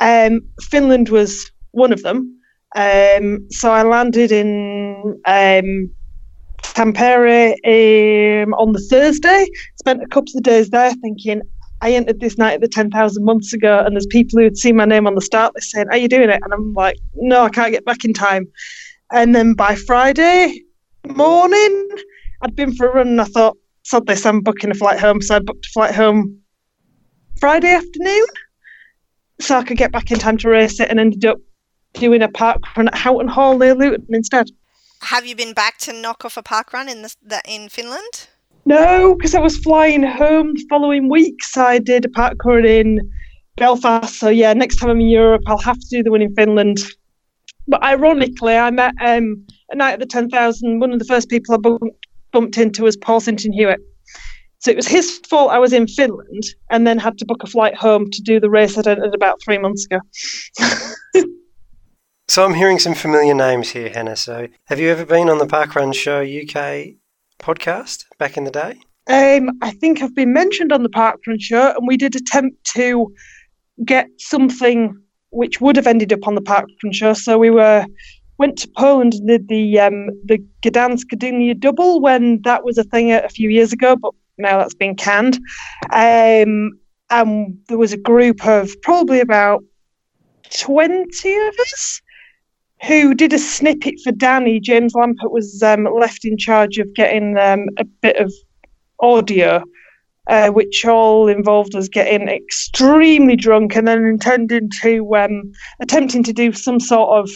Um, 0.00 0.40
Finland 0.62 1.08
was 1.08 1.50
one 1.72 1.92
of 1.92 2.02
them. 2.02 2.37
Um, 2.76 3.50
so 3.50 3.70
I 3.70 3.82
landed 3.82 4.30
in 4.30 5.20
um, 5.26 5.90
Tampere 6.62 7.52
um, 7.64 8.54
on 8.54 8.72
the 8.72 8.80
Thursday. 8.90 9.46
Spent 9.78 10.02
a 10.02 10.06
couple 10.06 10.32
of 10.36 10.42
days 10.42 10.70
there 10.70 10.92
thinking, 10.94 11.42
I 11.80 11.92
entered 11.92 12.20
this 12.20 12.38
night 12.38 12.54
at 12.54 12.60
the 12.60 12.68
10,000 12.68 13.24
months 13.24 13.52
ago, 13.52 13.82
and 13.84 13.94
there's 13.94 14.06
people 14.06 14.38
who 14.38 14.44
had 14.44 14.56
seen 14.56 14.76
my 14.76 14.84
name 14.84 15.06
on 15.06 15.14
the 15.14 15.20
start 15.20 15.54
list 15.54 15.70
saying, 15.70 15.86
Are 15.90 15.96
you 15.96 16.08
doing 16.08 16.28
it? 16.28 16.40
And 16.42 16.52
I'm 16.52 16.74
like, 16.74 16.96
No, 17.14 17.44
I 17.44 17.50
can't 17.50 17.72
get 17.72 17.84
back 17.84 18.04
in 18.04 18.12
time. 18.12 18.46
And 19.12 19.34
then 19.34 19.54
by 19.54 19.74
Friday 19.74 20.62
morning, 21.06 21.88
I'd 22.42 22.56
been 22.56 22.74
for 22.74 22.88
a 22.88 22.94
run 22.94 23.08
and 23.08 23.20
I 23.20 23.24
thought, 23.24 23.56
Sod 23.84 24.06
this, 24.06 24.26
I'm 24.26 24.40
booking 24.40 24.70
a 24.70 24.74
flight 24.74 24.98
home. 24.98 25.22
So 25.22 25.36
I 25.36 25.38
booked 25.38 25.66
a 25.66 25.70
flight 25.70 25.94
home 25.94 26.40
Friday 27.40 27.72
afternoon 27.72 28.26
so 29.40 29.56
I 29.56 29.64
could 29.64 29.78
get 29.78 29.92
back 29.92 30.10
in 30.10 30.18
time 30.18 30.36
to 30.38 30.48
race 30.48 30.80
it 30.80 30.90
and 30.90 30.98
ended 30.98 31.24
up 31.24 31.38
doing 31.94 32.22
a 32.22 32.28
park 32.28 32.58
run 32.76 32.88
at 32.88 32.94
Houghton 32.94 33.28
Hall 33.28 33.58
near 33.58 33.74
Luton 33.74 34.06
instead. 34.10 34.50
Have 35.02 35.26
you 35.26 35.36
been 35.36 35.52
back 35.52 35.78
to 35.78 35.92
knock 35.92 36.24
off 36.24 36.36
a 36.36 36.42
park 36.42 36.72
run 36.72 36.88
in 36.88 37.02
the, 37.02 37.42
in 37.46 37.68
Finland? 37.68 38.28
No, 38.66 39.14
because 39.14 39.34
I 39.34 39.40
was 39.40 39.56
flying 39.58 40.02
home 40.02 40.54
the 40.54 40.66
following 40.68 41.08
week. 41.08 41.42
So 41.42 41.62
I 41.64 41.78
did 41.78 42.04
a 42.04 42.08
park 42.08 42.44
run 42.44 42.64
in 42.64 43.00
Belfast. 43.56 44.14
So 44.18 44.28
yeah, 44.28 44.52
next 44.52 44.76
time 44.76 44.90
I'm 44.90 45.00
in 45.00 45.08
Europe, 45.08 45.42
I'll 45.46 45.58
have 45.58 45.78
to 45.78 45.86
do 45.90 46.02
the 46.02 46.10
one 46.10 46.22
in 46.22 46.34
Finland. 46.34 46.78
But 47.66 47.82
ironically, 47.82 48.56
I 48.56 48.70
met 48.70 48.94
um, 49.00 49.46
a 49.70 49.76
night 49.76 49.92
at 49.92 50.00
the 50.00 50.06
10,000. 50.06 50.80
One 50.80 50.92
of 50.92 50.98
the 50.98 51.04
first 51.04 51.28
people 51.28 51.54
I 51.54 51.58
bumped, 51.58 52.06
bumped 52.32 52.58
into 52.58 52.82
was 52.82 52.96
Paul 52.96 53.20
Sinton 53.20 53.52
Hewitt. 53.52 53.80
So 54.60 54.72
it 54.72 54.76
was 54.76 54.88
his 54.88 55.18
fault 55.28 55.52
I 55.52 55.58
was 55.58 55.72
in 55.72 55.86
Finland 55.86 56.42
and 56.70 56.86
then 56.86 56.98
had 56.98 57.16
to 57.18 57.24
book 57.24 57.44
a 57.44 57.46
flight 57.46 57.76
home 57.76 58.10
to 58.10 58.22
do 58.22 58.40
the 58.40 58.50
race 58.50 58.76
I 58.76 58.82
did 58.82 58.98
about 59.14 59.40
three 59.42 59.58
months 59.58 59.86
ago. 59.86 60.00
So 62.30 62.44
I'm 62.44 62.52
hearing 62.52 62.78
some 62.78 62.94
familiar 62.94 63.32
names 63.32 63.70
here, 63.70 63.88
Hannah. 63.88 64.14
So 64.14 64.48
have 64.66 64.78
you 64.78 64.90
ever 64.90 65.06
been 65.06 65.30
on 65.30 65.38
the 65.38 65.46
Parkrun 65.46 65.94
Show 65.94 66.20
UK 66.20 66.96
podcast 67.38 68.04
back 68.18 68.36
in 68.36 68.44
the 68.44 68.50
day? 68.50 68.78
Um, 69.08 69.56
I 69.62 69.70
think 69.70 70.02
I've 70.02 70.14
been 70.14 70.34
mentioned 70.34 70.70
on 70.70 70.82
the 70.82 70.90
Parkrun 70.90 71.40
Show, 71.40 71.72
and 71.74 71.88
we 71.88 71.96
did 71.96 72.14
attempt 72.14 72.62
to 72.74 73.14
get 73.86 74.08
something 74.18 74.94
which 75.30 75.62
would 75.62 75.76
have 75.76 75.86
ended 75.86 76.12
up 76.12 76.28
on 76.28 76.34
the 76.34 76.42
Parkrun 76.42 76.92
Show. 76.92 77.14
So 77.14 77.38
we 77.38 77.48
were 77.48 77.86
went 78.36 78.58
to 78.58 78.68
Poland 78.76 79.14
and 79.14 79.26
did 79.26 79.48
the 79.48 79.80
um, 79.80 80.10
the 80.26 80.38
Gdansk 80.60 81.06
Gdynia 81.10 81.58
double 81.58 82.02
when 82.02 82.42
that 82.42 82.62
was 82.62 82.76
a 82.76 82.84
thing 82.84 83.10
a, 83.10 83.26
few 83.30 83.48
years 83.48 83.72
ago, 83.72 83.96
but 83.96 84.12
now 84.36 84.58
that's 84.58 84.74
been 84.74 84.96
canned. 84.96 85.38
Um, 85.92 86.78
and 87.08 87.58
there 87.68 87.78
was 87.78 87.94
a 87.94 87.98
group 87.98 88.46
of 88.46 88.70
probably 88.82 89.20
about 89.20 89.64
20 90.50 91.36
of 91.46 91.54
us 91.58 92.02
who 92.86 93.14
did 93.14 93.32
a 93.32 93.38
snippet 93.38 93.94
for 94.02 94.12
Danny. 94.12 94.60
James 94.60 94.94
Lampert 94.94 95.30
was 95.30 95.62
um, 95.62 95.84
left 95.84 96.24
in 96.24 96.36
charge 96.36 96.78
of 96.78 96.92
getting 96.94 97.36
um, 97.38 97.66
a 97.76 97.84
bit 97.84 98.16
of 98.16 98.32
audio, 99.00 99.62
uh, 100.28 100.50
which 100.50 100.84
all 100.84 101.28
involved 101.28 101.74
us 101.74 101.88
getting 101.88 102.28
extremely 102.28 103.36
drunk 103.36 103.76
and 103.76 103.88
then 103.88 104.04
intending 104.04 104.70
to 104.82 105.16
um, 105.16 105.52
attempting 105.80 106.22
to 106.22 106.32
do 106.32 106.52
some 106.52 106.78
sort 106.80 107.10
of 107.10 107.30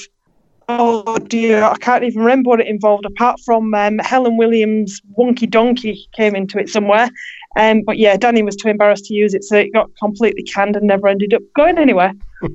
dear, 1.28 1.62
I 1.64 1.76
can't 1.78 2.04
even 2.04 2.20
remember 2.20 2.50
what 2.50 2.60
it 2.60 2.66
involved 2.66 3.04
apart 3.04 3.40
from 3.44 3.74
um, 3.74 3.98
Helen 3.98 4.36
Williams' 4.36 5.00
Wonky 5.18 5.50
Donkey 5.50 6.08
came 6.14 6.34
into 6.34 6.58
it 6.58 6.68
somewhere. 6.68 7.10
Um, 7.58 7.82
but 7.84 7.98
yeah, 7.98 8.16
Danny 8.16 8.42
was 8.42 8.56
too 8.56 8.68
embarrassed 8.68 9.06
to 9.06 9.14
use 9.14 9.34
it, 9.34 9.44
so 9.44 9.56
it 9.56 9.72
got 9.72 9.90
completely 9.98 10.42
canned 10.42 10.76
and 10.76 10.86
never 10.86 11.08
ended 11.08 11.34
up 11.34 11.42
going 11.54 11.78
anywhere. 11.78 12.12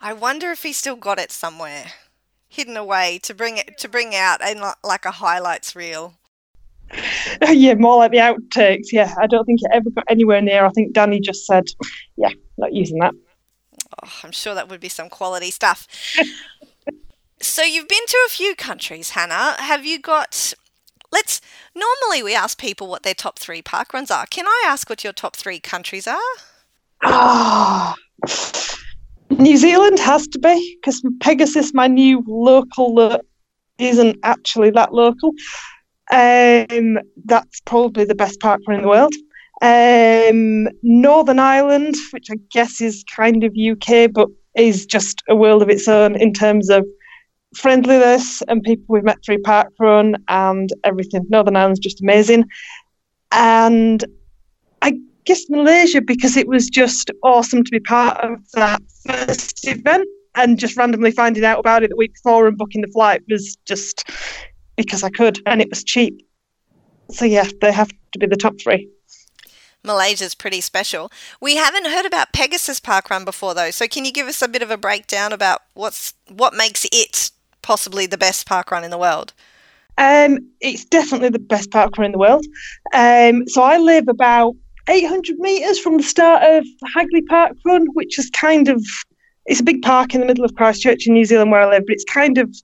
I 0.00 0.12
wonder 0.12 0.50
if 0.50 0.62
he 0.62 0.72
still 0.72 0.96
got 0.96 1.18
it 1.18 1.30
somewhere, 1.30 1.92
hidden 2.54 2.76
away 2.76 3.18
to 3.22 3.34
bring 3.34 3.58
it 3.58 3.78
to 3.78 3.88
bring 3.88 4.14
out 4.14 4.40
in 4.40 4.62
like 4.82 5.04
a 5.04 5.10
highlights 5.10 5.74
reel. 5.74 6.14
yeah, 7.48 7.74
more 7.74 7.96
like 7.96 8.12
the 8.12 8.18
outtakes. 8.18 8.92
Yeah, 8.92 9.14
I 9.20 9.26
don't 9.26 9.44
think 9.44 9.60
it 9.62 9.70
ever 9.72 9.90
got 9.90 10.04
anywhere 10.08 10.40
near. 10.40 10.64
I 10.64 10.70
think 10.70 10.92
Danny 10.92 11.20
just 11.20 11.46
said, 11.46 11.64
"Yeah, 12.16 12.30
not 12.58 12.72
using 12.72 12.98
that." 13.00 13.14
Oh, 14.02 14.20
I'm 14.22 14.32
sure 14.32 14.54
that 14.54 14.68
would 14.68 14.80
be 14.80 14.88
some 14.88 15.08
quality 15.08 15.50
stuff. 15.50 15.86
so 17.40 17.62
you've 17.62 17.88
been 17.88 18.06
to 18.06 18.18
a 18.26 18.30
few 18.30 18.54
countries, 18.54 19.10
Hannah. 19.10 19.56
Have 19.58 19.84
you 19.84 19.98
got? 19.98 20.54
Let's. 21.10 21.40
Normally, 21.74 22.22
we 22.22 22.34
ask 22.34 22.58
people 22.58 22.88
what 22.88 23.02
their 23.02 23.14
top 23.14 23.38
three 23.38 23.62
park 23.62 23.92
runs 23.92 24.10
are. 24.10 24.26
Can 24.26 24.46
I 24.46 24.64
ask 24.66 24.88
what 24.88 25.04
your 25.04 25.12
top 25.12 25.36
three 25.36 25.60
countries 25.60 26.06
are? 26.06 26.20
Ah, 27.02 27.94
New 29.38 29.56
Zealand 29.56 29.98
has 29.98 30.28
to 30.28 30.38
be 30.38 30.78
because 30.80 31.02
Pegasus, 31.20 31.74
my 31.74 31.88
new 31.88 32.22
local 32.26 33.20
isn't 33.78 34.16
actually 34.22 34.70
that 34.70 34.94
local. 34.94 35.32
Um, 36.12 36.98
that's 37.24 37.60
probably 37.62 38.04
the 38.04 38.14
best 38.14 38.40
park 38.40 38.60
run 38.68 38.78
in 38.78 38.82
the 38.82 38.88
world. 38.88 39.14
Um, 39.62 40.68
Northern 40.82 41.38
Ireland, 41.38 41.96
which 42.12 42.28
I 42.30 42.36
guess 42.52 42.80
is 42.80 43.04
kind 43.14 43.44
of 43.44 43.54
UK, 43.56 44.12
but 44.12 44.28
is 44.56 44.86
just 44.86 45.22
a 45.28 45.34
world 45.34 45.62
of 45.62 45.70
its 45.70 45.88
own 45.88 46.14
in 46.16 46.32
terms 46.32 46.70
of 46.70 46.86
friendliness 47.56 48.42
and 48.48 48.62
people 48.62 48.84
we've 48.88 49.04
met 49.04 49.18
through 49.24 49.38
parkrun 49.38 50.14
and 50.28 50.70
everything. 50.84 51.24
Northern 51.28 51.56
Ireland's 51.56 51.80
just 51.80 52.02
amazing. 52.02 52.44
And 53.32 54.04
guess 55.24 55.48
Malaysia 55.48 56.00
because 56.00 56.36
it 56.36 56.48
was 56.48 56.68
just 56.68 57.10
awesome 57.22 57.64
to 57.64 57.70
be 57.70 57.80
part 57.80 58.18
of 58.18 58.38
that 58.52 58.82
first 59.06 59.66
event 59.66 60.06
and 60.34 60.58
just 60.58 60.76
randomly 60.76 61.10
finding 61.10 61.44
out 61.44 61.58
about 61.58 61.82
it 61.82 61.90
the 61.90 61.96
week 61.96 62.14
before 62.14 62.46
and 62.46 62.58
booking 62.58 62.80
the 62.80 62.88
flight 62.88 63.22
was 63.28 63.56
just 63.64 64.08
because 64.76 65.02
I 65.02 65.10
could 65.10 65.40
and 65.46 65.60
it 65.60 65.70
was 65.70 65.84
cheap. 65.84 66.26
So 67.10 67.24
yeah, 67.24 67.48
they 67.60 67.72
have 67.72 67.90
to 68.12 68.18
be 68.18 68.26
the 68.26 68.36
top 68.36 68.54
three. 68.60 68.88
Malaysia's 69.84 70.34
pretty 70.34 70.62
special. 70.62 71.12
We 71.40 71.56
haven't 71.56 71.86
heard 71.86 72.06
about 72.06 72.32
Pegasus 72.32 72.80
Park 72.80 73.10
Run 73.10 73.24
before 73.24 73.54
though, 73.54 73.70
so 73.70 73.86
can 73.86 74.04
you 74.04 74.12
give 74.12 74.26
us 74.26 74.40
a 74.40 74.48
bit 74.48 74.62
of 74.62 74.70
a 74.70 74.78
breakdown 74.78 75.32
about 75.32 75.60
what's 75.74 76.14
what 76.28 76.54
makes 76.54 76.86
it 76.90 77.30
possibly 77.60 78.06
the 78.06 78.18
best 78.18 78.46
park 78.46 78.70
run 78.70 78.84
in 78.84 78.90
the 78.90 78.98
world? 78.98 79.34
Um, 79.96 80.38
it's 80.60 80.84
definitely 80.84 81.28
the 81.28 81.38
best 81.38 81.70
park 81.70 81.96
run 81.98 82.06
in 82.06 82.12
the 82.12 82.18
world. 82.18 82.44
Um, 82.92 83.46
so 83.46 83.62
I 83.62 83.78
live 83.78 84.08
about 84.08 84.56
800 84.88 85.38
metres 85.38 85.78
from 85.78 85.96
the 85.96 86.02
start 86.02 86.42
of 86.42 86.66
Hagley 86.94 87.22
Park 87.22 87.52
Run, 87.64 87.86
which 87.94 88.18
is 88.18 88.30
kind 88.30 88.68
of 88.68 88.84
it's 89.46 89.60
a 89.60 89.64
big 89.64 89.82
park 89.82 90.14
in 90.14 90.20
the 90.20 90.26
middle 90.26 90.44
of 90.44 90.54
Christchurch 90.54 91.06
in 91.06 91.14
New 91.14 91.24
Zealand 91.24 91.50
where 91.50 91.60
I 91.60 91.68
live, 91.68 91.84
but 91.86 91.92
it's 91.92 92.04
kind 92.04 92.38
of 92.38 92.54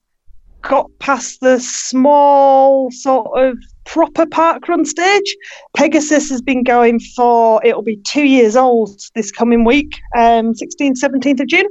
got 0.63 0.91
past 0.99 1.41
the 1.41 1.59
small 1.59 2.91
sort 2.91 3.39
of 3.39 3.59
proper 3.85 4.27
park 4.27 4.69
run 4.69 4.85
stage. 4.85 5.37
Pegasus 5.75 6.31
has 6.31 6.41
been 6.41 6.63
going 6.63 7.01
for, 7.17 7.65
it'll 7.65 7.83
be 7.83 7.97
two 8.07 8.25
years 8.25 8.57
old 8.57 9.01
this 9.15 9.31
coming 9.31 9.65
week, 9.65 9.93
um, 10.17 10.55
16th, 10.55 11.03
17th 11.03 11.41
of 11.41 11.47
June, 11.49 11.67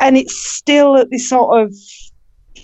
and 0.00 0.16
it's 0.16 0.36
still 0.36 0.96
at 0.96 1.10
this 1.10 1.28
sort 1.28 1.62
of 1.62 1.74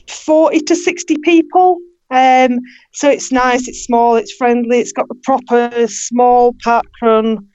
40 0.08 0.60
to 0.60 0.76
60 0.76 1.16
people. 1.18 1.78
Um, 2.10 2.60
so 2.92 3.10
it's 3.10 3.32
nice, 3.32 3.66
it's 3.68 3.84
small, 3.84 4.16
it's 4.16 4.32
friendly, 4.32 4.78
it's 4.78 4.92
got 4.92 5.08
the 5.08 5.16
proper 5.24 5.86
small 5.88 6.54
park 6.62 6.86
run 7.02 7.48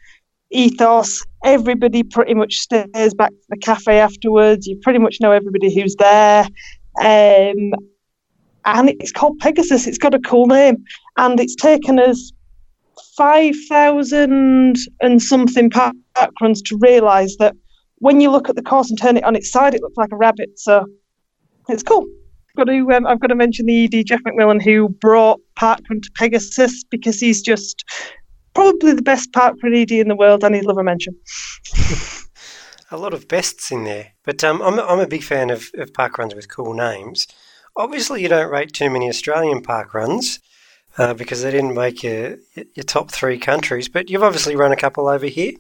ethos. 0.51 1.23
Everybody 1.43 2.03
pretty 2.03 2.33
much 2.33 2.55
stays 2.55 3.13
back 3.13 3.29
to 3.29 3.45
the 3.49 3.57
cafe 3.57 3.99
afterwards. 3.99 4.67
You 4.67 4.77
pretty 4.81 4.99
much 4.99 5.17
know 5.21 5.31
everybody 5.31 5.73
who's 5.73 5.95
there. 5.95 6.45
Um, 7.01 7.71
and 8.65 8.89
it's 8.99 9.11
called 9.11 9.39
Pegasus. 9.39 9.87
It's 9.87 9.97
got 9.97 10.13
a 10.13 10.19
cool 10.19 10.47
name, 10.47 10.83
and 11.17 11.39
it's 11.39 11.55
taken 11.55 11.99
us 11.99 12.31
five 13.15 13.55
thousand 13.69 14.75
and 15.01 15.21
something 15.21 15.69
park 15.69 15.95
runs 16.41 16.61
to 16.63 16.77
realise 16.77 17.35
that 17.37 17.55
when 17.97 18.21
you 18.21 18.29
look 18.29 18.49
at 18.49 18.55
the 18.55 18.61
course 18.61 18.89
and 18.89 18.99
turn 18.99 19.17
it 19.17 19.23
on 19.23 19.35
its 19.35 19.51
side, 19.51 19.73
it 19.73 19.81
looks 19.81 19.97
like 19.97 20.11
a 20.11 20.17
rabbit. 20.17 20.59
So 20.59 20.85
it's 21.69 21.83
cool. 21.83 22.05
I've 22.51 22.65
got 22.65 22.71
to, 22.71 22.91
um, 22.91 23.07
I've 23.07 23.19
got 23.19 23.27
to 23.27 23.35
mention 23.35 23.65
the 23.65 23.85
ED 23.85 24.05
Jeff 24.05 24.21
McMillan 24.23 24.61
who 24.61 24.89
brought 24.89 25.39
parkrun 25.57 26.01
to 26.01 26.11
Pegasus 26.15 26.83
because 26.83 27.19
he's 27.19 27.41
just 27.41 27.85
probably 28.53 28.93
the 28.93 29.01
best 29.01 29.31
parkrun 29.31 29.75
ED 29.75 29.91
in 29.91 30.09
the 30.09 30.15
world, 30.15 30.43
and 30.43 30.53
he'd 30.53 30.65
love 30.65 30.77
a 30.77 30.83
mention. 30.83 31.15
a 32.91 32.97
lot 32.97 33.13
of 33.13 33.27
bests 33.29 33.71
in 33.71 33.85
there, 33.85 34.13
but 34.25 34.43
um, 34.43 34.61
I'm 34.61 34.79
I'm 34.79 34.99
a 34.99 35.07
big 35.07 35.23
fan 35.23 35.49
of, 35.49 35.69
of 35.75 35.93
park 35.93 36.17
runs 36.17 36.35
with 36.35 36.49
cool 36.49 36.73
names. 36.73 37.25
Obviously, 37.77 38.21
you 38.21 38.27
don't 38.27 38.51
rate 38.51 38.73
too 38.73 38.89
many 38.89 39.07
Australian 39.07 39.61
park 39.61 39.93
runs 39.93 40.39
uh, 40.97 41.13
because 41.13 41.41
they 41.41 41.51
didn't 41.51 41.73
make 41.73 42.03
your, 42.03 42.37
your 42.55 42.83
top 42.85 43.11
three 43.11 43.37
countries, 43.37 43.87
but 43.87 44.09
you've 44.09 44.23
obviously 44.23 44.57
run 44.57 44.73
a 44.73 44.75
couple 44.75 45.07
over 45.07 45.27
here. 45.27 45.53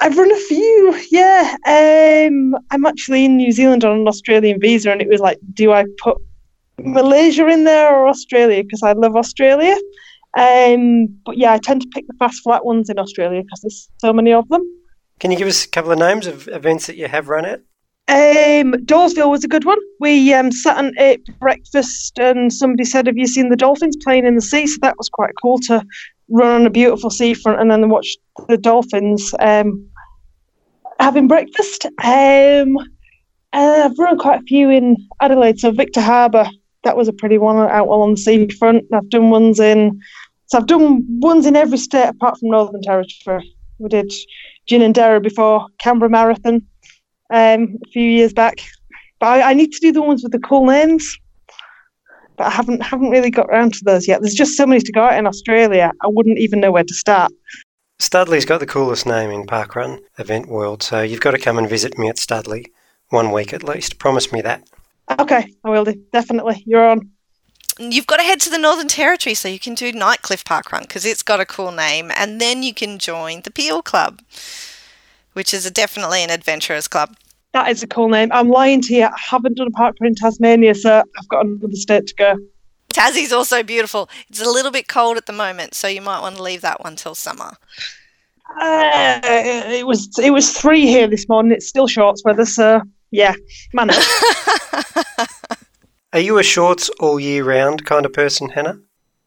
I've 0.00 0.18
run 0.18 0.32
a 0.32 0.36
few, 0.36 1.00
yeah. 1.10 1.56
Um, 1.66 2.56
I'm 2.70 2.86
actually 2.86 3.24
in 3.24 3.36
New 3.36 3.52
Zealand 3.52 3.84
on 3.84 4.00
an 4.00 4.08
Australian 4.08 4.60
visa, 4.60 4.90
and 4.90 5.00
it 5.00 5.08
was 5.08 5.20
like, 5.20 5.38
do 5.54 5.72
I 5.72 5.84
put 5.98 6.18
Malaysia 6.78 7.46
in 7.48 7.64
there 7.64 7.94
or 7.94 8.08
Australia? 8.08 8.62
Because 8.62 8.82
I 8.82 8.92
love 8.92 9.16
Australia. 9.16 9.76
Um, 10.36 11.08
but 11.24 11.38
yeah, 11.38 11.52
I 11.52 11.58
tend 11.58 11.82
to 11.82 11.88
pick 11.94 12.06
the 12.06 12.14
fast 12.18 12.42
flat 12.42 12.64
ones 12.64 12.90
in 12.90 12.98
Australia 12.98 13.42
because 13.42 13.60
there's 13.62 13.88
so 13.98 14.12
many 14.12 14.32
of 14.32 14.48
them. 14.48 14.62
Can 15.18 15.30
you 15.30 15.38
give 15.38 15.48
us 15.48 15.64
a 15.64 15.68
couple 15.68 15.92
of 15.92 15.98
names 15.98 16.26
of 16.26 16.46
events 16.48 16.86
that 16.86 16.96
you 16.96 17.08
have 17.08 17.28
run 17.28 17.46
at? 17.46 17.60
Um, 18.08 18.74
Dawesville 18.84 19.30
was 19.30 19.42
a 19.42 19.48
good 19.48 19.64
one. 19.64 19.78
We 19.98 20.32
um, 20.32 20.52
sat 20.52 20.78
and 20.78 20.94
ate 20.98 21.26
breakfast, 21.40 22.18
and 22.18 22.52
somebody 22.52 22.84
said, 22.84 23.06
"Have 23.06 23.16
you 23.16 23.26
seen 23.26 23.48
the 23.48 23.56
dolphins 23.56 23.96
playing 24.04 24.26
in 24.26 24.36
the 24.36 24.42
sea?" 24.42 24.66
So 24.66 24.78
that 24.82 24.96
was 24.96 25.08
quite 25.08 25.32
cool 25.42 25.58
to 25.60 25.84
run 26.28 26.60
on 26.60 26.66
a 26.66 26.70
beautiful 26.70 27.10
seafront 27.10 27.60
and 27.60 27.70
then 27.70 27.88
watch 27.88 28.16
the 28.48 28.58
dolphins 28.58 29.34
um, 29.40 29.88
having 30.98 31.28
breakfast. 31.28 31.86
Um, 31.86 32.76
and 33.52 33.82
I've 33.82 33.98
run 33.98 34.18
quite 34.18 34.40
a 34.40 34.44
few 34.44 34.70
in 34.70 34.96
Adelaide, 35.20 35.58
so 35.58 35.70
Victor 35.70 36.00
Harbour. 36.00 36.48
That 36.84 36.96
was 36.96 37.08
a 37.08 37.12
pretty 37.12 37.38
one 37.38 37.56
out 37.56 37.88
on 37.88 38.12
the 38.12 38.16
seafront. 38.16 38.84
I've 38.92 39.08
done 39.08 39.30
ones 39.30 39.58
in, 39.58 40.00
so 40.46 40.58
I've 40.58 40.66
done 40.66 41.04
ones 41.20 41.46
in 41.46 41.56
every 41.56 41.78
state 41.78 42.08
apart 42.08 42.38
from 42.38 42.50
Northern 42.50 42.82
Territory. 42.82 43.52
We 43.78 43.88
did 43.88 44.12
Ginninderra 44.68 45.22
before 45.22 45.66
Canberra 45.78 46.10
Marathon 46.10 46.66
um, 47.30 47.78
a 47.84 47.90
few 47.92 48.02
years 48.02 48.32
back. 48.32 48.60
But 49.18 49.26
I, 49.26 49.50
I, 49.50 49.54
need 49.54 49.72
to 49.72 49.80
do 49.80 49.92
the 49.92 50.02
ones 50.02 50.22
with 50.22 50.32
the 50.32 50.38
cool 50.38 50.66
names. 50.66 51.18
But 52.36 52.48
I 52.48 52.50
haven't 52.50 52.82
haven't 52.82 53.10
really 53.10 53.30
got 53.30 53.46
around 53.46 53.74
to 53.74 53.84
those 53.84 54.06
yet. 54.06 54.20
There's 54.20 54.34
just 54.34 54.56
so 54.56 54.66
many 54.66 54.80
to 54.80 54.92
go 54.92 55.02
out 55.02 55.18
in 55.18 55.26
Australia. 55.26 55.92
I 56.02 56.06
wouldn't 56.08 56.38
even 56.38 56.60
know 56.60 56.70
where 56.70 56.84
to 56.84 56.94
start. 56.94 57.32
Studley's 57.98 58.44
got 58.44 58.60
the 58.60 58.66
coolest 58.66 59.06
name 59.06 59.30
in 59.30 59.46
parkrun 59.46 60.00
event 60.18 60.48
world, 60.48 60.82
so 60.82 61.00
you've 61.00 61.20
got 61.20 61.30
to 61.30 61.38
come 61.38 61.56
and 61.56 61.68
visit 61.68 61.96
me 61.96 62.08
at 62.08 62.18
Studley 62.18 62.66
one 63.08 63.32
week 63.32 63.54
at 63.54 63.64
least. 63.64 63.98
Promise 63.98 64.32
me 64.32 64.42
that. 64.42 64.68
Okay, 65.18 65.52
I 65.64 65.70
will 65.70 65.84
do. 65.84 65.94
Definitely. 66.12 66.62
You're 66.66 66.86
on. 66.86 67.10
You've 67.78 68.06
got 68.06 68.16
to 68.16 68.22
head 68.22 68.40
to 68.40 68.50
the 68.50 68.58
Northern 68.58 68.88
Territory 68.88 69.34
so 69.34 69.48
you 69.48 69.58
can 69.58 69.74
do 69.74 69.92
Nightcliff 69.92 70.44
Parkrun 70.44 70.82
because 70.82 71.04
it's 71.04 71.22
got 71.22 71.40
a 71.40 71.46
cool 71.46 71.72
name, 71.72 72.10
and 72.16 72.40
then 72.40 72.62
you 72.62 72.74
can 72.74 72.98
join 72.98 73.42
the 73.42 73.50
Peel 73.50 73.82
Club 73.82 74.20
which 75.36 75.52
is 75.52 75.66
a, 75.66 75.70
definitely 75.70 76.24
an 76.24 76.30
adventurers 76.30 76.88
club. 76.88 77.14
That 77.56 77.70
is 77.70 77.82
a 77.82 77.86
cool 77.86 78.10
name. 78.10 78.28
I'm 78.32 78.50
lying 78.50 78.82
to 78.82 78.94
you. 78.94 79.04
I 79.04 79.16
haven't 79.16 79.56
done 79.56 79.68
a 79.68 79.70
park 79.70 79.96
in 80.02 80.14
Tasmania, 80.14 80.74
so 80.74 80.98
I've 80.98 81.28
got 81.28 81.46
another 81.46 81.72
state 81.72 82.06
to 82.08 82.14
go. 82.14 82.36
Tassie's 82.90 83.32
also 83.32 83.62
beautiful. 83.62 84.10
It's 84.28 84.42
a 84.42 84.50
little 84.50 84.70
bit 84.70 84.88
cold 84.88 85.16
at 85.16 85.24
the 85.24 85.32
moment, 85.32 85.72
so 85.72 85.88
you 85.88 86.02
might 86.02 86.20
want 86.20 86.36
to 86.36 86.42
leave 86.42 86.60
that 86.60 86.84
one 86.84 86.96
till 86.96 87.14
summer. 87.14 87.52
Uh, 88.60 89.20
it 89.24 89.86
was 89.86 90.18
it 90.22 90.32
was 90.32 90.52
three 90.52 90.82
here 90.82 91.06
this 91.06 91.30
morning. 91.30 91.52
It's 91.52 91.66
still 91.66 91.86
shorts 91.86 92.22
weather, 92.26 92.44
so 92.44 92.82
yeah, 93.10 93.34
man. 93.72 93.88
Are 96.12 96.20
you 96.20 96.36
a 96.36 96.42
shorts 96.42 96.90
all 97.00 97.18
year 97.18 97.42
round 97.42 97.86
kind 97.86 98.04
of 98.04 98.12
person, 98.12 98.50
Hannah? 98.50 98.78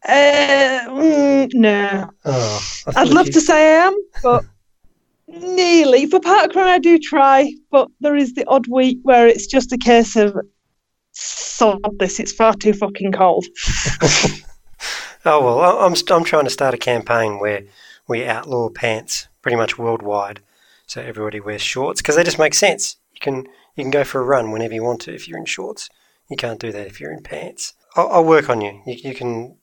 Uh, 0.07 0.81
mm, 0.87 1.49
no. 1.55 2.11
Oh, 2.25 2.61
I'd 2.95 3.07
love 3.07 3.25
you... 3.25 3.33
to 3.33 3.41
say 3.41 3.73
I 3.73 3.87
am, 3.87 3.95
but 4.21 4.45
Nearly. 5.29 6.07
For 6.07 6.19
parkrun, 6.19 6.63
I 6.63 6.79
do 6.79 6.97
try, 6.97 7.53
but 7.71 7.87
there 7.99 8.15
is 8.15 8.33
the 8.33 8.45
odd 8.47 8.67
week 8.67 8.97
where 9.03 9.27
it's 9.27 9.45
just 9.45 9.71
a 9.71 9.77
case 9.77 10.15
of 10.15 10.35
sod 11.11 11.79
this, 11.99 12.19
it's 12.19 12.33
far 12.33 12.53
too 12.55 12.73
fucking 12.73 13.11
cold. 13.11 13.45
oh, 15.25 15.43
well, 15.43 15.59
I'm, 15.79 15.93
I'm 16.09 16.23
trying 16.23 16.45
to 16.45 16.49
start 16.49 16.73
a 16.73 16.77
campaign 16.77 17.39
where 17.39 17.63
we 18.07 18.25
outlaw 18.25 18.69
pants 18.69 19.27
pretty 19.41 19.55
much 19.55 19.77
worldwide. 19.77 20.41
So 20.87 21.01
everybody 21.01 21.39
wears 21.39 21.61
shorts 21.61 22.01
because 22.01 22.15
they 22.15 22.23
just 22.23 22.39
make 22.39 22.55
sense. 22.55 22.97
You 23.13 23.19
can 23.21 23.35
you 23.75 23.83
can 23.83 23.91
go 23.91 24.03
for 24.03 24.19
a 24.19 24.25
run 24.25 24.51
whenever 24.51 24.73
you 24.73 24.83
want 24.83 25.01
to 25.01 25.13
if 25.13 25.27
you're 25.27 25.37
in 25.37 25.45
shorts. 25.45 25.89
You 26.29 26.37
can't 26.37 26.59
do 26.59 26.71
that 26.71 26.87
if 26.87 26.99
you're 26.99 27.13
in 27.13 27.21
pants. 27.21 27.73
I'll, 27.95 28.09
I'll 28.09 28.25
work 28.25 28.49
on 28.49 28.61
you. 28.61 28.81
You, 28.87 28.95
you 28.95 29.13
can. 29.13 29.57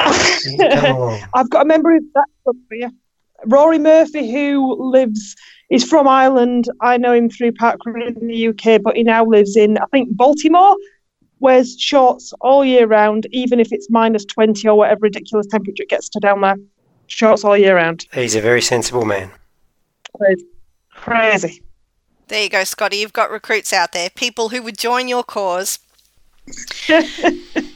You 0.00 0.56
can 0.58 0.80
come 0.80 0.96
along. 0.96 1.20
I've 1.34 1.50
got 1.50 1.62
a 1.62 1.64
member 1.64 1.94
of 1.94 2.02
that 2.14 2.26
club 2.44 2.56
for 2.68 2.74
you. 2.76 2.90
Rory 3.46 3.78
Murphy, 3.78 4.30
who 4.30 4.76
lives, 4.78 5.36
is 5.70 5.84
from 5.84 6.08
Ireland. 6.08 6.68
I 6.80 6.96
know 6.96 7.12
him 7.12 7.30
through 7.30 7.52
parkrun 7.52 8.16
in 8.16 8.26
the 8.26 8.48
UK, 8.48 8.82
but 8.82 8.96
he 8.96 9.02
now 9.02 9.24
lives 9.24 9.56
in, 9.56 9.78
I 9.78 9.86
think, 9.90 10.16
Baltimore. 10.16 10.76
Wears 11.38 11.80
shorts 11.80 12.34
all 12.40 12.64
year 12.64 12.86
round, 12.86 13.26
even 13.30 13.60
if 13.60 13.72
it's 13.72 13.88
minus 13.88 14.24
20 14.26 14.68
or 14.68 14.76
whatever 14.76 15.00
ridiculous 15.02 15.46
temperature 15.46 15.82
it 15.82 15.88
gets 15.88 16.08
to 16.10 16.20
down 16.20 16.42
there. 16.42 16.56
Shorts 17.06 17.44
all 17.44 17.56
year 17.56 17.76
round. 17.76 18.06
He's 18.12 18.34
a 18.34 18.40
very 18.40 18.60
sensible 18.60 19.04
man. 19.04 19.30
Crazy. 20.16 20.46
Crazy. 20.92 21.62
There 22.28 22.42
you 22.42 22.50
go, 22.50 22.62
Scotty. 22.64 22.98
You've 22.98 23.12
got 23.12 23.30
recruits 23.30 23.72
out 23.72 23.92
there, 23.92 24.10
people 24.10 24.50
who 24.50 24.62
would 24.62 24.78
join 24.78 25.08
your 25.08 25.24
cause. 25.24 25.78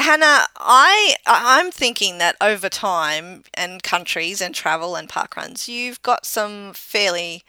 Hannah, 0.00 0.46
I 0.56 1.16
I'm 1.26 1.70
thinking 1.70 2.18
that 2.18 2.36
over 2.40 2.68
time 2.68 3.42
and 3.54 3.82
countries 3.82 4.40
and 4.40 4.54
travel 4.54 4.96
and 4.96 5.08
park 5.08 5.36
runs, 5.36 5.68
you've 5.68 6.00
got 6.02 6.24
some 6.24 6.72
fairly 6.72 7.42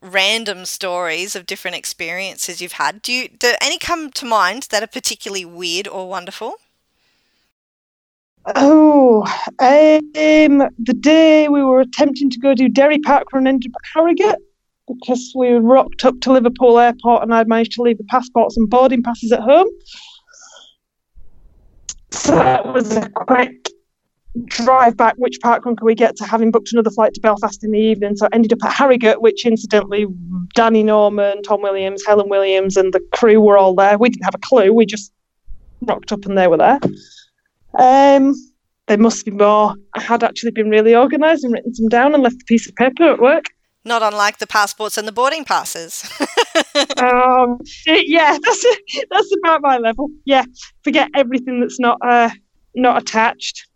random 0.00 0.64
stories 0.64 1.34
of 1.34 1.44
different 1.46 1.76
experiences 1.76 2.60
you've 2.60 2.72
had. 2.72 3.02
Do 3.02 3.12
you 3.12 3.28
do 3.28 3.52
any 3.60 3.78
come 3.78 4.10
to 4.12 4.24
mind 4.24 4.68
that 4.70 4.82
are 4.82 4.88
particularly 4.88 5.44
weird 5.44 5.88
or 5.88 6.08
wonderful? 6.08 6.56
Oh, 8.54 9.24
um, 9.58 10.58
the 10.78 10.96
day 10.98 11.48
we 11.48 11.62
were 11.62 11.80
attempting 11.80 12.30
to 12.30 12.38
go 12.38 12.54
do 12.54 12.68
Derry 12.68 12.98
Park 12.98 13.32
Run 13.32 13.46
at 13.46 13.60
Harrogate 13.92 14.38
because 14.86 15.32
we 15.36 15.50
rocked 15.50 16.04
up 16.04 16.18
to 16.20 16.32
Liverpool 16.32 16.78
Airport 16.78 17.22
and 17.22 17.34
I'd 17.34 17.48
managed 17.48 17.72
to 17.72 17.82
leave 17.82 17.98
the 17.98 18.04
passports 18.04 18.56
and 18.56 18.70
boarding 18.70 19.02
passes 19.02 19.32
at 19.32 19.40
home. 19.40 19.66
So 22.10 22.32
that 22.32 22.72
was 22.72 22.96
a 22.96 23.08
quick 23.10 23.68
drive 24.46 24.96
back. 24.96 25.14
Which 25.16 25.38
parkrun 25.42 25.76
can 25.76 25.84
we 25.84 25.94
get 25.94 26.16
to? 26.16 26.24
Having 26.24 26.50
booked 26.50 26.72
another 26.72 26.90
flight 26.90 27.14
to 27.14 27.20
Belfast 27.20 27.62
in 27.64 27.72
the 27.72 27.78
evening, 27.78 28.16
so 28.16 28.26
I 28.26 28.28
ended 28.32 28.52
up 28.52 28.64
at 28.64 28.72
Harrogate, 28.72 29.20
which 29.20 29.44
incidentally, 29.46 30.06
Danny 30.54 30.82
Norman, 30.82 31.42
Tom 31.42 31.62
Williams, 31.62 32.04
Helen 32.06 32.28
Williams, 32.28 32.76
and 32.76 32.92
the 32.92 33.00
crew 33.12 33.40
were 33.40 33.58
all 33.58 33.74
there. 33.74 33.98
We 33.98 34.10
didn't 34.10 34.24
have 34.24 34.34
a 34.34 34.38
clue. 34.38 34.72
We 34.72 34.86
just 34.86 35.12
rocked 35.82 36.12
up 36.12 36.24
and 36.24 36.36
they 36.36 36.48
were 36.48 36.56
there. 36.56 36.80
Um, 37.78 38.34
there 38.86 38.98
must 38.98 39.24
be 39.24 39.30
more. 39.30 39.74
I 39.94 40.00
had 40.00 40.24
actually 40.24 40.52
been 40.52 40.70
really 40.70 40.96
organised 40.96 41.44
and 41.44 41.52
written 41.52 41.74
some 41.74 41.88
down 41.88 42.14
and 42.14 42.22
left 42.22 42.42
a 42.42 42.44
piece 42.46 42.68
of 42.68 42.74
paper 42.74 43.04
at 43.04 43.20
work. 43.20 43.44
Not 43.88 44.02
unlike 44.02 44.36
the 44.36 44.46
passports 44.46 44.98
and 44.98 45.08
the 45.08 45.12
boarding 45.12 45.46
passes. 45.46 46.04
um, 46.98 47.58
yeah, 47.86 48.36
that's 48.44 48.66
that's 49.10 49.34
about 49.38 49.62
my 49.62 49.78
level. 49.78 50.10
Yeah, 50.26 50.44
forget 50.84 51.08
everything 51.14 51.60
that's 51.60 51.80
not 51.80 51.96
uh, 52.06 52.28
not 52.74 53.00
attached. 53.00 53.66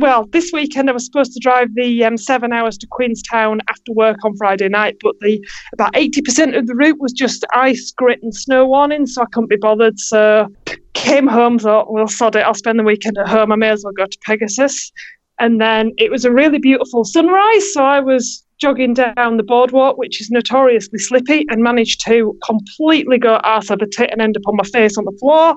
Well, 0.00 0.26
this 0.32 0.50
weekend 0.52 0.90
I 0.90 0.92
was 0.94 1.06
supposed 1.06 1.32
to 1.34 1.38
drive 1.40 1.68
the 1.76 2.02
um, 2.02 2.16
seven 2.16 2.52
hours 2.52 2.76
to 2.78 2.88
Queenstown 2.90 3.60
after 3.68 3.92
work 3.92 4.24
on 4.24 4.36
Friday 4.36 4.68
night, 4.68 4.96
but 5.00 5.14
the 5.20 5.40
about 5.74 5.96
eighty 5.96 6.22
percent 6.22 6.56
of 6.56 6.66
the 6.66 6.74
route 6.74 6.98
was 6.98 7.12
just 7.12 7.46
ice, 7.54 7.92
grit, 7.96 8.18
and 8.20 8.34
snow 8.34 8.66
warning, 8.66 9.06
so 9.06 9.22
I 9.22 9.26
couldn't 9.26 9.48
be 9.48 9.56
bothered. 9.56 10.00
So 10.00 10.48
came 10.94 11.28
home, 11.28 11.60
thought, 11.60 11.92
well, 11.92 12.08
sod 12.08 12.34
it, 12.34 12.40
I'll 12.40 12.54
spend 12.54 12.80
the 12.80 12.84
weekend 12.84 13.16
at 13.16 13.28
home. 13.28 13.52
I 13.52 13.56
may 13.56 13.68
as 13.70 13.84
well 13.84 13.92
go 13.92 14.06
to 14.06 14.18
Pegasus. 14.26 14.90
And 15.38 15.60
then 15.60 15.92
it 15.98 16.10
was 16.10 16.24
a 16.24 16.32
really 16.32 16.58
beautiful 16.58 17.04
sunrise, 17.04 17.72
so 17.72 17.84
I 17.84 18.00
was 18.00 18.44
jogging 18.62 18.94
down 18.94 19.36
the 19.36 19.42
boardwalk, 19.42 19.98
which 19.98 20.20
is 20.20 20.30
notoriously 20.30 20.98
slippy, 20.98 21.44
and 21.50 21.62
managed 21.62 22.00
to 22.06 22.38
completely 22.46 23.18
go 23.18 23.34
arse 23.42 23.70
over 23.70 23.84
tit 23.84 24.10
and 24.12 24.22
end 24.22 24.36
up 24.36 24.46
on 24.46 24.56
my 24.56 24.64
face 24.64 24.96
on 24.96 25.04
the 25.04 25.16
floor, 25.18 25.54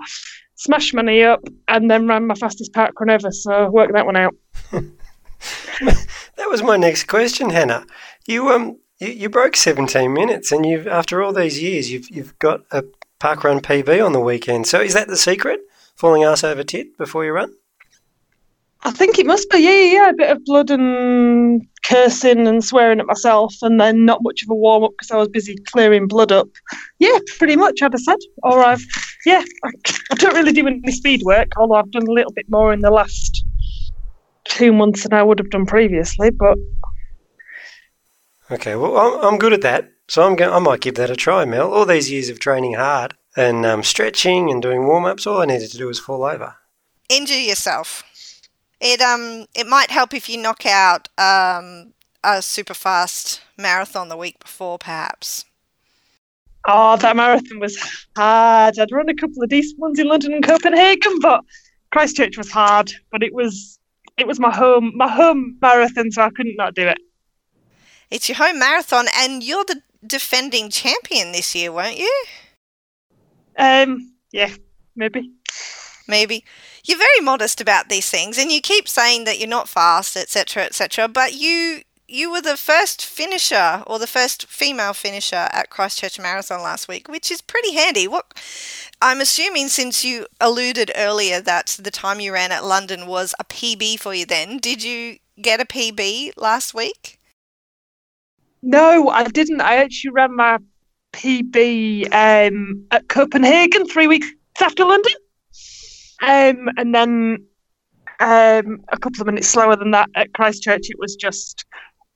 smashed 0.56 0.94
my 0.94 1.04
knee 1.04 1.24
up, 1.24 1.41
and 1.68 1.89
then 1.89 2.08
ran 2.08 2.26
my 2.26 2.36
fastest 2.36 2.74
parkrun 2.74 3.10
ever. 3.10 3.32
So 3.32 3.70
work 3.70 3.94
that 3.94 4.06
one 4.06 4.18
out. 4.18 4.36
That 6.38 6.50
was 6.50 6.63
my 6.63 6.76
next 6.76 7.04
question, 7.06 7.50
Hannah. 7.52 7.86
You 8.26 8.50
um 8.50 8.80
you, 9.00 9.10
you 9.10 9.30
broke 9.30 9.56
17 9.56 10.12
minutes, 10.12 10.52
and 10.52 10.65
you've 10.65 10.88
after 10.88 11.22
all 11.22 11.34
these 11.34 11.62
years, 11.62 11.91
you've 11.91 12.10
you've 12.10 12.38
got 12.39 12.62
a 12.72 12.84
parkrun 13.20 13.62
PB 13.62 14.06
on 14.06 14.13
the 14.13 14.20
weekend. 14.20 14.68
So 14.68 14.82
is 14.82 14.94
that 14.94 15.08
the 15.08 15.18
secret? 15.18 15.60
Falling 15.96 16.24
ass 16.24 16.44
over 16.44 16.63
tit 16.63 16.98
before 16.98 17.26
you 17.26 17.32
run? 17.32 17.54
I 18.84 18.91
think 18.91 19.18
it 19.18 19.26
must 19.26 19.50
be, 19.50 19.60
yeah, 19.60 19.72
yeah, 19.72 19.94
yeah, 19.94 20.10
a 20.10 20.13
bit 20.13 20.30
of 20.30 20.46
blood 20.46 20.70
and 20.70 21.68
cursing 21.88 22.48
and 22.48 22.63
swearing 22.63 23.00
at 23.00 23.06
myself, 23.06 23.56
and 23.62 23.80
then 23.80 24.06
not 24.06 24.24
much 24.24 24.43
of 24.43 24.50
a 24.50 24.56
warm 24.56 24.84
up 24.84 24.91
because 24.91 25.12
I 25.12 25.17
was 25.17 25.28
busy 25.28 25.56
clearing 25.67 26.08
blood 26.08 26.32
up. 26.32 26.48
Yeah, 27.00 27.17
pretty 27.38 27.56
much, 27.56 27.82
I'd 27.82 27.93
have 27.93 28.02
said. 28.02 28.19
Or 28.43 28.63
I've, 28.63 28.84
yeah, 29.26 29.43
I, 29.63 29.69
I 30.12 30.15
don't 30.15 30.36
really 30.36 30.52
do 30.52 30.67
any 30.67 30.91
speed 30.91 31.21
work, 31.24 31.50
although 31.58 31.76
I've 31.76 31.91
done 31.91 32.08
a 32.08 32.12
little 32.12 32.32
bit 32.32 32.45
more 32.50 32.74
in 32.74 32.82
the 32.82 32.91
last 32.91 33.45
two 34.45 34.71
months 34.71 35.04
than 35.04 35.13
I 35.13 35.24
would 35.24 35.39
have 35.39 35.50
done 35.50 35.65
previously. 35.65 36.30
But 36.30 36.58
Okay, 38.52 38.76
well 38.76 38.95
I'm, 38.98 39.34
I'm 39.34 39.39
good 39.39 39.54
at 39.54 39.62
that, 39.62 39.91
so 40.08 40.24
I'm 40.24 40.36
going. 40.36 40.54
I 40.54 40.60
might 40.60 40.82
give 40.82 40.95
that 40.95 41.10
a 41.10 41.15
try, 41.15 41.45
Mel. 41.45 41.74
All 41.74 41.86
these 41.86 42.12
years 42.12 42.30
of 42.30 42.39
training 42.39 42.76
hard 42.76 43.15
and 43.36 43.65
um, 43.65 43.82
stretching 43.82 44.52
and 44.52 44.62
doing 44.62 44.86
warm 44.86 45.06
ups, 45.06 45.26
all 45.26 45.41
I 45.41 45.45
needed 45.45 45.71
to 45.71 45.78
do 45.78 45.88
was 45.88 46.00
fall 46.00 46.24
over. 46.24 46.56
Injure 47.10 47.39
yourself. 47.39 48.04
It 48.80 49.02
um 49.02 49.48
it 49.56 49.68
might 49.68 49.92
help 49.92 50.14
if 50.14 50.30
you 50.30 50.38
knock 50.38 50.66
out 50.66 51.10
um 51.18 51.94
a 52.24 52.42
super 52.42 52.74
fast 52.74 53.42
marathon 53.58 54.10
the 54.10 54.18
week 54.18 54.40
before, 54.40 54.78
perhaps. 54.80 55.46
oh, 56.68 56.98
that 56.98 57.16
marathon 57.16 57.60
was 57.60 57.78
hard. 58.16 58.80
I'd 58.80 58.92
run 58.92 59.10
a 59.10 59.16
couple 59.16 59.44
of 59.44 59.50
decent 59.50 59.80
ones 59.80 60.00
in 60.00 60.08
London 60.08 60.34
and 60.34 60.44
Copenhagen, 60.46 61.20
but 61.22 61.42
Christchurch 61.92 62.38
was 62.38 62.52
hard. 62.52 62.92
But 63.12 63.24
it 63.24 63.34
was 63.34 63.80
it 64.18 64.28
was 64.28 64.40
my 64.40 64.54
home 64.54 64.92
my 64.96 65.10
home 65.10 65.58
marathon, 65.62 66.12
so 66.12 66.24
I 66.24 66.30
couldn't 66.32 66.58
not 66.58 66.76
do 66.76 66.88
it. 66.88 66.98
It's 68.12 68.30
your 68.30 68.38
home 68.38 68.60
marathon, 68.60 69.08
and 69.16 69.44
you're 69.44 69.66
the 69.66 69.82
defending 70.06 70.70
champion 70.70 71.32
this 71.32 71.56
year, 71.56 71.72
weren't 71.72 71.98
you? 71.98 72.26
Um, 73.58 74.14
yeah, 74.32 74.54
maybe. 74.96 75.32
Maybe 76.08 76.46
you're 76.88 76.98
very 76.98 77.19
modest 77.21 77.60
about 77.60 77.89
these 77.89 78.10
things, 78.10 78.38
and 78.38 78.52
you 78.52 78.62
keep 78.62 78.88
saying 78.88 79.24
that 79.26 79.39
you're 79.39 79.48
not 79.48 79.69
fast, 79.69 80.15
etc., 80.15 80.63
etc. 80.63 81.08
But 81.08 81.34
you 81.34 81.82
you 82.08 82.32
were 82.32 82.41
the 82.41 82.58
first 82.58 83.04
finisher 83.04 83.84
or 83.88 83.98
the 83.98 84.08
first 84.08 84.45
female 84.45 84.93
finisher 84.93 85.50
at 85.52 85.71
Christchurch 85.71 86.19
Marathon 86.19 86.62
last 86.62 86.88
week, 86.88 87.08
which 87.08 87.32
is 87.32 87.41
pretty 87.41 87.74
handy. 87.74 88.08
What 88.08 88.26
I'm 89.02 89.21
assuming, 89.21 89.69
since 89.69 90.06
you 90.06 90.28
alluded 90.39 90.91
earlier 90.95 91.41
that 91.41 91.78
the 91.82 91.91
time 91.91 92.19
you 92.19 92.32
ran 92.34 92.52
at 92.52 92.63
London 92.63 93.08
was 93.08 93.34
a 93.39 93.43
PB 93.43 94.00
for 94.00 94.13
you, 94.13 94.26
then 94.26 94.60
did 94.60 94.84
you 94.84 95.17
get 95.41 95.60
a 95.60 95.65
PB 95.65 96.34
last 96.38 96.74
week? 96.74 97.19
No, 98.62 99.10
I 99.10 99.24
didn't. 99.26 99.62
I 99.62 99.78
actually 99.78 100.12
ran 100.12 100.36
my 100.36 100.60
PB 101.13 102.13
um, 102.13 102.86
at 102.91 103.08
Copenhagen 103.08 103.88
three 103.88 104.08
weeks 104.08 104.28
after 104.62 104.86
London. 104.86 105.13
Um, 106.21 106.69
and 106.78 106.93
then 106.95 107.45
um, 108.19 108.84
a 108.89 108.97
couple 108.99 109.21
of 109.21 109.28
minutes 109.28 109.47
slower 109.47 109.75
than 109.75 109.91
that 109.91 110.10
at 110.15 110.34
Christchurch. 110.34 110.89
It 110.89 110.99
was 110.99 111.15
just, 111.15 111.65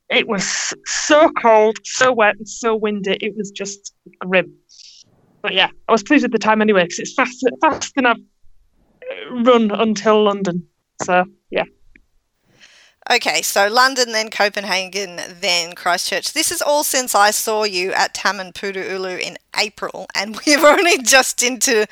it 0.08 0.26
was 0.26 0.74
so 0.86 1.30
cold, 1.30 1.78
so 1.84 2.12
wet, 2.12 2.36
and 2.36 2.48
so 2.48 2.74
windy. 2.74 3.18
It 3.20 3.36
was 3.36 3.50
just 3.50 3.94
grim. 4.18 4.54
But 5.42 5.54
yeah, 5.54 5.68
I 5.88 5.92
was 5.92 6.02
pleased 6.02 6.24
with 6.24 6.32
the 6.32 6.38
time 6.38 6.60
anyway 6.60 6.84
because 6.84 6.98
it's 6.98 7.14
faster, 7.14 7.48
faster 7.60 7.92
than 7.96 8.06
I've 8.06 8.16
uh, 8.16 9.42
run 9.42 9.70
until 9.70 10.24
London. 10.24 10.66
So 11.02 11.24
yeah. 11.50 11.64
Okay, 13.08 13.40
so 13.40 13.66
London, 13.66 14.12
then 14.12 14.28
Copenhagen, 14.28 15.20
then 15.40 15.74
Christchurch. 15.74 16.32
This 16.32 16.52
is 16.52 16.60
all 16.60 16.84
since 16.84 17.14
I 17.14 17.30
saw 17.30 17.64
you 17.64 17.92
at 17.92 18.14
Tamanpuru 18.14 19.18
in 19.18 19.38
April, 19.58 20.06
and 20.14 20.38
we're 20.46 20.66
only 20.66 20.98
just 20.98 21.42
into 21.42 21.86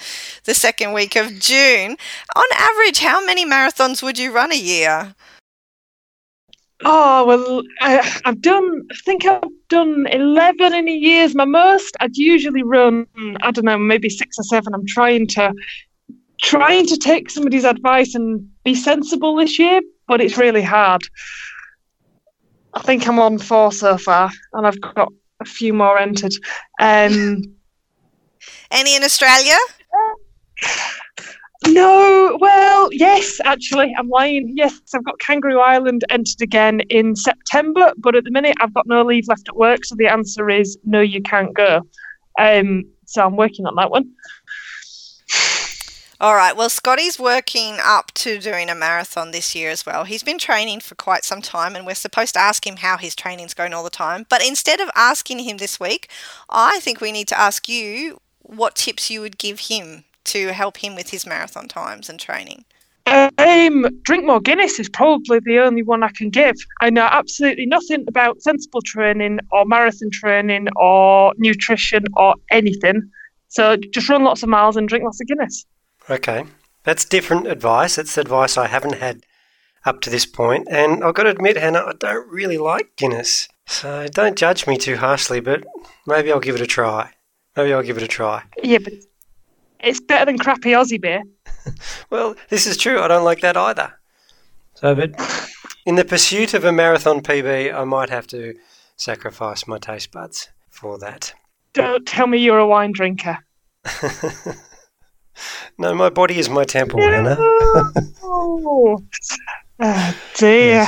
the 0.45 0.55
second 0.55 0.93
week 0.93 1.17
of 1.17 1.39
June. 1.41 1.97
On 2.37 2.45
average, 2.55 2.99
how 2.99 3.25
many 3.25 3.47
marathons 3.47 4.03
would 4.03 4.19
you 4.19 4.33
run 4.33 4.53
a 4.53 4.59
year? 4.59 5.15
Oh 6.85 7.25
well, 7.27 7.63
I, 7.81 8.21
I've 8.25 8.41
done. 8.41 8.87
I 8.91 8.95
think 9.05 9.25
I've 9.25 9.43
done 9.69 10.07
eleven 10.13 10.75
in 10.75 10.89
a 10.89 10.95
year's 10.95 11.35
my 11.35 11.47
most. 11.47 11.97
I'd 12.01 12.17
usually 12.17 12.63
run. 12.63 13.07
I 13.43 13.51
don't 13.51 13.65
know, 13.65 13.79
maybe 13.79 14.11
six 14.11 14.39
or 14.39 14.45
seven. 14.45 14.75
I'm 14.75 14.87
trying 14.87 15.27
to 15.29 15.53
trying 16.41 16.87
to 16.87 16.97
take 16.97 17.31
somebody's 17.31 17.65
advice 17.65 18.15
and 18.15 18.49
be 18.63 18.75
sensible 18.75 19.35
this 19.35 19.59
year, 19.59 19.81
but 20.09 20.21
it's 20.21 20.37
really 20.37 20.63
hard. 20.63 21.03
I 22.75 22.83
think 22.83 23.07
I'm 23.07 23.19
on 23.19 23.39
four 23.39 23.71
so 23.71 23.97
far, 23.97 24.31
and 24.55 24.67
I've 24.67 24.81
got 24.81 25.13
a 25.41 25.45
few 25.45 25.73
more 25.73 25.99
entered. 25.99 26.35
Um, 26.81 27.43
Any 28.71 28.97
in 28.97 29.05
Australia? 29.05 29.57
no, 31.67 32.37
well, 32.41 32.89
yes, 32.93 33.39
actually, 33.45 33.95
I'm 33.99 34.09
lying. 34.09 34.53
Yes, 34.57 34.81
I've 34.95 35.05
got 35.05 35.19
Kangaroo 35.19 35.61
Island 35.61 36.05
entered 36.11 36.43
again 36.43 36.81
in 36.91 37.17
September, 37.17 37.93
but 37.97 38.15
at 38.15 38.25
the 38.25 38.31
minute 38.31 38.57
I've 38.61 38.75
got 38.75 38.87
no 38.87 39.03
leave 39.03 39.29
left 39.29 39.49
at 39.49 39.57
work, 39.57 39.85
so 39.85 39.95
the 39.97 40.09
answer 40.09 40.51
is 40.51 40.79
no, 40.85 41.01
you 41.01 41.23
can't 41.23 41.55
go. 41.55 41.83
Um, 42.39 42.85
so 43.07 43.25
I'm 43.25 43.37
working 43.37 43.67
on 43.67 43.75
that 43.77 43.91
one. 43.91 44.11
All 46.21 46.35
right. 46.35 46.57
Well, 46.57 46.69
Scotty's 46.69 47.17
working 47.17 47.77
up 47.81 48.11
to 48.15 48.41
doing 48.41 48.69
a 48.69 48.75
marathon 48.75 49.31
this 49.31 49.55
year 49.55 49.71
as 49.71 49.87
well. 49.87 50.03
He's 50.03 50.25
been 50.25 50.39
training 50.39 50.81
for 50.81 50.97
quite 50.97 51.23
some 51.23 51.41
time, 51.41 51.77
and 51.77 51.87
we're 51.87 51.95
supposed 51.95 52.35
to 52.35 52.41
ask 52.41 52.67
him 52.67 52.79
how 52.79 52.97
his 52.97 53.15
training's 53.15 53.55
going 53.55 53.73
all 53.73 53.85
the 53.85 53.91
time. 53.91 54.27
But 54.29 54.45
instead 54.45 54.81
of 54.81 54.91
asking 54.97 55.39
him 55.41 55.59
this 55.59 55.79
week, 55.79 56.09
I 56.51 56.81
think 56.81 57.01
we 57.01 57.13
need 57.13 57.29
to 57.29 57.39
ask 57.39 57.69
you 57.69 58.21
what 58.43 58.75
tips 58.75 59.11
you 59.11 59.21
would 59.21 59.39
give 59.39 59.61
him 59.61 60.03
to 60.25 60.53
help 60.53 60.79
him 60.79 60.97
with 60.97 61.11
his 61.11 61.25
marathon 61.25 61.69
times 61.69 62.09
and 62.09 62.19
training. 62.19 62.65
Um, 63.07 63.87
drink 64.03 64.27
more 64.27 64.41
Guinness 64.41 64.81
is 64.81 64.89
probably 64.89 65.39
the 65.45 65.61
only 65.61 65.85
one 65.85 66.03
I 66.03 66.11
can 66.11 66.31
give. 66.31 66.57
I 66.81 66.91
know 66.91 67.09
absolutely 67.09 67.67
nothing 67.67 68.05
about 68.09 68.43
sensible 68.43 68.83
training 68.83 69.39
or 69.53 69.65
marathon 69.67 70.11
training 70.11 70.67
or 70.75 71.33
nutrition 71.39 72.05
or 72.17 72.35
anything. 72.51 73.09
So 73.47 73.77
just 73.77 74.09
run 74.09 74.25
lots 74.25 74.43
of 74.43 74.49
miles 74.49 74.77
and 74.77 74.89
drink 74.89 75.05
lots 75.05 75.21
of 75.21 75.29
Guinness. 75.29 75.65
Okay, 76.11 76.45
that's 76.85 77.05
different 77.05 77.47
advice. 77.47 77.97
That's 77.97 78.17
advice 78.17 78.57
I 78.57 78.67
haven't 78.67 78.95
had 78.95 79.25
up 79.85 80.01
to 80.03 80.11
this 80.11 80.27
point, 80.27 80.67
and 80.71 81.05
I've 81.05 81.15
got 81.15 81.25
to 81.25 81.31
admit, 81.31 81.57
Hannah, 81.57 81.85
I 81.87 81.93
don't 81.99 82.29
really 82.29 82.59
like 82.59 82.97
Guinness. 82.97 83.49
So 83.67 84.07
don't 84.09 84.37
judge 84.37 84.67
me 84.67 84.79
too 84.79 84.97
harshly, 84.97 85.41
but 85.41 85.65
maybe 86.07 86.33
I'll 86.33 86.41
give 86.41 86.55
it 86.55 86.61
a 86.63 86.67
try. 86.67 87.13
Maybe 87.57 87.73
I'll 87.73 87.83
give 87.83 87.99
it 87.99 88.03
a 88.03 88.09
try. 88.09 88.45
Yeah, 88.63 88.79
but 88.79 88.95
it's 89.81 90.01
better 90.01 90.25
than 90.25 90.39
crappy 90.39 90.71
Aussie 90.73 91.01
beer. 91.01 91.23
Well, 92.09 92.35
this 92.49 92.67
is 92.67 92.79
true. 92.79 93.03
I 93.03 93.09
don't 93.09 93.25
like 93.25 93.41
that 93.41 93.57
either. 93.57 93.93
So, 94.73 94.95
but 94.95 95.15
in 95.85 95.97
the 95.97 96.05
pursuit 96.05 96.55
of 96.55 96.65
a 96.65 96.73
marathon 96.73 97.21
PB, 97.21 97.75
I 97.75 97.85
might 97.85 98.09
have 98.09 98.27
to 98.29 98.55
sacrifice 98.97 99.67
my 99.67 99.79
taste 99.79 100.11
buds 100.11 100.49
for 100.71 100.99
that. 101.01 101.35
Don't 101.75 102.07
tell 102.07 102.27
me 102.27 102.39
you're 102.39 102.59
a 102.59 102.67
wine 102.67 102.93
drinker. 102.93 103.39
no, 105.79 105.95
my 105.95 106.09
body 106.09 106.39
is 106.39 106.49
my 106.49 106.65
temple, 106.65 107.01
Hannah. 107.01 107.37
oh, 108.23 109.03
dear. 110.35 110.87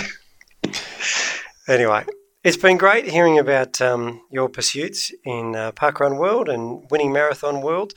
Anyway, 1.69 2.05
it's 2.43 2.57
been 2.57 2.77
great 2.77 3.07
hearing 3.11 3.39
about 3.39 3.81
um, 3.81 4.23
your 4.31 4.49
pursuits 4.49 5.13
in 5.25 5.55
uh, 5.55 5.73
Parkrun 5.73 6.19
World 6.19 6.49
and 6.49 6.91
winning 6.91 7.13
Marathon 7.13 7.61
World. 7.61 7.95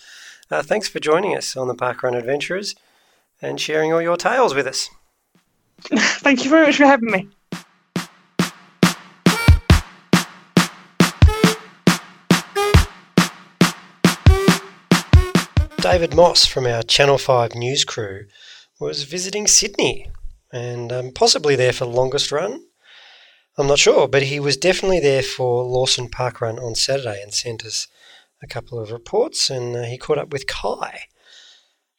Uh, 0.52 0.62
thanks 0.62 0.88
for 0.88 1.00
joining 1.00 1.36
us 1.36 1.58
on 1.58 1.68
the 1.68 1.76
Parkrun 1.76 2.16
Adventurers 2.16 2.76
and 3.42 3.60
sharing 3.60 3.92
all 3.92 4.02
your 4.02 4.18
tales 4.18 4.54
with 4.54 4.68
us. 4.68 4.90
Thank 5.84 6.44
you 6.44 6.50
very 6.50 6.68
much 6.68 6.78
for 6.78 6.86
having 6.86 7.12
me. 7.12 7.28
David 15.84 16.16
Moss 16.16 16.46
from 16.46 16.66
our 16.66 16.82
Channel 16.82 17.18
5 17.18 17.56
news 17.56 17.84
crew 17.84 18.28
was 18.80 19.04
visiting 19.04 19.48
Sydney 19.48 20.10
and 20.50 20.94
um, 20.94 21.12
possibly 21.12 21.58
there 21.58 21.74
for 21.74 21.84
the 21.84 21.92
longest 21.92 22.32
run. 22.32 22.64
I'm 23.58 23.68
not 23.68 23.80
sure, 23.80 24.08
but 24.08 24.24
he 24.24 24.40
was 24.40 24.56
definitely 24.56 25.02
there 25.02 25.22
for 25.22 25.66
Lawson 25.66 26.08
Park 26.08 26.40
Run 26.40 26.58
on 26.58 26.76
Saturday 26.76 27.22
and 27.22 27.34
sent 27.34 27.66
us 27.66 27.88
a 28.42 28.48
couple 28.48 28.80
of 28.80 28.94
reports. 28.94 29.50
And 29.50 29.76
uh, 29.76 29.84
he 29.84 29.98
caught 29.98 30.18
up 30.18 30.30
with 30.30 30.48
Kai. 30.48 31.02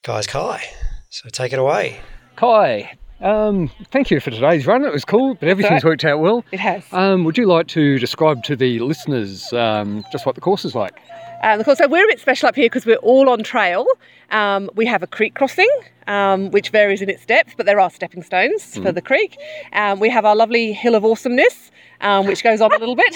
Guy's 0.02 0.26
Kai. 0.26 0.64
So 1.10 1.28
take 1.28 1.52
it 1.52 1.58
away. 1.58 2.00
Kai, 2.36 2.96
um, 3.20 3.70
thank 3.90 4.10
you 4.10 4.18
for 4.18 4.30
today's 4.30 4.66
run. 4.66 4.84
It 4.84 4.92
was 4.92 5.04
cool, 5.04 5.34
but 5.34 5.48
everything's 5.48 5.84
right. 5.84 5.90
worked 5.90 6.04
out 6.04 6.20
well. 6.20 6.44
It 6.52 6.60
has. 6.60 6.84
Um, 6.92 7.24
would 7.24 7.38
you 7.38 7.46
like 7.46 7.68
to 7.68 7.98
describe 7.98 8.42
to 8.44 8.56
the 8.56 8.80
listeners 8.80 9.52
um, 9.52 10.04
just 10.10 10.26
what 10.26 10.34
the 10.34 10.40
course 10.40 10.64
is 10.64 10.74
like? 10.74 11.00
Um, 11.44 11.60
of 11.60 11.66
course, 11.66 11.76
so 11.76 11.86
we're 11.86 12.04
a 12.04 12.08
bit 12.08 12.20
special 12.20 12.48
up 12.48 12.56
here 12.56 12.64
because 12.64 12.86
we're 12.86 12.96
all 12.96 13.28
on 13.28 13.42
trail. 13.42 13.86
Um, 14.30 14.70
we 14.74 14.86
have 14.86 15.02
a 15.02 15.06
creek 15.06 15.34
crossing, 15.34 15.68
um, 16.06 16.50
which 16.50 16.70
varies 16.70 17.02
in 17.02 17.10
its 17.10 17.26
depth, 17.26 17.54
but 17.58 17.66
there 17.66 17.78
are 17.78 17.90
stepping 17.90 18.22
stones 18.22 18.76
for 18.78 18.90
the 18.92 19.02
creek. 19.02 19.36
Um, 19.74 20.00
we 20.00 20.08
have 20.08 20.24
our 20.24 20.34
lovely 20.34 20.72
Hill 20.72 20.94
of 20.94 21.04
Awesomeness, 21.04 21.70
um, 22.00 22.26
which 22.26 22.42
goes 22.42 22.62
on 22.62 22.72
a 22.72 22.78
little 22.78 22.96
bit. 22.96 23.14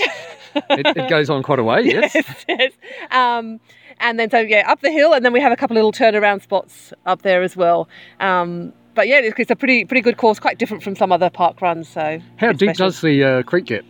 It, 0.55 0.95
it 0.95 1.09
goes 1.09 1.31
on 1.31 1.43
quite 1.43 1.59
a 1.59 1.65
way, 1.65 1.81
yes. 1.85 2.15
yes, 2.15 2.45
yes. 2.47 2.73
Um, 3.11 3.61
and 3.99 4.19
then 4.19 4.31
so 4.31 4.41
yeah, 4.41 4.71
up 4.71 4.83
the 4.83 4.91
hill, 4.91 5.15
and 5.15 5.25
then 5.25 5.33
we 5.33 5.41
have 5.41 5.51
a 5.53 5.57
couple 5.57 5.79
of 5.79 5.85
little 5.85 5.93
turnaround 5.93 6.43
spots 6.43 6.93
up 7.07 7.23
there 7.23 7.43
as 7.43 7.57
well. 7.57 7.89
Um, 8.21 8.75
but 8.95 9.09
yeah, 9.09 9.21
it's, 9.21 9.39
it's 9.39 9.51
a 9.51 9.57
pretty 9.57 9.87
pretty 9.87 10.03
good 10.03 10.19
course, 10.19 10.39
quite 10.39 10.59
different 10.59 10.83
from 10.83 10.97
some 10.97 11.13
other 11.13 11.31
park 11.31 11.63
runs. 11.63 11.89
So 11.89 12.21
How 12.37 12.53
deep 12.53 12.71
special. 12.71 12.89
does 12.89 13.01
the 13.01 13.25
uh, 13.25 13.43
creek 13.45 13.65
get? 13.65 13.87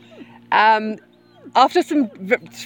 Um, 0.53 0.96
after 1.59 1.83
some, 1.83 2.11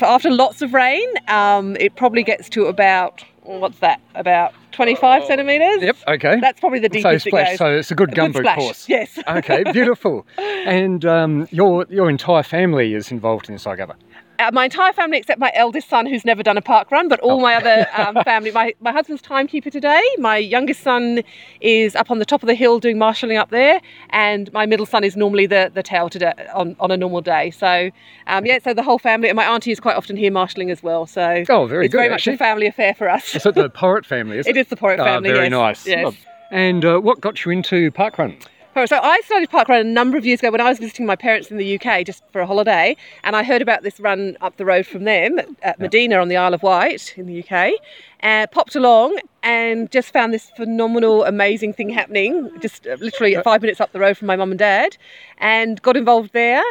after 0.00 0.30
lots 0.30 0.62
of 0.62 0.74
rain, 0.74 1.08
um, 1.28 1.76
it 1.76 1.96
probably 1.96 2.22
gets 2.22 2.48
to 2.50 2.66
about 2.66 3.24
what's 3.42 3.78
that? 3.80 4.00
About 4.14 4.52
twenty-five 4.72 5.24
centimeters. 5.24 5.82
Yep, 5.82 5.96
okay. 6.08 6.40
That's 6.40 6.60
probably 6.60 6.78
the 6.78 6.88
so 6.88 7.10
deepest 7.10 7.26
it 7.26 7.30
splash, 7.30 7.48
goes. 7.50 7.58
so 7.58 7.76
it's 7.78 7.90
a 7.90 7.94
good 7.94 8.10
gumboot 8.10 8.54
course. 8.54 8.88
Yes. 8.88 9.18
okay, 9.26 9.64
beautiful. 9.72 10.26
And 10.38 11.04
um, 11.04 11.48
your 11.50 11.86
your 11.88 12.10
entire 12.10 12.42
family 12.42 12.94
is 12.94 13.10
involved 13.10 13.48
in 13.48 13.54
this, 13.54 13.66
I 13.66 13.76
gather. 13.76 13.94
Uh, 13.94 14.11
my 14.52 14.64
entire 14.64 14.92
family, 14.92 15.18
except 15.18 15.38
my 15.38 15.50
eldest 15.54 15.88
son, 15.88 16.06
who's 16.06 16.24
never 16.24 16.42
done 16.42 16.56
a 16.58 16.62
park 16.62 16.90
run, 16.90 17.08
but 17.08 17.20
all 17.20 17.32
Oh. 17.38 17.40
my 17.40 17.54
other 17.54 17.86
um, 17.96 18.22
family. 18.24 18.50
My, 18.50 18.74
my 18.80 18.92
husband's 18.92 19.22
timekeeper 19.22 19.70
today. 19.70 20.02
My 20.18 20.36
youngest 20.38 20.82
son 20.82 21.22
is 21.60 21.94
up 21.94 22.10
on 22.10 22.18
the 22.18 22.24
top 22.24 22.42
of 22.42 22.46
the 22.46 22.54
hill 22.54 22.78
doing 22.80 22.98
marshalling 22.98 23.36
up 23.36 23.50
there, 23.50 23.80
and 24.10 24.52
my 24.52 24.66
middle 24.66 24.86
son 24.86 25.04
is 25.04 25.16
normally 25.16 25.46
the 25.46 25.70
the 25.74 25.82
tail 25.82 26.08
today 26.08 26.32
on, 26.54 26.74
on 26.80 26.90
a 26.90 26.96
normal 26.96 27.20
day. 27.20 27.50
So 27.50 27.90
um, 28.26 28.46
yeah, 28.46 28.58
so 28.62 28.74
the 28.74 28.82
whole 28.82 28.98
family. 28.98 29.28
And 29.28 29.36
my 29.36 29.44
auntie 29.46 29.70
is 29.72 29.80
quite 29.80 29.96
often 29.96 30.16
here 30.16 30.30
marshalling 30.30 30.70
as 30.70 30.82
well. 30.82 31.06
So 31.06 31.44
Oh, 31.48 31.66
very 31.66 31.86
it's 31.86 31.92
good. 31.92 31.98
very 31.98 32.08
much 32.08 32.20
actually. 32.22 32.34
a 32.34 32.38
family 32.38 32.66
affair 32.66 32.94
for 32.94 33.08
us. 33.08 33.34
it's 33.34 33.46
it 33.46 33.54
the 33.54 33.68
Porritt 33.70 34.06
family? 34.06 34.38
isn't 34.38 34.50
it? 34.56 34.56
It 34.56 34.60
is 34.60 34.68
the 34.68 34.76
Porritt 34.76 34.98
Ah, 34.98 35.04
family. 35.04 35.30
very 35.30 35.44
yes. 35.44 35.50
nice. 35.50 35.86
Yes. 35.86 36.14
And 36.50 36.84
uh, 36.84 36.98
what 36.98 37.20
got 37.20 37.44
you 37.44 37.50
into 37.52 37.90
parkrun? 37.92 38.36
Oh, 38.38 38.46
So 38.74 38.98
I 39.02 39.20
started 39.26 39.50
parkrun 39.50 39.82
a 39.82 39.84
number 39.84 40.16
of 40.16 40.24
years 40.24 40.40
ago 40.40 40.50
when 40.50 40.60
I 40.62 40.68
was 40.70 40.78
visiting 40.78 41.04
my 41.04 41.14
parents 41.14 41.50
in 41.50 41.58
the 41.58 41.78
UK 41.78 42.06
just 42.06 42.22
for 42.32 42.40
a 42.40 42.46
holiday, 42.46 42.96
and 43.22 43.36
I 43.36 43.42
heard 43.42 43.60
about 43.60 43.82
this 43.82 44.00
run 44.00 44.38
up 44.40 44.56
the 44.56 44.64
road 44.64 44.86
from 44.86 45.04
them 45.04 45.38
at- 45.62 45.78
Medina 45.78 46.16
on 46.16 46.28
the 46.28 46.38
Isle 46.38 46.54
of 46.54 46.62
Wight 46.62 47.12
in 47.18 47.26
the 47.26 47.44
UK. 47.44 47.74
And 48.20 48.50
popped 48.50 48.74
along 48.74 49.18
and 49.42 49.90
just 49.90 50.10
found 50.12 50.32
this 50.32 50.50
phenomenal, 50.56 51.24
amazing 51.24 51.74
thing 51.74 51.90
happening, 51.90 52.50
just 52.60 52.86
uh, 52.86 52.96
literally 52.98 53.36
five 53.44 53.60
minutes 53.60 53.78
up 53.80 53.92
the 53.92 54.00
road 54.00 54.16
from 54.16 54.26
my 54.26 54.36
mum 54.36 54.52
and 54.52 54.58
dad, 54.58 54.96
and 55.38 55.82
got 55.82 55.96
involved 55.96 56.32
there. 56.32 56.62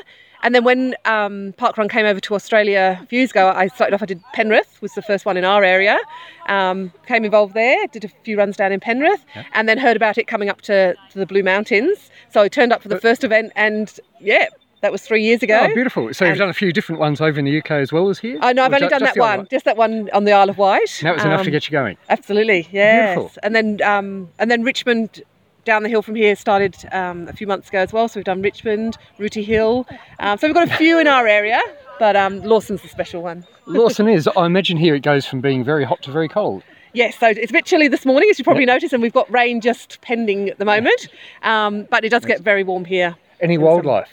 And 0.44 0.56
then 0.56 0.64
when 0.64 0.96
um, 1.06 1.54
Parkrun 1.58 1.90
came 1.90 2.06
over 2.06 2.20
to 2.22 2.36
Australia 2.36 3.00
a 3.02 3.06
few 3.06 3.20
years 3.20 3.32
ago, 3.32 3.52
I 3.56 3.68
started 3.68 3.94
off. 3.94 4.02
I 4.02 4.06
did 4.06 4.22
Penrith, 4.34 4.82
was 4.82 4.94
the 4.94 5.02
first 5.02 5.26
one 5.26 5.38
in 5.38 5.46
our 5.46 5.64
area. 5.64 6.00
Um, 6.48 6.92
came 7.08 7.24
involved 7.26 7.54
there, 7.54 7.88
did 7.88 8.04
a 8.06 8.10
few 8.24 8.38
runs 8.38 8.58
down 8.58 8.72
in 8.72 8.80
Penrith, 8.80 9.24
and 9.54 9.70
then 9.70 9.78
heard 9.78 9.96
about 9.96 10.18
it 10.18 10.28
coming 10.28 10.50
up 10.50 10.62
to, 10.62 10.96
to 11.12 11.20
the 11.20 11.26
Blue 11.26 11.44
Mountains. 11.44 12.10
So 12.30 12.42
I 12.42 12.48
turned 12.48 12.74
up 12.74 12.82
for 12.82 12.88
the 12.90 13.00
first 13.00 13.24
event, 13.24 13.52
and 13.56 14.00
yeah, 14.20 14.48
that 14.82 14.92
was 14.92 15.04
three 15.04 15.22
years 15.24 15.44
ago. 15.44 15.60
Oh, 15.70 15.74
beautiful. 15.76 16.12
So 16.14 16.26
you've 16.26 16.40
done 16.40 16.50
a 16.50 16.54
few 16.54 16.74
different 16.74 17.00
ones 17.00 17.22
over 17.22 17.38
in 17.38 17.46
the 17.46 17.58
UK 17.60 17.72
as 17.72 17.92
well 17.94 18.10
as 18.10 18.18
here? 18.18 18.40
Oh 18.42 18.52
no, 18.52 18.64
I've 18.66 18.74
only 18.74 18.88
done 18.88 19.04
that 19.04 19.18
one, 19.18 19.48
just 19.52 19.66
that 19.66 19.78
one 19.78 20.10
on 20.12 20.24
the 20.24 20.32
Isle 20.32 20.50
of 20.50 20.58
Wight. 20.58 20.98
And 21.02 21.08
that 21.08 21.16
was 21.16 21.24
enough 21.24 21.42
to 21.44 21.50
Um, 21.50 21.52
get 21.52 21.68
you 21.68 21.72
going. 21.72 21.98
Absolutely, 22.10 22.68
yes. 22.72 23.16
Beautiful. 23.16 23.40
And 23.44 23.54
then 23.56 23.82
um, 23.84 24.30
and 24.40 24.50
then 24.50 24.64
Richmond 24.64 25.22
down 25.65 25.84
the 25.84 25.89
hill 25.89 26.02
from 26.02 26.15
here 26.15 26.36
started 26.36 26.76
um, 26.91 27.28
a 27.28 27.34
few 27.34 27.47
months 27.47 27.69
ago 27.69 27.80
as 27.80 27.93
well. 27.93 28.08
So 28.08 28.19
we've 28.19 28.26
done 28.26 28.41
Richmond, 28.41 28.97
Rooty 29.17 29.43
Hill. 29.43 29.86
Um, 30.19 30.38
so 30.38 30.47
we've 30.47 30.54
got 30.54 30.69
a 30.69 30.76
few 30.78 31.00
in 31.00 31.08
our 31.08 31.28
area, 31.28 31.60
but 32.00 32.15
um, 32.15 32.41
Lawson's 32.41 32.82
the 32.82 32.88
special 32.88 33.21
one. 33.21 33.45
Lawson 33.65 34.08
is, 34.08 34.28
I 34.38 34.45
imagine 34.45 34.78
here 34.78 34.95
it 34.95 35.02
goes 35.04 35.26
from 35.26 35.41
being 35.41 35.63
very 35.63 35.84
hot 35.84 36.02
to 36.04 36.12
very 36.12 36.28
cold. 36.28 36.63
Yes, 36.93 37.17
so 37.17 37.28
it's 37.28 37.52
a 37.52 37.54
bit 37.54 37.65
chilly 37.65 37.88
this 37.88 38.06
morning, 38.06 38.30
as 38.30 38.38
you 38.38 38.43
probably 38.43 38.65
noticed, 38.65 38.91
and 38.91 39.02
we've 39.02 39.13
got 39.13 39.32
rain 39.32 39.62
just 39.62 40.02
pending 40.02 40.50
at 40.50 40.58
the 40.58 40.65
moment. 40.65 41.07
Um, 41.41 41.88
but 41.89 42.03
it 42.03 42.09
does 42.09 42.26
get 42.26 42.41
very 42.41 42.64
warm 42.64 42.84
here. 42.84 43.16
Any 43.39 43.57
wildlife? 43.57 44.09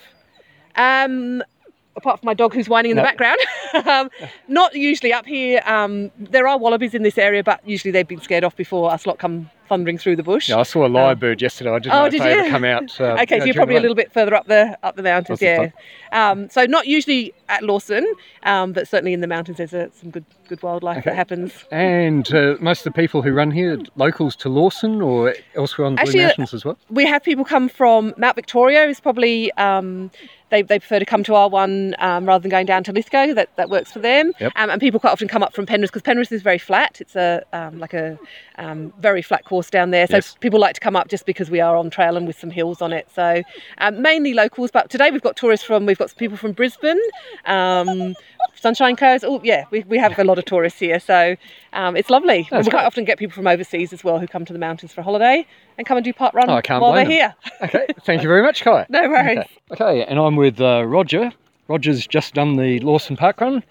Um, 0.76 1.42
apart 1.96 2.20
from 2.20 2.26
my 2.26 2.34
dog 2.34 2.54
who's 2.54 2.68
whining 2.68 2.92
in 2.92 2.96
No. 2.96 3.02
the 3.02 3.06
background, 3.08 3.38
um, 3.88 4.10
not 4.46 4.74
usually 4.76 5.12
up 5.12 5.26
here. 5.26 5.60
Um, 5.66 6.12
there 6.18 6.46
are 6.46 6.56
wallabies 6.56 6.94
in 6.94 7.02
this 7.02 7.18
area, 7.18 7.42
but 7.42 7.60
usually 7.66 7.90
they've 7.90 8.06
been 8.06 8.20
scared 8.20 8.44
off 8.44 8.54
before 8.56 8.92
us 8.92 9.06
lot 9.06 9.18
come 9.18 9.50
thundering 9.68 9.98
through 9.98 10.16
the 10.16 10.22
bush. 10.22 10.48
Yeah, 10.48 10.58
I 10.58 10.62
saw 10.64 10.86
a 10.86 10.88
lyrebird 10.88 11.40
yesterday. 11.40 11.70
I 11.70 11.78
didn't 11.78 11.94
Oh, 11.94 11.98
know 12.00 12.04
if 12.06 12.12
did 12.12 12.22
they 12.22 12.44
you? 12.44 12.50
come 12.50 12.64
out. 12.64 13.00
Uh, 13.00 13.16
okay, 13.22 13.38
so 13.38 13.44
you're 13.44 13.54
probably 13.54 13.76
a 13.76 13.80
little 13.80 13.94
bit 13.94 14.12
further 14.12 14.34
up 14.34 14.46
the 14.46 14.78
up 14.82 14.96
the 14.96 15.02
mountains, 15.02 15.40
That's 15.40 15.72
yeah. 16.12 16.30
Um, 16.30 16.48
so 16.50 16.64
not 16.64 16.86
usually 16.86 17.32
at 17.48 17.62
Lawson, 17.62 18.06
um, 18.42 18.72
but 18.72 18.88
certainly 18.88 19.12
in 19.12 19.20
the 19.20 19.26
mountains 19.26 19.58
there's 19.58 19.74
uh, 19.74 19.88
some 19.92 20.10
good 20.10 20.24
good 20.48 20.62
wildlife 20.62 20.98
Okay. 20.98 21.10
that 21.10 21.16
happens. 21.16 21.52
And 21.70 22.32
uh, 22.34 22.56
most 22.60 22.80
of 22.86 22.92
the 22.92 22.96
people 22.98 23.20
who 23.22 23.32
run 23.32 23.50
here, 23.50 23.78
locals 23.96 24.34
to 24.36 24.48
Lawson 24.48 25.02
or 25.02 25.34
elsewhere 25.54 25.86
on 25.86 25.94
the 25.94 26.00
Actually, 26.00 26.14
Blue 26.14 26.24
uh, 26.24 26.26
Mountains 26.28 26.54
as 26.54 26.64
well? 26.64 26.78
We 26.90 27.04
have 27.06 27.22
people 27.22 27.44
come 27.44 27.68
from 27.68 28.14
Mount 28.16 28.34
Victoria 28.36 28.86
is 28.86 28.98
probably 29.00 29.52
um, 29.52 30.10
they, 30.50 30.62
they 30.62 30.78
prefer 30.78 30.98
to 30.98 31.04
come 31.04 31.22
to 31.24 31.34
our 31.34 31.48
one 31.48 31.94
um, 31.98 32.26
rather 32.26 32.42
than 32.42 32.50
going 32.50 32.66
down 32.66 32.84
to 32.84 32.92
Lithgow. 32.92 33.34
That 33.34 33.54
that 33.56 33.70
works 33.70 33.92
for 33.92 33.98
them. 33.98 34.32
Yep. 34.40 34.52
Um, 34.56 34.70
and 34.70 34.80
people 34.80 35.00
quite 35.00 35.12
often 35.12 35.28
come 35.28 35.42
up 35.42 35.54
from 35.54 35.66
Penrith 35.66 35.90
because 35.90 36.02
Penrith 36.02 36.32
is 36.32 36.42
very 36.42 36.58
flat. 36.58 37.00
It's 37.00 37.16
a 37.16 37.44
um, 37.52 37.78
like 37.78 37.94
a 37.94 38.18
um, 38.56 38.92
very 38.98 39.22
flat 39.22 39.44
course 39.44 39.70
down 39.70 39.90
there. 39.90 40.06
So 40.06 40.16
Yes. 40.16 40.36
people 40.40 40.58
like 40.58 40.74
to 40.74 40.80
come 40.80 40.96
up 40.96 41.08
just 41.08 41.26
because 41.26 41.50
we 41.50 41.60
are 41.60 41.76
on 41.76 41.90
trail 41.90 42.16
and 42.16 42.26
with 42.26 42.38
some 42.38 42.50
hills 42.50 42.82
on 42.82 42.92
it. 42.92 43.08
So 43.14 43.42
um, 43.78 44.02
mainly 44.02 44.34
locals, 44.34 44.70
but 44.70 44.90
today 44.90 45.10
we've 45.10 45.22
got 45.22 45.36
tourists 45.36 45.64
from 45.64 45.86
we've 45.86 45.98
got 45.98 46.10
some 46.10 46.18
people 46.18 46.36
from 46.36 46.52
Brisbane, 46.52 47.00
um, 47.46 48.14
Sunshine 48.54 48.96
Coast. 48.96 49.24
Oh 49.26 49.40
yeah, 49.44 49.64
we, 49.70 49.80
we 49.80 49.98
have 49.98 50.18
a 50.18 50.24
lot 50.24 50.38
of 50.38 50.44
tourists 50.44 50.78
here. 50.80 50.98
So 50.98 51.36
Um, 51.72 51.96
it's 51.96 52.10
lovely. 52.10 52.48
That's 52.50 52.66
we 52.66 52.70
quite 52.70 52.80
great. 52.80 52.86
often 52.86 53.04
get 53.04 53.18
people 53.18 53.34
from 53.34 53.46
overseas 53.46 53.92
as 53.92 54.02
well 54.02 54.18
who 54.18 54.26
come 54.26 54.44
to 54.44 54.52
the 54.52 54.58
mountains 54.58 54.92
for 54.92 55.00
a 55.02 55.04
holiday 55.04 55.46
and 55.76 55.86
come 55.86 55.96
and 55.96 56.04
do 56.04 56.12
part 56.12 56.34
run 56.34 56.48
Oh, 56.48 56.54
I 56.54 56.62
can't 56.62 56.80
while 56.82 56.92
they're 56.92 57.04
blame 57.04 57.18
here. 57.18 57.34
Okay, 57.62 57.86
thank 58.04 58.22
you 58.22 58.28
very 58.28 58.42
much, 58.42 58.62
Kai. 58.62 58.86
No 58.90 59.08
worries. 59.08 59.38
Okay, 59.72 59.84
okay 59.84 60.04
and 60.04 60.18
I'm 60.18 60.36
with 60.36 60.60
uh, 60.60 60.84
Roger. 60.86 61.30
Roger's 61.68 62.06
just 62.06 62.34
done 62.34 62.56
the 62.56 62.78
Lawson 62.80 63.16
Park 63.16 63.40
Run. 63.40 63.62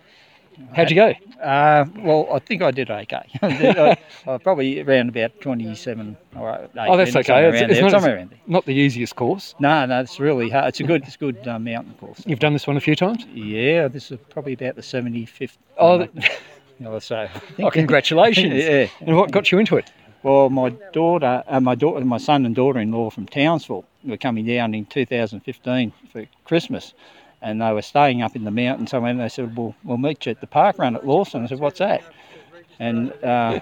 How'd 0.73 0.89
you 0.89 0.95
go? 0.95 1.13
Uh, 1.43 1.85
well, 1.97 2.27
I 2.33 2.39
think 2.39 2.63
I 2.63 2.71
did 2.71 2.89
okay. 2.89 3.21
I, 3.43 3.95
I 4.25 4.37
probably 4.39 4.81
around 4.81 5.09
about 5.09 5.39
27 5.39 6.17
or 6.35 6.51
8 6.51 6.69
Oh, 6.89 6.97
that's 6.97 7.15
okay. 7.15 7.23
Somewhere, 7.23 7.47
It's- 7.49 7.61
around 7.61 7.69
it's 7.71 7.79
there, 7.79 7.81
not 7.81 7.85
as- 7.85 7.91
somewhere 7.91 8.15
around 8.17 8.29
there. 8.31 8.39
Not 8.47 8.65
the 8.65 8.73
easiest 8.73 9.15
course. 9.15 9.53
No, 9.59 9.85
no, 9.85 9.99
it's 10.01 10.19
really 10.19 10.49
hard. 10.49 10.69
It's 10.69 10.79
a 10.79 10.83
good, 10.83 11.03
it's 11.03 11.13
a 11.15 11.19
good 11.19 11.47
uh, 11.47 11.59
mountain 11.59 11.93
course. 11.99 12.23
You've 12.25 12.39
done 12.39 12.53
this 12.53 12.65
one 12.65 12.75
a 12.75 12.79
few 12.79 12.95
times. 12.95 13.23
Yeah, 13.33 13.87
this 13.87 14.11
is 14.11 14.17
probably 14.29 14.53
about 14.53 14.75
the 14.75 14.81
75th. 14.81 15.57
Oh, 15.77 16.07
one, 16.79 16.93
or 16.93 17.01
so. 17.01 17.27
Oh, 17.59 17.69
congratulations! 17.69 18.53
yeah. 18.63 18.87
And 19.01 19.15
what 19.15 19.31
got 19.31 19.51
you 19.51 19.59
into 19.59 19.77
it? 19.77 19.91
Well, 20.23 20.49
my 20.49 20.69
daughter, 20.91 21.43
uh, 21.47 21.59
my 21.59 21.75
daughter, 21.75 22.03
my 22.03 22.17
son 22.17 22.45
and 22.45 22.55
daughter-in-law 22.55 23.11
from 23.11 23.27
Townsville 23.27 23.85
were 24.03 24.17
coming 24.17 24.45
down 24.45 24.73
in 24.73 24.85
2015 24.85 25.93
for 26.11 26.25
Christmas, 26.43 26.93
and 27.41 27.61
they 27.61 27.71
were 27.71 27.81
staying 27.81 28.21
up 28.21 28.35
in 28.35 28.43
the 28.43 28.51
mountains 28.51 28.91
somewhere. 28.91 29.11
And 29.11 29.19
they 29.19 29.29
said, 29.29 29.55
"Well, 29.55 29.75
we'll 29.83 29.97
meet 29.97 30.25
you 30.25 30.31
at 30.31 30.41
the 30.41 30.47
park 30.47 30.79
run 30.79 30.95
at 30.95 31.05
Lawson." 31.05 31.43
I 31.43 31.47
said, 31.47 31.59
"What's 31.59 31.79
that?" 31.79 32.03
And 32.79 33.11
uh, 33.23 33.59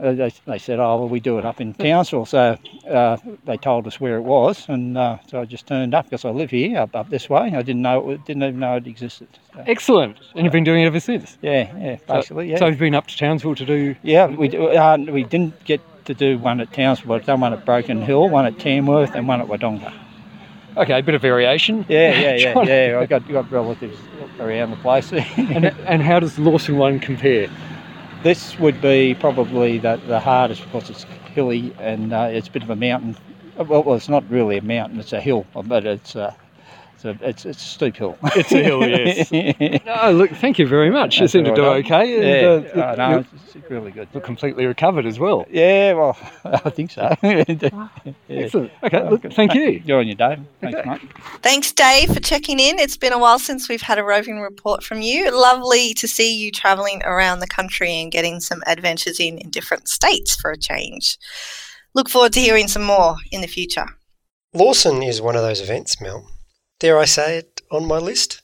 they, 0.00 0.32
they 0.46 0.58
said, 0.58 0.78
"Oh, 0.78 0.96
well, 0.98 1.08
we 1.08 1.20
do 1.20 1.38
it 1.38 1.44
up 1.44 1.60
in 1.60 1.74
Townsville." 1.74 2.26
So 2.26 2.56
uh, 2.88 3.16
they 3.44 3.56
told 3.56 3.86
us 3.86 4.00
where 4.00 4.16
it 4.16 4.22
was, 4.22 4.68
and 4.68 4.96
uh, 4.96 5.18
so 5.28 5.40
I 5.40 5.44
just 5.44 5.66
turned 5.66 5.94
up 5.94 6.06
because 6.06 6.24
I 6.24 6.30
live 6.30 6.50
here 6.50 6.78
up, 6.78 6.94
up 6.96 7.10
this 7.10 7.28
way. 7.28 7.52
I 7.54 7.62
didn't 7.62 7.82
know, 7.82 8.10
it, 8.10 8.24
didn't 8.24 8.42
even 8.42 8.60
know 8.60 8.76
it 8.76 8.86
existed. 8.86 9.28
So, 9.54 9.64
Excellent. 9.66 10.16
And 10.34 10.44
you've 10.44 10.52
been 10.52 10.64
doing 10.64 10.82
it 10.82 10.86
ever 10.86 11.00
since. 11.00 11.38
yeah, 11.42 11.76
yeah, 11.78 11.96
basically, 12.06 12.50
yeah. 12.50 12.58
So 12.58 12.66
you've 12.66 12.78
been 12.78 12.94
up 12.94 13.06
to 13.08 13.16
Townsville 13.16 13.54
to 13.56 13.66
do. 13.66 13.94
Yeah, 14.02 14.26
we 14.26 14.48
do- 14.48 14.68
uh, 14.68 14.96
we 14.96 15.24
didn't 15.24 15.62
get 15.64 15.80
to 16.06 16.14
do 16.14 16.38
one 16.38 16.60
at 16.60 16.72
Townsville, 16.72 17.12
I've 17.12 17.26
done 17.26 17.40
one 17.40 17.52
at 17.52 17.64
Broken 17.64 18.02
Hill, 18.02 18.28
one 18.28 18.46
at 18.46 18.58
Tamworth, 18.58 19.14
and 19.14 19.28
one 19.28 19.40
at 19.40 19.46
Wodonga. 19.48 19.92
Okay, 20.76 20.98
a 20.98 21.02
bit 21.02 21.14
of 21.14 21.20
variation. 21.22 21.84
Yeah, 21.88 22.18
yeah, 22.18 22.34
yeah, 22.36 22.62
yeah. 22.92 23.00
I 23.00 23.06
got 23.06 23.28
got 23.28 23.50
relatives 23.50 23.98
around 24.38 24.70
the 24.70 24.76
place. 24.76 25.12
And, 25.12 25.66
and 25.66 26.00
how 26.02 26.20
does 26.20 26.36
the 26.36 26.42
Lawson 26.42 26.78
one 26.78 27.00
compare? 27.00 27.48
This 28.22 28.58
would 28.58 28.80
be 28.80 29.14
probably 29.14 29.78
the, 29.78 30.00
the 30.06 30.20
hardest 30.20 30.62
because 30.64 30.90
it's 30.90 31.04
hilly 31.34 31.74
and 31.78 32.12
uh, 32.12 32.28
it's 32.30 32.48
a 32.48 32.50
bit 32.50 32.62
of 32.62 32.70
a 32.70 32.76
mountain. 32.76 33.16
Well, 33.56 33.82
well, 33.82 33.96
it's 33.96 34.08
not 34.08 34.28
really 34.30 34.56
a 34.58 34.62
mountain; 34.62 35.00
it's 35.00 35.12
a 35.12 35.20
hill, 35.20 35.46
but 35.54 35.86
it's 35.86 36.16
uh, 36.16 36.34
it's 37.02 37.22
a, 37.22 37.28
it's, 37.28 37.44
it's 37.46 37.62
a 37.62 37.66
steep 37.66 37.96
hill. 37.96 38.18
It's 38.36 38.52
a 38.52 38.62
hill, 38.62 38.86
yes. 38.86 39.30
Oh, 40.02 40.10
look, 40.12 40.30
thank 40.32 40.58
you 40.58 40.66
very 40.66 40.90
much. 40.90 41.18
You 41.20 41.28
seem 41.28 41.44
to 41.44 41.50
all 41.50 41.56
do 41.56 41.62
right. 41.66 41.84
okay. 41.84 42.42
yeah, 42.42 42.50
And, 42.50 42.66
uh, 42.66 42.80
uh, 42.80 42.94
no, 42.96 43.18
it's, 43.20 43.56
it's 43.56 43.70
really 43.70 43.90
good. 43.90 44.08
you're 44.12 44.22
completely 44.22 44.66
recovered 44.66 45.06
as 45.06 45.18
well. 45.18 45.46
Yeah, 45.50 45.94
well, 45.94 46.18
I 46.44 46.70
think 46.70 46.90
so. 46.90 47.14
yeah. 47.22 47.88
Excellent. 48.28 48.70
Okay, 48.82 49.08
look, 49.08 49.22
thank 49.32 49.54
you. 49.54 49.82
You're 49.84 50.00
on 50.00 50.06
your 50.06 50.16
day. 50.16 50.38
Thanks, 50.60 50.78
Okay. 50.78 50.88
mate. 50.90 51.00
Thanks, 51.42 51.72
Dave, 51.72 52.12
for 52.12 52.20
checking 52.20 52.58
in. 52.60 52.78
It's 52.78 52.96
been 52.96 53.12
a 53.12 53.18
while 53.18 53.38
since 53.38 53.68
we've 53.68 53.82
had 53.82 53.98
a 53.98 54.04
roving 54.04 54.40
report 54.40 54.82
from 54.82 55.00
you. 55.00 55.30
Lovely 55.30 55.94
to 55.94 56.06
see 56.06 56.36
you 56.36 56.50
travelling 56.52 57.02
around 57.04 57.40
the 57.40 57.46
country 57.46 58.00
and 58.00 58.12
getting 58.12 58.40
some 58.40 58.62
adventures 58.66 59.18
in 59.18 59.38
in 59.38 59.50
different 59.50 59.88
states 59.88 60.36
for 60.36 60.50
a 60.50 60.58
change. 60.58 61.16
Look 61.94 62.08
forward 62.08 62.32
to 62.34 62.40
hearing 62.40 62.68
some 62.68 62.82
more 62.84 63.16
in 63.32 63.40
the 63.40 63.46
future. 63.48 63.86
Lawson 64.52 65.02
is 65.02 65.20
one 65.22 65.36
of 65.36 65.42
those 65.42 65.60
events, 65.60 66.00
Mel. 66.00 66.28
Dare 66.80 66.98
I 66.98 67.04
say 67.04 67.36
it 67.36 67.60
on 67.70 67.86
my 67.86 67.98
list? 67.98 68.42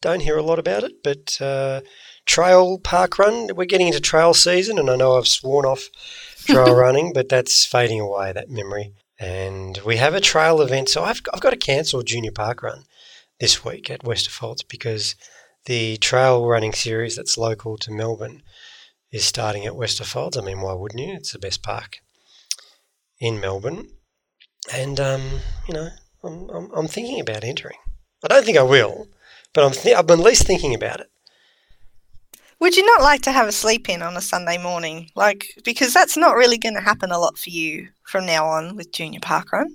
Don't 0.00 0.20
hear 0.20 0.38
a 0.38 0.42
lot 0.42 0.58
about 0.58 0.84
it, 0.84 1.02
but 1.04 1.40
uh, 1.40 1.82
trail 2.26 2.78
park 2.78 3.18
run. 3.18 3.50
We're 3.54 3.66
getting 3.66 3.88
into 3.88 4.00
trail 4.00 4.32
season, 4.32 4.78
and 4.78 4.90
I 4.90 4.96
know 4.96 5.16
I've 5.16 5.28
sworn 5.28 5.66
off 5.66 5.90
trail 6.46 6.74
running, 6.84 7.12
but 7.12 7.28
that's 7.28 7.64
fading 7.66 8.00
away. 8.00 8.32
That 8.32 8.48
memory. 8.50 8.94
And 9.20 9.78
we 9.84 9.98
have 9.98 10.14
a 10.14 10.20
trail 10.20 10.60
event, 10.62 10.88
so 10.88 11.04
I've 11.04 11.20
I've 11.32 11.40
got 11.40 11.50
to 11.50 11.56
cancel 11.56 12.02
junior 12.02 12.32
park 12.32 12.62
run 12.62 12.84
this 13.38 13.64
week 13.64 13.90
at 13.90 14.02
Westerfolds 14.02 14.66
because 14.66 15.14
the 15.66 15.98
trail 15.98 16.46
running 16.46 16.72
series 16.72 17.16
that's 17.16 17.38
local 17.38 17.76
to 17.78 17.92
Melbourne 17.92 18.42
is 19.12 19.24
starting 19.24 19.66
at 19.66 19.74
Westerfolds. 19.74 20.38
I 20.38 20.44
mean, 20.44 20.60
why 20.62 20.72
wouldn't 20.72 21.00
you? 21.00 21.14
It's 21.14 21.32
the 21.32 21.38
best 21.38 21.62
park 21.62 21.98
in 23.20 23.40
Melbourne, 23.40 23.88
and 24.72 24.98
um, 24.98 25.22
you 25.68 25.74
know, 25.74 25.90
I'm, 26.24 26.48
I'm, 26.50 26.70
I'm 26.74 26.86
thinking 26.88 27.20
about 27.20 27.44
entering. 27.44 27.76
I 28.24 28.28
don't 28.28 28.44
think 28.44 28.58
I 28.58 28.62
will, 28.62 29.08
but 29.52 29.64
I'm 29.64 29.72
th- 29.72 29.96
I'm 29.96 30.10
at 30.10 30.18
least 30.18 30.46
thinking 30.46 30.74
about 30.74 31.00
it. 31.00 31.08
Would 32.60 32.76
you 32.76 32.86
not 32.86 33.02
like 33.02 33.20
to 33.22 33.32
have 33.32 33.46
a 33.48 33.52
sleep 33.52 33.88
in 33.88 34.00
on 34.00 34.16
a 34.16 34.20
Sunday 34.22 34.56
morning? 34.56 35.10
Like, 35.14 35.44
because 35.64 35.92
that's 35.92 36.16
not 36.16 36.36
really 36.36 36.56
going 36.56 36.74
to 36.74 36.80
happen 36.80 37.10
a 37.10 37.18
lot 37.18 37.36
for 37.36 37.50
you 37.50 37.88
from 38.06 38.24
now 38.24 38.46
on 38.46 38.76
with 38.76 38.92
Junior 38.92 39.20
Park 39.20 39.52
Run. 39.52 39.74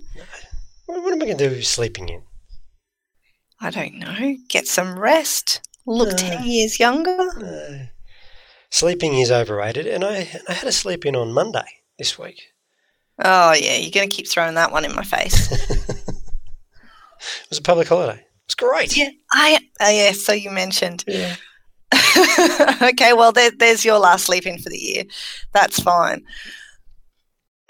What, 0.85 1.03
what 1.03 1.13
am 1.13 1.21
I 1.21 1.25
going 1.25 1.37
to 1.37 1.49
do 1.49 1.55
with 1.55 1.67
sleeping 1.67 2.09
in? 2.09 2.23
I 3.61 3.69
don't 3.69 3.95
know. 3.95 4.37
Get 4.47 4.67
some 4.67 4.97
rest. 4.97 5.61
Look 5.85 6.13
Uh. 6.13 6.17
10 6.17 6.43
years 6.47 6.79
younger. 6.79 7.91
Sleeping 8.71 9.15
is 9.15 9.31
overrated, 9.31 9.85
and 9.87 10.03
I 10.03 10.29
I 10.47 10.53
had 10.53 10.67
a 10.67 10.71
sleep 10.71 11.05
in 11.05 11.15
on 11.15 11.33
Monday 11.33 11.65
this 11.97 12.17
week. 12.17 12.41
Oh, 13.23 13.51
yeah, 13.53 13.75
you're 13.75 13.91
going 13.91 14.09
to 14.09 14.15
keep 14.15 14.27
throwing 14.29 14.55
that 14.55 14.71
one 14.71 14.85
in 14.85 14.95
my 14.95 15.03
face. 15.03 15.49
it 17.43 17.49
was 17.49 17.59
a 17.59 17.63
public 17.63 17.87
holiday. 17.87 18.19
It 18.19 18.47
was 18.47 18.55
great. 18.55 18.97
yeah, 18.97 19.09
I. 19.31 19.59
Oh, 19.81 19.89
yeah, 19.89 20.11
so 20.11 20.33
you 20.33 20.51
mentioned. 20.51 21.03
Yeah. 21.07 21.35
okay, 22.81 23.13
well, 23.13 23.31
there, 23.31 23.51
there's 23.51 23.83
your 23.83 23.97
last 23.99 24.25
sleep 24.25 24.45
in 24.45 24.59
for 24.59 24.69
the 24.69 24.77
year. 24.77 25.03
That's 25.53 25.79
fine. 25.79 26.23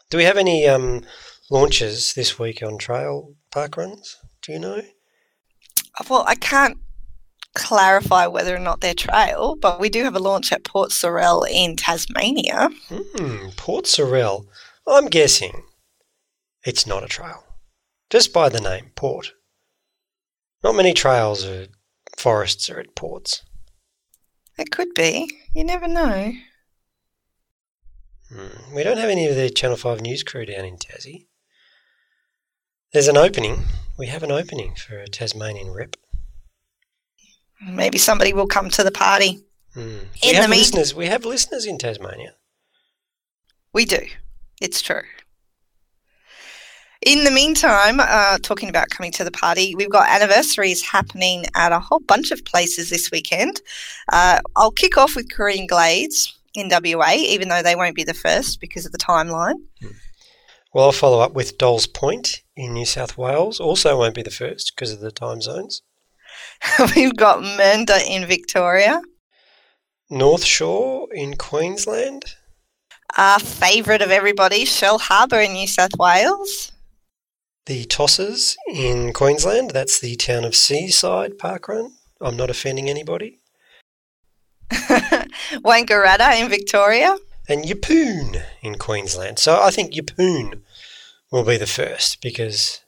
Do 0.09 0.17
we 0.17 0.23
have 0.23 0.37
any 0.37 0.67
um, 0.67 1.03
launches 1.49 2.13
this 2.13 2.37
week 2.39 2.61
on 2.63 2.77
trail 2.77 3.35
park 3.51 3.77
runs? 3.77 4.17
Do 4.41 4.51
you 4.51 4.59
know? 4.59 4.81
Well, 6.09 6.23
I 6.27 6.35
can't 6.35 6.77
clarify 7.55 8.27
whether 8.27 8.55
or 8.55 8.59
not 8.59 8.81
they're 8.81 8.93
trail, 8.93 9.55
but 9.55 9.79
we 9.79 9.89
do 9.89 10.03
have 10.03 10.15
a 10.15 10.19
launch 10.19 10.51
at 10.51 10.63
Port 10.63 10.91
Sorell 10.91 11.47
in 11.49 11.75
Tasmania. 11.75 12.69
Hmm, 12.89 13.49
Port 13.57 13.85
Sorell. 13.85 14.45
I'm 14.87 15.07
guessing 15.07 15.63
it's 16.63 16.87
not 16.87 17.03
a 17.03 17.07
trail. 17.07 17.43
Just 18.09 18.33
by 18.33 18.49
the 18.49 18.61
name, 18.61 18.91
Port. 18.95 19.33
Not 20.63 20.75
many 20.75 20.93
trails 20.93 21.45
or 21.45 21.67
forests 22.17 22.69
are 22.69 22.79
at 22.79 22.95
ports. 22.95 23.43
It 24.57 24.71
could 24.71 24.93
be. 24.93 25.29
You 25.53 25.63
never 25.63 25.87
know. 25.87 26.33
Hmm, 28.31 28.75
We 28.75 28.83
don't 28.83 28.97
have 28.97 29.09
any 29.09 29.25
of 29.27 29.35
the 29.35 29.49
Channel 29.49 29.77
5 29.77 30.01
news 30.01 30.23
crew 30.23 30.45
down 30.45 30.65
in 30.65 30.77
Tassie. 30.77 31.27
There's 32.93 33.07
an 33.07 33.17
opening. 33.17 33.63
We 33.97 34.07
have 34.07 34.23
an 34.23 34.31
opening 34.31 34.75
for 34.75 34.97
a 34.99 35.07
Tasmanian 35.07 35.71
rep. 35.71 35.95
Maybe 37.61 37.97
somebody 37.97 38.33
will 38.33 38.47
come 38.47 38.69
to 38.71 38.83
the 38.83 38.91
party. 38.91 39.39
Hmm. 39.73 39.79
In 39.81 40.07
we 40.23 40.31
the 40.31 40.35
have 40.41 40.49
mean- 40.49 40.59
listeners. 40.59 40.93
We 40.95 41.05
have 41.07 41.25
listeners 41.25 41.65
in 41.65 41.77
Tasmania. 41.77 42.35
We 43.73 43.85
do. 43.85 43.99
It's 44.61 44.81
true. 44.81 45.03
In 47.01 47.23
the 47.23 47.31
meantime, 47.31 48.01
uh, 48.01 48.39
talking 48.39 48.67
about 48.67 48.89
coming 48.89 49.11
to 49.13 49.23
the 49.23 49.31
party, 49.31 49.73
we've 49.73 49.89
got 49.89 50.09
anniversaries 50.09 50.81
happening 50.81 51.45
at 51.55 51.71
a 51.71 51.79
whole 51.79 52.01
bunch 52.01 52.31
of 52.31 52.43
places 52.43 52.89
this 52.89 53.09
weekend. 53.09 53.61
Uh, 54.11 54.39
I'll 54.57 54.71
kick 54.71 54.97
off 54.97 55.15
with 55.15 55.31
Carine 55.31 55.65
Glades 55.65 56.37
in 56.55 56.69
WA, 56.69 57.13
even 57.13 57.47
though 57.47 57.63
they 57.63 57.75
won't 57.75 57.95
be 57.95 58.03
the 58.03 58.13
first 58.13 58.59
because 58.59 58.85
of 58.85 58.91
the 58.91 58.97
timeline. 58.97 59.55
Well, 60.73 60.85
I'll 60.85 60.91
follow 60.91 61.21
up 61.21 61.33
with 61.33 61.57
Dolls 61.57 61.87
Point 61.87 62.41
in 62.57 62.73
New 62.73 62.85
South 62.85 63.17
Wales. 63.17 63.61
Also 63.61 63.97
won't 63.97 64.13
be 64.13 64.21
the 64.21 64.29
first 64.29 64.73
because 64.75 64.91
of 64.91 64.99
the 64.99 65.11
time 65.11 65.41
zones. 65.41 65.81
we've 66.95 67.15
got 67.15 67.39
Mernda 67.39 68.05
in 68.05 68.27
Victoria. 68.27 69.01
North 70.09 70.43
Shore 70.43 71.07
in 71.13 71.37
Queensland. 71.37 72.23
Our 73.17 73.39
favourite 73.39 74.01
of 74.01 74.11
everybody, 74.11 74.65
Shell 74.65 74.99
Harbour 74.99 75.39
in 75.39 75.53
New 75.53 75.67
South 75.67 75.97
Wales. 75.97 76.73
The 77.69 77.85
Tossers 77.85 78.57
in 78.67 79.13
Queensland. 79.13 79.69
That's 79.69 79.99
the 79.99 80.15
town 80.15 80.43
of 80.43 80.55
Seaside 80.55 81.37
Parkrun. 81.37 81.91
I'm 82.19 82.35
not 82.35 82.49
offending 82.49 82.89
anybody. 82.89 83.41
Wangaratta 84.71 86.41
in 86.41 86.49
Victoria. 86.49 87.15
And 87.47 87.63
Yeppoon 87.63 88.41
in 88.63 88.79
Queensland. 88.79 89.37
So 89.37 89.61
I 89.61 89.69
think 89.69 89.93
Yeppoon 89.93 90.63
will 91.31 91.43
be 91.43 91.57
the 91.57 91.67
first 91.67 92.23
because 92.23 92.81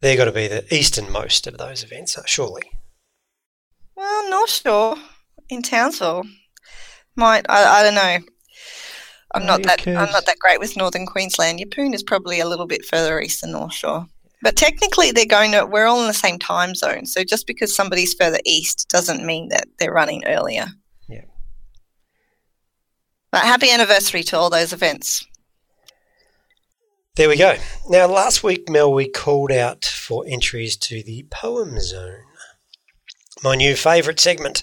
they're 0.00 0.16
got 0.16 0.26
to 0.26 0.32
be 0.32 0.46
the 0.46 0.72
easternmost 0.72 1.48
of 1.48 1.58
those 1.58 1.82
events, 1.82 2.16
uh, 2.16 2.22
surely. 2.24 2.70
Well, 3.96 4.30
North 4.30 4.50
Shore 4.50 4.94
in 5.48 5.62
Townsville 5.62 6.22
might. 7.16 7.46
I, 7.48 7.80
I 7.80 7.82
don't 7.82 7.96
know. 7.96 8.18
I'm 9.34 9.46
not 9.46 9.62
that. 9.62 9.86
I'm 9.86 10.10
not 10.10 10.26
that 10.26 10.38
great 10.38 10.58
with 10.58 10.76
Northern 10.76 11.06
Queensland. 11.06 11.60
Yeppoon 11.60 11.94
is 11.94 12.02
probably 12.02 12.40
a 12.40 12.48
little 12.48 12.66
bit 12.66 12.84
further 12.84 13.20
east 13.20 13.42
than 13.42 13.52
North 13.52 13.74
Shore. 13.74 14.06
But 14.42 14.56
technically, 14.56 15.12
they're 15.12 15.26
going 15.26 15.52
to. 15.52 15.66
We're 15.66 15.86
all 15.86 16.00
in 16.00 16.08
the 16.08 16.14
same 16.14 16.38
time 16.38 16.74
zone. 16.74 17.06
So 17.06 17.22
just 17.22 17.46
because 17.46 17.74
somebody's 17.74 18.14
further 18.14 18.40
east 18.44 18.88
doesn't 18.88 19.24
mean 19.24 19.48
that 19.48 19.68
they're 19.78 19.92
running 19.92 20.24
earlier. 20.26 20.66
Yeah. 21.08 21.24
But 23.30 23.42
happy 23.42 23.70
anniversary 23.70 24.22
to 24.24 24.38
all 24.38 24.50
those 24.50 24.72
events. 24.72 25.26
There 27.16 27.28
we 27.28 27.36
go. 27.36 27.56
Now, 27.88 28.06
last 28.06 28.42
week, 28.42 28.68
Mel, 28.70 28.92
we 28.92 29.08
called 29.08 29.52
out 29.52 29.84
for 29.84 30.24
entries 30.26 30.76
to 30.78 31.02
the 31.02 31.26
Poem 31.30 31.78
Zone, 31.78 32.24
my 33.42 33.56
new 33.56 33.76
favourite 33.76 34.20
segment. 34.20 34.62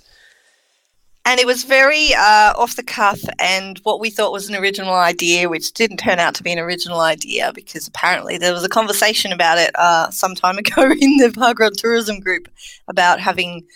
And 1.27 1.41
it 1.41 1.45
was 1.45 1.65
very 1.65 2.13
uh, 2.13 2.53
off 2.55 2.77
the 2.77 2.83
cuff 2.83 3.19
and 3.37 3.79
what 3.79 3.99
we 3.99 4.09
thought 4.09 4.31
was 4.31 4.47
an 4.47 4.55
original 4.55 4.93
idea, 4.93 5.49
which 5.49 5.73
didn't 5.73 5.97
turn 5.97 6.19
out 6.19 6.33
to 6.35 6.43
be 6.43 6.53
an 6.53 6.57
original 6.57 7.01
idea 7.01 7.51
because 7.53 7.85
apparently 7.85 8.37
there 8.37 8.53
was 8.53 8.63
a 8.63 8.69
conversation 8.69 9.33
about 9.33 9.57
it 9.57 9.71
uh, 9.75 10.09
some 10.09 10.35
time 10.35 10.57
ago 10.63 10.83
in 10.83 11.17
the 11.17 11.33
Parkrun 11.35 11.73
Tourism 11.75 12.21
group 12.21 12.47
about 12.87 13.19
having 13.19 13.67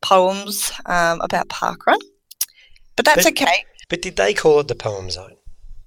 poems 0.00 0.70
um, 0.86 1.20
about 1.22 1.48
parkrun. 1.48 1.98
But 2.94 3.04
that's 3.04 3.24
But- 3.24 3.32
okay. 3.32 3.64
But 3.88 4.02
did 4.02 4.14
they 4.14 4.32
call 4.32 4.60
it 4.60 4.68
the 4.68 4.76
Poem 4.76 5.10
Zone? 5.10 5.34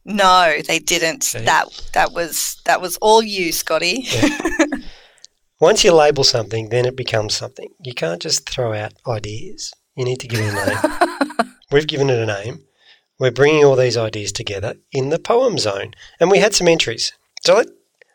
No, 0.03 0.59
they 0.67 0.79
didn't. 0.79 1.31
That 1.33 1.67
that 1.93 2.11
was 2.11 2.61
that 2.65 2.81
was 2.81 2.97
all 2.97 3.21
you, 3.21 3.53
Scotty. 3.53 4.05
Once 5.61 5.83
you 5.83 5.93
label 5.93 6.23
something, 6.25 6.69
then 6.69 6.85
it 6.85 6.95
becomes 6.97 7.35
something. 7.35 7.69
You 7.83 7.93
can't 7.93 8.21
just 8.21 8.49
throw 8.49 8.73
out 8.73 8.93
ideas. 9.07 9.73
You 9.99 10.05
need 10.05 10.21
to 10.21 10.29
give 10.29 10.39
it 10.39 10.53
a 10.53 10.65
name. 10.65 11.51
We've 11.73 11.85
given 11.85 12.09
it 12.09 12.17
a 12.17 12.25
name. 12.25 12.63
We're 13.19 13.31
bringing 13.31 13.65
all 13.65 13.75
these 13.75 13.97
ideas 13.97 14.31
together 14.31 14.75
in 14.93 15.09
the 15.09 15.19
Poem 15.19 15.57
Zone. 15.57 15.91
And 16.21 16.31
we 16.31 16.39
had 16.39 16.55
some 16.55 16.69
entries. 16.69 17.11
So 17.43 17.55
let, 17.55 17.67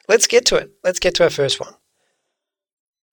let's 0.09 0.26
get 0.26 0.47
to 0.47 0.57
it. 0.57 0.70
Let's 0.82 0.99
get 0.99 1.14
to 1.16 1.24
our 1.24 1.28
first 1.30 1.61
one. 1.61 1.74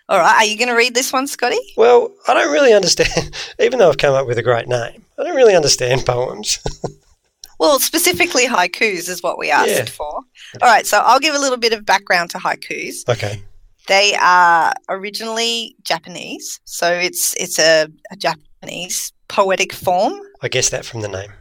all 0.07 0.19
right, 0.19 0.37
are 0.37 0.45
you 0.45 0.57
going 0.57 0.69
to 0.69 0.73
read 0.73 0.95
this 0.95 1.11
one, 1.11 1.27
Scotty? 1.27 1.59
Well, 1.75 2.13
I 2.29 2.33
don't 2.33 2.53
really 2.53 2.71
understand, 2.71 3.35
even 3.59 3.77
though 3.79 3.89
I've 3.89 3.97
come 3.97 4.13
up 4.13 4.25
with 4.25 4.37
a 4.37 4.41
great 4.41 4.69
name, 4.69 5.03
I 5.19 5.23
don't 5.25 5.35
really 5.35 5.55
understand 5.55 6.05
poems. 6.05 6.59
Well, 7.59 7.77
specifically 7.79 8.47
haikus 8.47 9.07
is 9.07 9.21
what 9.21 9.37
we 9.37 9.51
asked 9.51 9.69
Yeah. 9.69 9.85
for. 9.85 10.07
All 10.07 10.23
right, 10.63 10.83
so 10.83 10.97
I'll 10.97 11.19
give 11.19 11.35
a 11.35 11.39
little 11.39 11.59
bit 11.59 11.73
of 11.73 11.85
background 11.85 12.31
to 12.31 12.39
haikus. 12.39 13.07
okay. 13.07 13.43
They 13.87 14.15
are 14.19 14.73
originally 14.89 15.75
Japanese, 15.83 16.59
so 16.63 16.91
it's 16.91 17.35
it's 17.35 17.59
a, 17.59 17.85
a 18.11 18.15
Japanese 18.61 19.11
poetic 19.27 19.73
form. 19.73 20.13
I 20.41 20.47
guess 20.47 20.69
that 20.69 20.85
from 20.85 21.01
the 21.01 21.07
name. 21.07 21.31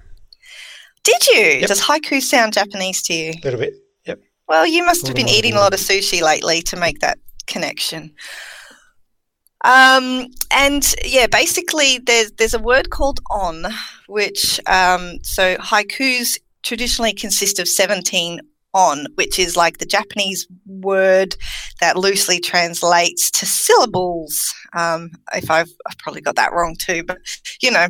Did 1.03 1.27
you? 1.29 1.41
Yep. 1.61 1.69
Does 1.69 1.81
haiku 1.81 2.21
sound 2.21 2.53
Japanese 2.55 3.03
to 3.05 3.15
you? 3.15 3.33
A 3.33 3.41
little 3.45 3.61
bit. 3.61 3.75
Yep. 4.07 4.21
Well, 4.49 4.67
you 4.67 4.85
must 4.85 5.07
have 5.07 5.17
been 5.17 5.29
eating 5.29 5.55
a 5.55 5.59
lot 5.59 5.75
of 5.75 5.81
sushi 5.81 6.23
lately 6.23 6.63
to 6.63 6.77
make 6.77 7.01
that 7.01 7.19
connection. 7.47 8.15
Um, 9.63 10.29
and 10.51 10.95
yeah, 11.05 11.27
basically, 11.27 11.99
there's 11.99 12.33
there's 12.33 12.55
a 12.55 12.59
word 12.59 12.91
called 12.91 13.21
on, 13.31 13.67
which 14.07 14.59
um, 14.67 15.19
so 15.23 15.57
haikus 15.57 16.39
traditionally 16.63 17.13
consist 17.13 17.59
of 17.59 17.69
seventeen 17.69 18.41
on, 18.75 19.07
which 19.15 19.39
is 19.39 19.57
like 19.57 19.79
the 19.79 19.87
Japanese 19.87 20.47
word 20.67 21.37
that 21.81 21.97
loosely 21.97 22.41
translates 22.41 23.31
to 23.33 23.47
syllables. 23.47 24.55
Um, 24.77 25.11
if 25.35 25.51
I've, 25.51 25.71
I've 25.87 25.99
probably 25.99 26.21
got 26.21 26.37
that 26.37 26.53
wrong 26.53 26.77
too, 26.79 27.03
but 27.05 27.19
you 27.63 27.71
know, 27.71 27.89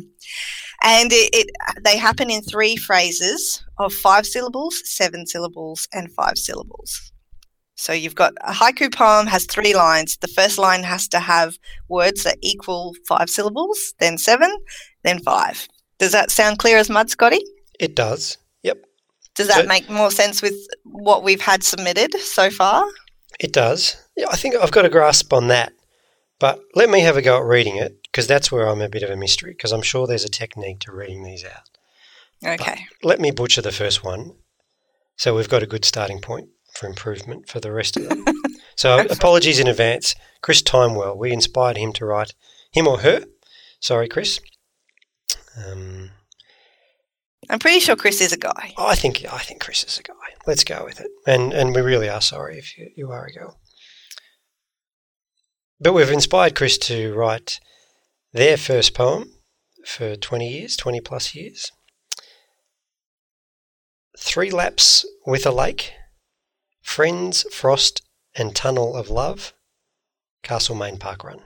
and 0.83 1.11
it, 1.11 1.29
it 1.33 1.47
they 1.83 1.97
happen 1.97 2.29
in 2.29 2.41
three 2.41 2.75
phrases 2.75 3.63
of 3.77 3.93
five 3.93 4.25
syllables, 4.25 4.81
seven 4.85 5.27
syllables, 5.27 5.87
and 5.93 6.11
five 6.11 6.37
syllables. 6.37 7.11
So 7.75 7.93
you've 7.93 8.15
got 8.15 8.33
a 8.41 8.51
haiku 8.51 8.93
poem 8.93 9.25
has 9.27 9.45
three 9.45 9.73
lines. 9.73 10.17
The 10.17 10.27
first 10.27 10.59
line 10.59 10.83
has 10.83 11.07
to 11.09 11.19
have 11.19 11.57
words 11.89 12.23
that 12.23 12.37
equal 12.41 12.93
five 13.07 13.29
syllables, 13.29 13.93
then 13.99 14.17
seven, 14.17 14.55
then 15.03 15.19
five. 15.19 15.67
Does 15.97 16.11
that 16.11 16.31
sound 16.31 16.59
clear 16.59 16.77
as 16.77 16.89
mud, 16.89 17.09
Scotty? 17.09 17.43
It 17.79 17.95
does. 17.95 18.37
Does 19.35 19.47
that 19.47 19.61
So- 19.61 19.67
make 19.67 19.89
more 19.89 20.11
sense 20.11 20.41
with 20.41 20.55
what 20.83 21.23
we've 21.23 21.41
had 21.41 21.63
submitted 21.63 22.19
so 22.19 22.49
far? 22.49 22.85
It 23.39 23.53
does. 23.53 23.95
Yeah, 24.15 24.27
I 24.29 24.35
think 24.35 24.55
I've 24.55 24.71
got 24.71 24.85
a 24.85 24.89
grasp 24.89 25.33
on 25.33 25.47
that. 25.47 25.73
But 26.39 26.59
let 26.75 26.89
me 26.89 27.01
have 27.01 27.17
a 27.17 27.21
go 27.21 27.37
at 27.37 27.43
reading 27.43 27.77
it 27.77 28.01
because 28.03 28.27
that's 28.27 28.51
where 28.51 28.67
I'm 28.67 28.81
a 28.81 28.89
bit 28.89 29.03
of 29.03 29.09
a 29.09 29.15
mystery 29.15 29.51
because 29.51 29.71
I'm 29.71 29.83
sure 29.83 30.07
there's 30.07 30.25
a 30.25 30.29
technique 30.29 30.79
to 30.81 30.91
reading 30.91 31.23
these 31.23 31.45
out. 31.45 31.69
Okay. 32.43 32.85
Let 33.03 33.19
me 33.19 33.29
butcher 33.29 33.61
the 33.61 33.71
first 33.71 34.03
one 34.03 34.33
so 35.21 35.35
we've 35.35 35.49
got 35.49 35.61
a 35.61 35.67
good 35.67 35.85
starting 35.85 36.19
point 36.19 36.49
for 36.73 36.87
improvement 36.87 37.47
for 37.47 37.59
the 37.59 37.71
rest 37.71 37.95
of 37.95 38.09
them. 38.09 38.25
so 38.75 39.05
apologies 39.07 39.59
in 39.59 39.67
advance. 39.67 40.15
Chris 40.41 40.63
Timewell, 40.63 41.15
we 41.15 41.31
inspired 41.31 41.77
him 41.77 41.93
to 41.93 42.05
write 42.05 42.33
him 42.71 42.87
or 42.87 43.01
her. 43.01 43.25
Sorry, 43.79 44.07
Chris. 44.07 44.39
Um, 45.55 46.09
I'm 47.51 47.59
pretty 47.59 47.81
sure 47.81 47.97
Chris 47.97 48.21
is 48.21 48.31
a 48.31 48.37
guy. 48.37 48.73
I 48.77 48.95
think 48.95 49.25
I 49.29 49.39
think 49.39 49.59
Chris 49.59 49.83
is 49.83 49.97
a 49.99 50.03
guy. 50.03 50.13
Let's 50.47 50.63
go 50.63 50.85
with 50.85 51.01
it. 51.01 51.11
And 51.27 51.51
and 51.51 51.75
we 51.75 51.81
really 51.81 52.07
are 52.07 52.21
sorry 52.21 52.57
if 52.57 52.77
you, 52.77 52.89
you 52.95 53.11
are 53.11 53.25
a 53.25 53.33
girl. 53.33 53.59
But 55.77 55.91
we've 55.91 56.09
inspired 56.09 56.55
Chris 56.55 56.77
to 56.77 57.13
write 57.13 57.59
their 58.31 58.55
first 58.55 58.93
poem 58.93 59.33
for 59.85 60.15
20 60.15 60.47
years, 60.47 60.77
20 60.77 61.01
plus 61.01 61.35
years. 61.35 61.73
Three 64.17 64.51
laps 64.51 65.05
with 65.25 65.45
a 65.45 65.51
lake, 65.51 65.91
friends, 66.81 67.45
frost, 67.51 68.01
and 68.33 68.55
tunnel 68.55 68.95
of 68.95 69.09
love, 69.09 69.53
Castlemaine 70.41 70.99
Park 70.99 71.25
Run. 71.25 71.41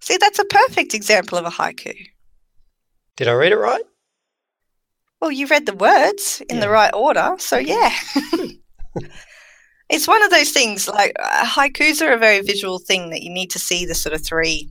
See, 0.00 0.18
that's 0.18 0.38
a 0.38 0.44
perfect 0.44 0.92
example 0.92 1.38
of 1.38 1.46
a 1.46 1.50
haiku. 1.50 1.94
Did 3.16 3.28
I 3.28 3.32
read 3.32 3.52
it 3.52 3.56
right? 3.56 3.82
Well, 5.20 5.32
you 5.32 5.46
read 5.46 5.66
the 5.66 5.74
words 5.74 6.42
in 6.50 6.60
the 6.60 6.68
right 6.68 6.92
order, 6.92 7.36
so 7.38 7.56
yeah. 7.56 7.92
it's 9.88 10.06
one 10.06 10.22
of 10.22 10.30
those 10.30 10.50
things 10.50 10.88
like 10.88 11.12
uh, 11.18 11.44
haikus 11.44 12.02
are 12.02 12.12
a 12.12 12.18
very 12.18 12.42
visual 12.42 12.78
thing 12.78 13.10
that 13.10 13.22
you 13.22 13.30
need 13.30 13.50
to 13.52 13.58
see 13.58 13.86
the 13.86 13.94
sort 13.94 14.14
of 14.14 14.24
three 14.24 14.70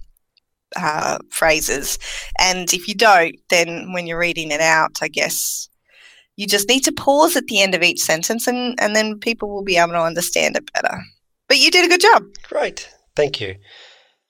uh, 0.75 1.17
phrases. 1.29 1.97
And 2.39 2.71
if 2.73 2.87
you 2.87 2.93
don't, 2.93 3.35
then 3.49 3.91
when 3.93 4.07
you're 4.07 4.19
reading 4.19 4.51
it 4.51 4.61
out, 4.61 4.99
I 5.01 5.07
guess 5.07 5.67
you 6.35 6.47
just 6.47 6.67
need 6.67 6.81
to 6.81 6.91
pause 6.91 7.35
at 7.35 7.47
the 7.47 7.61
end 7.61 7.73
of 7.75 7.83
each 7.83 8.01
sentence 8.01 8.45
and, 8.45 8.77
and 8.79 8.95
then 8.95 9.19
people 9.19 9.49
will 9.49 9.63
be 9.63 9.77
able 9.77 9.93
to 9.93 10.01
understand 10.01 10.55
it 10.55 10.71
better. 10.73 11.01
But 11.47 11.57
you 11.57 11.71
did 11.71 11.85
a 11.85 11.89
good 11.89 12.01
job. 12.01 12.23
Great, 12.43 12.89
thank 13.15 13.39
you. 13.39 13.55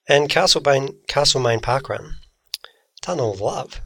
And 0.08 0.28
Castlemaine, 0.28 0.90
Castlemaine 1.08 1.60
Park 1.60 1.88
Run, 1.88 2.14
Tunnel 3.02 3.32
of 3.32 3.40
Love. 3.40 3.80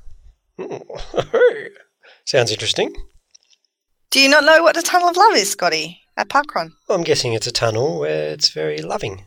Sounds 2.26 2.50
interesting. 2.52 2.94
Do 4.11 4.20
you 4.20 4.28
not 4.28 4.44
know 4.44 4.62
what 4.62 4.74
the 4.74 4.82
Tunnel 4.82 5.08
of 5.08 5.16
Love 5.16 5.34
is, 5.36 5.50
Scotty, 5.50 6.00
at 6.16 6.28
Parkrun? 6.28 6.72
I'm 6.88 7.02
guessing 7.04 7.32
it's 7.32 7.46
a 7.46 7.52
tunnel 7.52 7.98
where 8.00 8.30
it's 8.30 8.50
very 8.50 8.78
loving. 8.82 9.24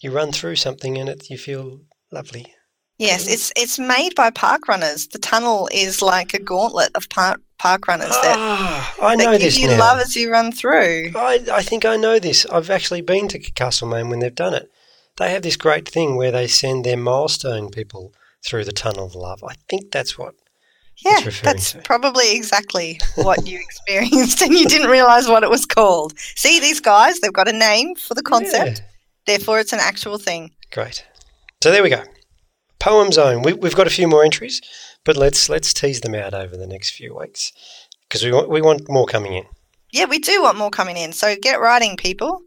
You 0.00 0.10
run 0.12 0.32
through 0.32 0.56
something 0.56 0.96
and 0.98 1.08
it, 1.08 1.28
you 1.30 1.38
feel 1.38 1.80
lovely. 2.12 2.54
Yes, 2.98 3.32
it's 3.32 3.52
it's 3.56 3.78
made 3.78 4.14
by 4.16 4.30
park 4.30 4.66
runners. 4.66 5.06
The 5.06 5.18
tunnel 5.20 5.68
is 5.72 6.02
like 6.02 6.34
a 6.34 6.40
gauntlet 6.40 6.90
of 6.96 7.08
park 7.08 7.40
park 7.58 7.86
runners 7.86 8.08
that, 8.10 8.36
Ah, 8.38 8.94
I 9.00 9.16
that 9.16 9.22
know 9.24 9.32
give 9.32 9.40
this 9.42 9.58
you 9.58 9.68
now. 9.68 9.78
love 9.78 10.00
as 10.00 10.16
you 10.16 10.30
run 10.30 10.50
through. 10.52 11.12
I, 11.14 11.40
I 11.52 11.62
think 11.62 11.84
I 11.84 11.96
know 11.96 12.18
this. 12.18 12.44
I've 12.46 12.70
actually 12.70 13.00
been 13.00 13.28
to 13.28 13.38
Castlemaine 13.38 14.08
when 14.10 14.18
they've 14.18 14.34
done 14.34 14.54
it. 14.54 14.68
They 15.16 15.30
have 15.30 15.42
this 15.42 15.56
great 15.56 15.88
thing 15.88 16.16
where 16.16 16.32
they 16.32 16.46
send 16.48 16.84
their 16.84 16.96
milestone 16.96 17.70
people 17.70 18.12
through 18.46 18.64
the 18.64 18.72
tunnel 18.72 19.06
of 19.06 19.14
love. 19.14 19.42
I 19.48 19.54
think 19.68 19.90
that's 19.90 20.16
what. 20.18 20.34
Yeah, 21.04 21.20
that's 21.44 21.72
to. 21.72 21.78
probably 21.82 22.34
exactly 22.34 22.98
what 23.14 23.46
you 23.46 23.60
experienced, 23.60 24.42
and 24.42 24.52
you 24.52 24.66
didn't 24.66 24.90
realize 24.90 25.28
what 25.28 25.44
it 25.44 25.50
was 25.50 25.64
called. 25.64 26.18
See, 26.34 26.58
these 26.58 26.80
guys, 26.80 27.20
they've 27.20 27.32
got 27.32 27.46
a 27.48 27.52
name 27.52 27.94
for 27.94 28.14
the 28.14 28.22
concept, 28.22 28.78
Yeah, 28.80 28.84
therefore, 29.26 29.60
it's 29.60 29.72
an 29.72 29.78
actual 29.80 30.18
thing. 30.18 30.50
great. 30.72 31.06
So 31.62 31.70
there 31.70 31.82
we 31.84 31.90
go. 31.90 32.02
Poem 32.80 33.12
Zone. 33.12 33.42
We, 33.42 33.52
we've 33.52 33.74
got 33.76 33.86
a 33.86 33.90
few 33.90 34.08
more 34.08 34.24
entries, 34.24 34.60
but 35.04 35.16
let's 35.16 35.48
let's 35.48 35.72
tease 35.72 36.00
them 36.00 36.14
out 36.16 36.34
over 36.34 36.56
the 36.56 36.66
next 36.66 36.90
few 36.90 37.16
weeks 37.16 37.52
because 38.08 38.24
we 38.24 38.32
want 38.32 38.48
we 38.48 38.60
want 38.60 38.88
more 38.88 39.06
coming 39.06 39.34
in. 39.34 39.44
Yeah, 39.92 40.04
we 40.06 40.18
do 40.18 40.42
want 40.42 40.58
more 40.58 40.70
coming 40.70 40.96
in, 40.96 41.12
so 41.12 41.34
get 41.40 41.60
writing, 41.60 41.96
people. 41.96 42.40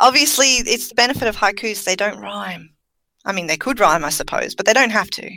Obviously, 0.00 0.46
it's 0.56 0.88
the 0.88 0.94
benefit 0.96 1.28
of 1.28 1.36
haikus, 1.36 1.84
they 1.84 1.94
don't 1.96 2.20
rhyme. 2.20 2.70
I 3.24 3.32
mean, 3.32 3.46
they 3.46 3.56
could 3.56 3.80
rhyme, 3.80 4.04
I 4.04 4.10
suppose, 4.10 4.54
but 4.54 4.66
they 4.66 4.72
don't 4.72 4.90
have 4.90 5.10
to. 5.12 5.30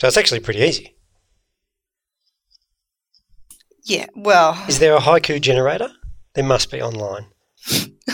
So 0.00 0.08
it's 0.08 0.16
actually 0.16 0.40
pretty 0.40 0.60
easy. 0.60 0.96
Yeah, 3.84 4.06
well, 4.14 4.56
Is 4.68 4.78
there 4.78 4.94
a 4.96 5.00
haiku 5.00 5.40
generator? 5.40 5.90
There 6.34 6.44
must 6.44 6.70
be 6.70 6.80
online. 6.80 7.26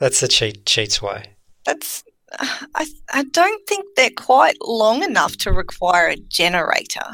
That's 0.00 0.20
the 0.20 0.28
cheat 0.28 0.66
cheats 0.66 1.00
way. 1.00 1.36
that's. 1.64 2.02
I, 2.74 2.86
I 3.12 3.22
don't 3.24 3.66
think 3.68 3.84
they're 3.94 4.10
quite 4.10 4.56
long 4.60 5.04
enough 5.04 5.36
to 5.38 5.52
require 5.52 6.08
a 6.08 6.16
generator. 6.16 7.06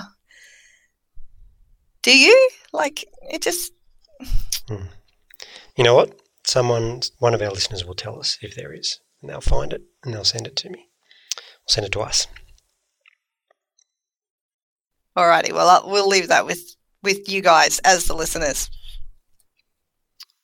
Do 2.03 2.17
you? 2.17 2.51
Like, 2.73 3.05
it 3.31 3.43
just. 3.43 3.73
Hmm. 4.67 4.87
You 5.77 5.85
know 5.85 5.95
what? 5.95 6.19
Someone, 6.47 7.03
one 7.19 7.35
of 7.35 7.43
our 7.43 7.51
listeners 7.51 7.85
will 7.85 7.95
tell 7.95 8.19
us 8.19 8.39
if 8.41 8.55
there 8.55 8.73
is, 8.73 8.99
and 9.21 9.31
they'll 9.31 9.41
find 9.41 9.73
it 9.73 9.83
and 10.05 10.15
they'll 10.15 10.25
send 10.25 10.47
it 10.47 10.57
to 10.57 10.71
me. 10.71 10.89
Send 11.67 11.87
it 11.87 11.93
to 11.93 12.01
us. 12.01 12.27
Alrighty, 15.17 15.53
well, 15.53 15.69
I'll, 15.69 15.91
we'll 15.91 16.09
leave 16.09 16.29
that 16.29 16.47
with 16.47 16.77
with 17.03 17.29
you 17.29 17.41
guys 17.41 17.79
as 17.81 18.07
the 18.07 18.15
listeners. 18.15 18.71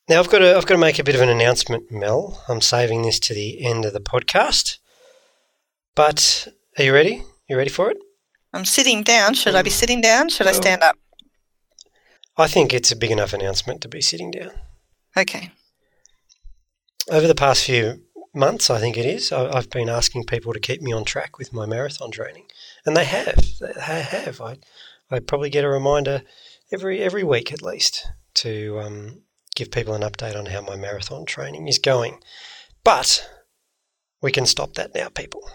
Now 0.09 0.19
I've 0.19 0.29
got 0.29 0.39
to 0.39 0.55
I've 0.55 0.65
got 0.65 0.75
to 0.75 0.79
make 0.79 0.99
a 0.99 1.03
bit 1.03 1.15
of 1.15 1.21
an 1.21 1.29
announcement, 1.29 1.91
Mel. 1.91 2.43
I'm 2.47 2.61
saving 2.61 3.01
this 3.01 3.19
to 3.21 3.33
the 3.33 3.65
end 3.65 3.85
of 3.85 3.93
the 3.93 3.99
podcast. 3.99 4.77
But 5.95 6.47
are 6.77 6.83
you 6.83 6.93
ready? 6.93 7.23
You 7.49 7.57
ready 7.57 7.69
for 7.69 7.89
it? 7.89 7.97
I'm 8.53 8.65
sitting 8.65 9.03
down. 9.03 9.33
Should 9.33 9.55
I 9.55 9.61
be 9.61 9.69
mm. 9.69 9.73
sitting 9.73 10.01
down? 10.01 10.29
Should 10.29 10.47
I 10.47 10.51
stand 10.51 10.83
up? 10.83 10.97
I 12.37 12.47
think 12.47 12.73
it's 12.73 12.91
a 12.91 12.95
big 12.95 13.11
enough 13.11 13.33
announcement 13.33 13.81
to 13.81 13.87
be 13.87 14.01
sitting 14.01 14.31
down. 14.31 14.51
Okay. 15.15 15.51
Over 17.09 17.25
the 17.25 17.35
past 17.35 17.65
few 17.65 18.03
months, 18.37 18.69
I 18.69 18.79
think 18.79 18.95
it 18.97 19.05
is, 19.05 19.31
I- 19.31 19.51
I've 19.57 19.69
been 19.69 19.89
asking 19.89 20.25
people 20.25 20.53
to 20.53 20.59
keep 20.59 20.81
me 20.81 20.93
on 20.93 21.03
track 21.03 21.37
with 21.37 21.51
my 21.51 21.65
marathon 21.65 22.11
training, 22.11 22.45
and 22.85 22.95
they 22.95 23.03
have. 23.05 23.43
They 23.59 24.01
have. 24.01 24.39
I, 24.39 24.57
I 25.11 25.19
probably 25.19 25.49
get 25.49 25.65
a 25.65 25.69
reminder 25.69 26.21
every 26.71 27.01
every 27.01 27.23
week 27.23 27.51
at 27.51 27.61
least 27.61 28.07
to 28.35 28.79
um, 28.79 29.23
give 29.55 29.71
people 29.71 29.93
an 29.93 30.01
update 30.03 30.37
on 30.37 30.45
how 30.47 30.61
my 30.61 30.75
marathon 30.75 31.25
training 31.25 31.67
is 31.67 31.79
going. 31.79 32.19
But 32.83 33.27
we 34.21 34.31
can 34.31 34.45
stop 34.45 34.73
that 34.75 34.93
now, 34.95 35.09
people. 35.09 35.49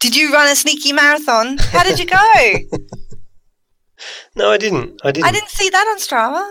Did 0.00 0.14
you 0.14 0.32
run 0.32 0.48
a 0.50 0.54
sneaky 0.54 0.92
marathon? 0.92 1.58
How 1.58 1.82
did 1.82 1.98
you 1.98 2.06
go? 2.06 2.54
No, 4.36 4.50
I 4.52 4.58
didn't. 4.58 5.00
I 5.02 5.10
didn't. 5.10 5.26
I 5.26 5.32
didn't 5.32 5.48
see 5.50 5.70
that 5.70 5.86
on 5.88 5.98
Strava. 5.98 6.48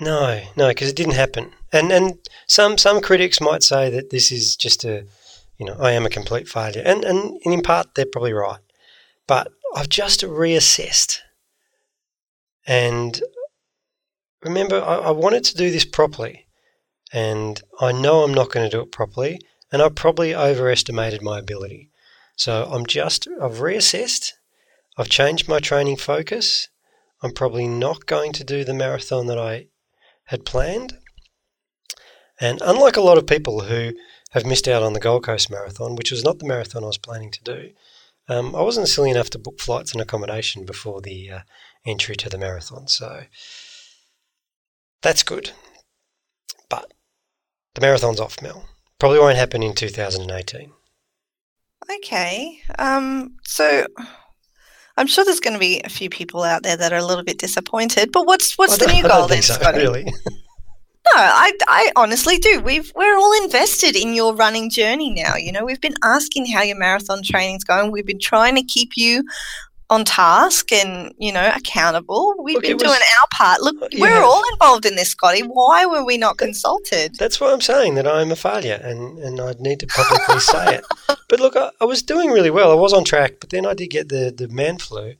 No, 0.00 0.42
no, 0.56 0.68
because 0.68 0.88
it 0.88 0.96
didn't 0.96 1.14
happen. 1.14 1.52
And 1.72 1.92
and 1.92 2.18
some 2.46 2.76
some 2.78 3.00
critics 3.00 3.40
might 3.40 3.62
say 3.62 3.88
that 3.90 4.10
this 4.10 4.32
is 4.32 4.56
just 4.56 4.84
a, 4.84 5.06
you 5.58 5.66
know, 5.66 5.76
I 5.78 5.92
am 5.92 6.06
a 6.06 6.10
complete 6.10 6.48
failure, 6.48 6.82
and 6.84 7.04
and, 7.04 7.40
in 7.42 7.62
part 7.62 7.94
they're 7.94 8.06
probably 8.06 8.32
right. 8.32 8.60
But 9.26 9.52
I've 9.74 9.88
just 9.88 10.22
reassessed, 10.22 11.18
and 12.66 13.22
remember, 14.42 14.82
I, 14.82 14.96
I 14.96 15.10
wanted 15.10 15.44
to 15.44 15.56
do 15.56 15.70
this 15.70 15.84
properly, 15.84 16.46
and 17.12 17.62
I 17.80 17.92
know 17.92 18.24
I'm 18.24 18.34
not 18.34 18.50
going 18.50 18.68
to 18.68 18.76
do 18.76 18.82
it 18.82 18.92
properly, 18.92 19.40
and 19.70 19.80
I 19.80 19.88
probably 19.88 20.34
overestimated 20.34 21.22
my 21.22 21.38
ability. 21.38 21.90
So 22.36 22.68
I'm 22.70 22.86
just 22.86 23.28
I've 23.40 23.58
reassessed. 23.58 24.32
I've 24.98 25.08
changed 25.08 25.48
my 25.48 25.60
training 25.60 25.96
focus. 25.96 26.68
I'm 27.22 27.32
probably 27.32 27.68
not 27.68 28.06
going 28.06 28.32
to 28.32 28.44
do 28.44 28.64
the 28.64 28.74
marathon 28.74 29.26
that 29.28 29.38
I 29.38 29.68
had 30.32 30.46
planned. 30.46 30.98
And 32.40 32.60
unlike 32.64 32.96
a 32.96 33.02
lot 33.02 33.18
of 33.18 33.26
people 33.26 33.60
who 33.60 33.92
have 34.30 34.46
missed 34.46 34.66
out 34.66 34.82
on 34.82 34.94
the 34.94 35.00
Gold 35.00 35.24
Coast 35.24 35.50
Marathon, 35.50 35.94
which 35.94 36.10
was 36.10 36.24
not 36.24 36.38
the 36.38 36.46
marathon 36.46 36.82
I 36.82 36.86
was 36.86 36.98
planning 36.98 37.30
to 37.30 37.44
do, 37.44 37.70
um, 38.28 38.56
I 38.56 38.62
wasn't 38.62 38.88
silly 38.88 39.10
enough 39.10 39.28
to 39.30 39.38
book 39.38 39.60
flights 39.60 39.92
and 39.92 40.00
accommodation 40.00 40.64
before 40.64 41.02
the 41.02 41.30
uh, 41.30 41.40
entry 41.84 42.16
to 42.16 42.30
the 42.30 42.38
marathon. 42.38 42.88
So 42.88 43.24
that's 45.02 45.22
good. 45.22 45.50
But 46.70 46.92
the 47.74 47.82
marathon's 47.82 48.20
off, 48.20 48.40
Mel. 48.40 48.66
Probably 48.98 49.18
won't 49.18 49.36
happen 49.36 49.62
in 49.62 49.74
2018. 49.74 50.72
Okay. 51.96 52.62
Um. 52.78 53.36
So, 53.44 53.86
I'm 54.96 55.06
sure 55.06 55.24
there's 55.24 55.40
going 55.40 55.54
to 55.54 55.60
be 55.60 55.80
a 55.84 55.88
few 55.88 56.10
people 56.10 56.42
out 56.42 56.62
there 56.62 56.76
that 56.76 56.92
are 56.92 56.98
a 56.98 57.04
little 57.04 57.24
bit 57.24 57.38
disappointed. 57.38 58.12
But 58.12 58.26
what's 58.26 58.58
what's 58.58 58.78
the 58.78 58.86
new 58.86 59.02
goal 59.02 59.26
then, 59.26 59.42
so, 59.42 59.54
Scotty? 59.54 59.78
really. 59.78 60.12
No, 61.14 61.20
I, 61.20 61.52
I 61.66 61.92
honestly 61.96 62.38
do. 62.38 62.60
We've 62.60 62.92
we're 62.94 63.16
all 63.16 63.42
invested 63.42 63.96
in 63.96 64.14
your 64.14 64.36
running 64.36 64.70
journey 64.70 65.10
now. 65.10 65.34
You 65.34 65.50
know, 65.50 65.64
we've 65.64 65.80
been 65.80 65.96
asking 66.04 66.46
how 66.46 66.62
your 66.62 66.78
marathon 66.78 67.22
training's 67.24 67.64
going. 67.64 67.90
We've 67.90 68.06
been 68.06 68.20
trying 68.20 68.54
to 68.54 68.62
keep 68.62 68.90
you 68.96 69.24
on 69.92 70.04
task 70.04 70.72
and 70.72 71.12
you 71.18 71.32
know 71.32 71.52
accountable. 71.54 72.34
We've 72.42 72.54
Look, 72.56 72.62
been 72.64 72.72
was- 72.74 72.82
doing 72.82 72.94
our 72.94 73.28
part. 73.38 73.60
Look, 73.60 73.92
You 73.92 74.00
we're 74.00 74.22
all 74.22 74.42
involved 74.52 74.86
in 74.86 74.96
this, 74.96 75.10
Scotty. 75.10 75.42
Why 75.42 75.84
were 75.86 76.04
we 76.04 76.16
not 76.16 76.38
consulted? 76.38 77.14
That's 77.18 77.40
why 77.40 77.52
I'm 77.52 77.60
saying 77.60 77.94
that 77.96 78.06
I'm 78.06 78.32
a 78.32 78.36
failure 78.36 78.80
and, 78.82 79.18
and 79.18 79.40
I'd 79.40 79.60
need 79.60 79.80
to 79.80 79.86
publicly 79.86 80.40
say 80.52 80.76
it. 80.76 80.84
But 81.28 81.40
look, 81.40 81.56
I, 81.56 81.70
I 81.80 81.84
was 81.84 82.02
doing 82.02 82.30
really 82.30 82.50
well. 82.50 82.70
I 82.72 82.74
was 82.74 82.92
on 82.92 83.04
track, 83.04 83.34
but 83.40 83.50
then 83.50 83.66
I 83.66 83.74
did 83.74 83.88
get 83.90 84.08
the, 84.08 84.32
the 84.36 84.48
man 84.48 84.78
flu 84.78 85.14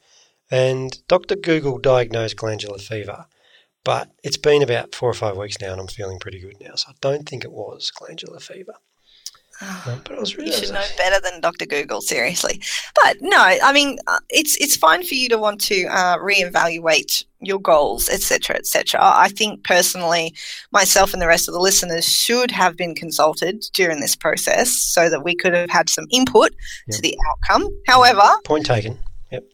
and 0.51 0.99
Dr. 1.09 1.37
Google 1.37 1.79
diagnosed 1.79 2.37
glandular 2.37 2.79
fever. 2.79 3.27
But 3.85 4.11
it's 4.23 4.37
been 4.37 4.63
about 4.63 4.95
four 4.95 5.11
or 5.11 5.15
five 5.15 5.37
weeks 5.37 5.61
now 5.61 5.73
and 5.73 5.81
I'm 5.81 5.89
feeling 5.89 6.19
pretty 6.21 6.39
good 6.41 6.57
now. 6.61 6.77
So 6.77 6.91
I 6.91 6.95
don't 7.01 7.29
think 7.29 7.45
it 7.45 7.53
was 7.53 7.91
glandular 7.91 8.39
fever. 8.41 8.75
But 9.85 10.13
I 10.17 10.21
was 10.21 10.37
really 10.37 10.51
You 10.51 10.57
should 10.57 10.73
know 10.73 10.85
better 10.97 11.21
than 11.21 11.41
Dr. 11.41 11.67
Google, 11.67 12.01
seriously. 12.01 12.61
But 12.95 13.17
no, 13.21 13.39
I 13.39 13.73
mean, 13.73 13.99
uh, 14.07 14.19
it's 14.29 14.57
it's 14.57 14.77
fine 14.77 15.03
for 15.05 15.15
you 15.15 15.29
to 15.29 15.39
want 15.39 15.61
to 15.63 15.85
uh, 15.87 16.19
reevaluate 16.19 17.25
your 17.41 17.61
goals, 17.61 18.09
etc., 18.09 18.57
etc. 18.57 19.01
I 19.03 19.29
think 19.29 19.65
personally, 19.65 20.35
myself 20.73 21.13
and 21.13 21.21
the 21.21 21.27
rest 21.27 21.49
of 21.49 21.55
the 21.55 21.61
listeners 21.61 22.05
should 22.09 22.51
have 22.51 22.77
been 22.77 22.95
consulted 22.95 23.65
during 23.75 24.01
this 24.01 24.17
process 24.17 24.71
so 24.71 25.09
that 25.11 25.25
we 25.25 25.35
could 25.35 25.53
have 25.55 25.71
had 25.71 25.89
some 25.89 26.07
input 26.11 26.51
Yep. 26.89 26.97
to 26.97 27.03
the 27.03 27.19
outcome. 27.31 27.69
However, 27.87 28.29
Point 28.45 28.67
taken. 28.67 28.99
Yep. 29.31 29.45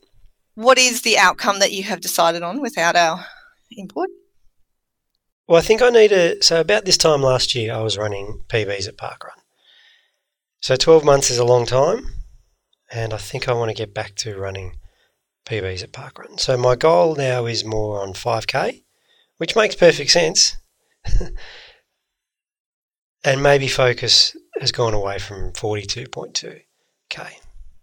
What 0.54 0.78
is 0.78 1.02
the 1.02 1.18
outcome 1.18 1.59
that 1.61 1.72
you 1.72 1.82
have 1.84 2.00
decided 2.00 2.42
on 2.42 2.61
without 2.61 2.96
our 2.96 3.24
input? 3.76 4.09
Well, 5.46 5.59
I 5.59 5.62
think 5.62 5.80
I 5.80 5.88
need 5.88 6.12
a. 6.12 6.42
So, 6.42 6.61
about 6.61 6.84
this 6.84 6.98
time 6.98 7.22
last 7.22 7.54
year, 7.54 7.72
I 7.72 7.80
was 7.80 7.96
running 7.96 8.42
PBs 8.48 8.86
at 8.86 8.98
Parkrun. 8.98 9.38
So, 10.61 10.76
12 10.76 11.04
months 11.04 11.30
is 11.30 11.38
a 11.38 11.44
long 11.44 11.66
time, 11.66 12.06
and 12.90 13.14
I 13.14 13.18
think 13.18 13.48
I 13.48 13.52
want 13.52 13.70
to 13.70 13.74
get 13.74 13.94
back 13.94 14.14
to 14.16 14.36
running 14.36 14.76
PBs 15.46 15.82
at 15.82 15.92
Parkrun. 15.92 16.38
So, 16.38 16.56
my 16.56 16.74
goal 16.74 17.14
now 17.14 17.46
is 17.46 17.64
more 17.64 18.00
on 18.02 18.12
5K, 18.12 18.82
which 19.36 19.56
makes 19.56 19.76
perfect 19.76 20.11
sense. 20.11 20.56
and 23.24 23.42
maybe 23.42 23.68
focus 23.68 24.36
has 24.61 24.72
gone 24.72 24.94
away 24.94 25.18
from 25.18 25.52
42.2K. 25.52 27.30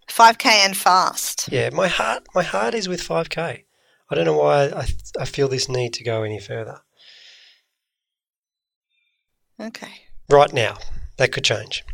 5k 0.08 0.46
and 0.46 0.78
fast. 0.78 1.50
Yeah, 1.52 1.70
my 1.72 1.88
heart, 1.88 2.24
my 2.36 2.44
heart 2.44 2.74
is 2.74 2.88
with 2.88 3.02
5K. 3.02 3.64
I 4.10 4.16
don't 4.16 4.26
know 4.26 4.38
why 4.38 4.66
I, 4.66 4.88
I 5.20 5.26
feel 5.26 5.48
this 5.48 5.68
need 5.68 5.94
to 5.94 6.04
go 6.04 6.24
any 6.24 6.40
further. 6.40 6.82
Okay. 9.60 10.02
right 10.30 10.52
now. 10.52 10.78
That 11.18 11.32
could 11.32 11.46
change, 11.46 11.86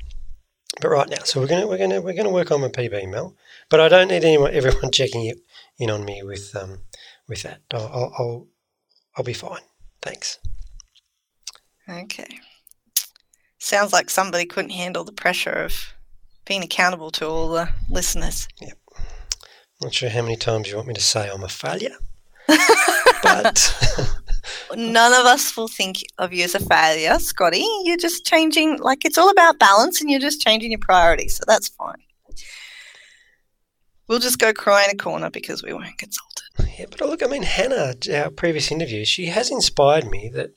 but 0.79 0.89
right 0.89 1.09
now. 1.09 1.23
So 1.23 1.39
we're 1.39 1.47
gonna 1.47 1.67
we're 1.67 1.77
gonna 1.77 2.01
we're 2.01 2.13
gonna 2.13 2.29
work 2.29 2.51
on 2.51 2.61
my 2.61 2.69
PB, 2.69 3.09
Mel. 3.09 3.35
But 3.69 3.79
I 3.79 3.89
don't 3.89 4.07
need 4.07 4.23
anyone 4.23 4.53
everyone 4.53 4.91
checking 4.93 5.33
in 5.77 5.89
on 5.89 6.05
me 6.05 6.23
with 6.23 6.55
um 6.55 6.79
with 7.27 7.43
that. 7.43 7.61
I'll 7.71 7.87
I'll 7.87 8.13
I'll, 8.17 8.47
I'll 9.17 9.25
be 9.25 9.33
fine. 9.33 9.61
Thanks. 10.01 10.39
Okay. 11.89 12.39
Sounds 13.59 13.93
like 13.93 14.09
somebody 14.09 14.45
couldn't 14.45 14.71
handle 14.71 15.03
the 15.03 15.11
pressure 15.11 15.51
of 15.51 15.93
being 16.45 16.63
accountable 16.63 17.11
to 17.11 17.27
all 17.27 17.49
the 17.49 17.69
listeners. 17.89 18.47
Yep. 18.59 18.77
Not 19.81 19.93
sure 19.93 20.09
how 20.09 20.21
many 20.21 20.35
times 20.35 20.69
you 20.69 20.75
want 20.75 20.87
me 20.87 20.93
to 20.93 21.01
say 21.01 21.29
I'm 21.29 21.43
a 21.43 21.49
failure, 21.49 21.95
but 23.23 24.07
None 24.75 25.13
of 25.13 25.25
us 25.25 25.55
will 25.55 25.67
think 25.67 25.97
of 26.17 26.33
you 26.33 26.43
as 26.43 26.55
a 26.55 26.59
failure, 26.59 27.17
Scotty. 27.19 27.65
You're 27.83 27.97
just 27.97 28.25
changing, 28.25 28.79
like, 28.79 29.05
it's 29.05 29.17
all 29.17 29.29
about 29.29 29.59
balance 29.59 30.01
and 30.01 30.09
you're 30.09 30.19
just 30.19 30.41
changing 30.41 30.71
your 30.71 30.79
priorities. 30.79 31.37
So 31.37 31.43
that's 31.47 31.67
fine. 31.67 32.01
We'll 34.07 34.19
just 34.19 34.39
go 34.39 34.53
cry 34.53 34.85
in 34.85 34.91
a 34.91 34.97
corner 34.97 35.29
because 35.29 35.63
we 35.63 35.73
weren't 35.73 35.97
consulted. 35.97 36.77
yeah. 36.77 36.85
But 36.89 37.01
look, 37.01 37.23
I 37.23 37.27
mean, 37.27 37.43
Hannah, 37.43 37.93
our 38.13 38.29
previous 38.29 38.71
interview, 38.71 39.05
she 39.05 39.27
has 39.27 39.49
inspired 39.49 40.09
me 40.09 40.29
that 40.33 40.51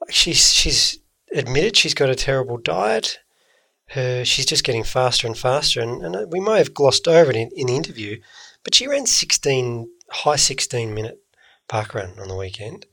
like 0.00 0.12
she's 0.12 0.52
she's 0.52 0.98
admitted 1.34 1.76
she's 1.76 1.94
got 1.94 2.08
a 2.08 2.14
terrible 2.14 2.56
diet. 2.56 3.18
Her 3.88 4.24
she's 4.24 4.46
just 4.46 4.64
getting 4.64 4.84
faster 4.84 5.26
and 5.26 5.36
faster, 5.36 5.80
and, 5.80 6.02
and 6.02 6.32
we 6.32 6.40
may 6.40 6.58
have 6.58 6.72
glossed 6.72 7.06
over 7.06 7.30
it 7.30 7.36
in, 7.36 7.50
in 7.54 7.66
the 7.66 7.76
interview, 7.76 8.20
but 8.64 8.74
she 8.74 8.88
ran 8.88 9.04
sixteen 9.04 9.90
high 10.08 10.36
sixteen 10.36 10.94
minute 10.94 11.21
park 11.72 11.94
run 11.94 12.12
on 12.20 12.28
the 12.28 12.36
weekend. 12.36 12.84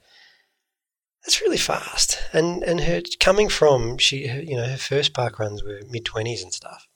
That's 1.23 1.41
really 1.41 1.57
fast, 1.57 2.17
and 2.31 2.63
and 2.63 2.79
her 2.81 3.01
coming 3.19 3.49
from 3.49 3.97
she 3.97 4.27
her, 4.27 4.39
you 4.41 4.55
know 4.55 4.63
her 4.65 4.77
first 4.77 5.13
park 5.13 5.37
runs 5.37 5.61
were 5.63 5.81
mid 5.89 6.05
twenties 6.05 6.41
and 6.41 6.53
stuff. 6.53 6.87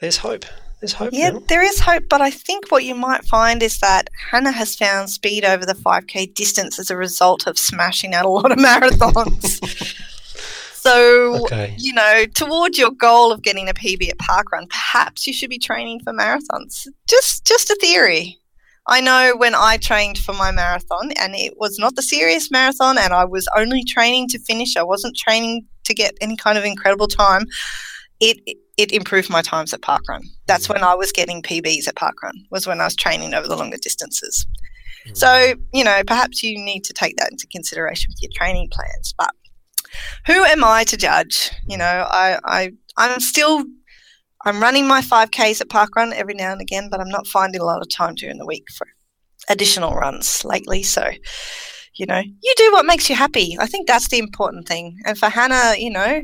There's 0.00 0.18
hope. 0.18 0.44
There's 0.80 0.94
hope. 0.94 1.10
Yeah, 1.12 1.30
Mel. 1.30 1.42
there 1.48 1.62
is 1.62 1.80
hope, 1.80 2.04
but 2.10 2.20
I 2.20 2.30
think 2.30 2.70
what 2.70 2.84
you 2.84 2.94
might 2.94 3.24
find 3.24 3.62
is 3.62 3.78
that 3.78 4.10
Hannah 4.30 4.52
has 4.52 4.74
found 4.74 5.08
speed 5.08 5.44
over 5.44 5.64
the 5.64 5.72
5K 5.74 6.34
distance 6.34 6.78
as 6.78 6.90
a 6.90 6.96
result 6.96 7.46
of 7.46 7.56
smashing 7.58 8.12
out 8.12 8.26
a 8.26 8.28
lot 8.28 8.50
of 8.52 8.58
marathons. 8.68 9.94
so, 10.74 11.44
Okay. 11.44 11.74
you 11.78 11.94
know, 11.94 12.24
towards 12.34 12.76
your 12.76 12.90
goal 12.90 13.32
of 13.32 13.40
getting 13.40 13.68
a 13.68 13.72
PB 13.72 14.10
at 14.10 14.18
parkrun, 14.18 14.68
perhaps 14.68 15.26
you 15.26 15.32
should 15.32 15.48
be 15.48 15.58
training 15.58 16.00
for 16.00 16.12
marathons. 16.12 16.86
Just, 17.08 17.46
just 17.46 17.70
a 17.70 17.76
theory. 17.80 18.36
I 18.86 19.00
know 19.00 19.34
when 19.36 19.54
I 19.54 19.78
trained 19.78 20.18
for 20.18 20.34
my 20.34 20.50
marathon, 20.50 21.12
and 21.18 21.34
it 21.34 21.54
was 21.56 21.78
not 21.78 21.94
the 21.96 22.02
serious 22.02 22.50
marathon, 22.50 22.98
and 22.98 23.12
I 23.12 23.24
was 23.24 23.48
only 23.56 23.82
training 23.84 24.28
to 24.28 24.38
finish. 24.38 24.76
I 24.76 24.82
wasn't 24.82 25.16
training 25.16 25.66
to 25.84 25.94
get 25.94 26.14
any 26.20 26.36
kind 26.36 26.58
of 26.58 26.64
incredible 26.64 27.08
time. 27.08 27.46
it 28.20 28.38
it 28.76 28.90
improved 28.90 29.30
my 29.30 29.40
times 29.40 29.72
at 29.72 29.80
parkrun. 29.82 30.22
That's 30.46 30.68
when 30.68 30.82
I 30.82 30.94
was 30.94 31.12
getting 31.12 31.42
PBs 31.42 31.86
at 31.88 31.94
parkrun. 31.94 32.32
Was 32.50 32.66
when 32.66 32.80
I 32.80 32.84
was 32.84 32.96
training 32.96 33.32
over 33.32 33.46
the 33.46 33.56
longer 33.56 33.76
distances. 33.76 34.46
Mm. 35.06 35.16
So 35.16 35.54
you 35.72 35.84
know, 35.84 36.02
perhaps 36.06 36.42
you 36.42 36.58
need 36.58 36.84
to 36.84 36.92
take 36.92 37.16
that 37.16 37.30
into 37.30 37.46
consideration 37.46 38.10
with 38.10 38.22
your 38.22 38.32
training 38.34 38.68
plans. 38.70 39.14
But 39.16 39.30
who 40.26 40.44
am 40.44 40.64
I 40.64 40.84
to 40.84 40.96
judge? 40.96 41.50
You 41.66 41.78
know, 41.78 42.06
I 42.10 42.38
I 42.44 42.72
I'm 42.96 43.20
still 43.20 43.64
I'm 44.44 44.60
running 44.60 44.86
my 44.86 45.00
5Ks 45.00 45.60
at 45.60 45.68
parkrun 45.68 46.12
every 46.12 46.34
now 46.34 46.52
and 46.52 46.60
again, 46.60 46.88
but 46.90 47.00
I'm 47.00 47.08
not 47.08 47.26
finding 47.26 47.60
a 47.60 47.64
lot 47.64 47.80
of 47.80 47.88
time 47.88 48.14
during 48.14 48.38
the 48.38 48.46
week 48.46 48.64
for 48.76 48.86
additional 49.48 49.94
runs 49.94 50.44
lately. 50.44 50.82
So, 50.82 51.10
you 51.94 52.06
know, 52.06 52.18
you 52.20 52.54
do 52.56 52.72
what 52.72 52.86
makes 52.86 53.08
you 53.08 53.16
happy. 53.16 53.56
I 53.58 53.66
think 53.66 53.86
that's 53.86 54.08
the 54.08 54.18
important 54.18 54.68
thing. 54.68 54.98
And 55.06 55.16
for 55.16 55.30
Hannah, 55.30 55.74
you 55.78 55.90
know, 55.90 56.22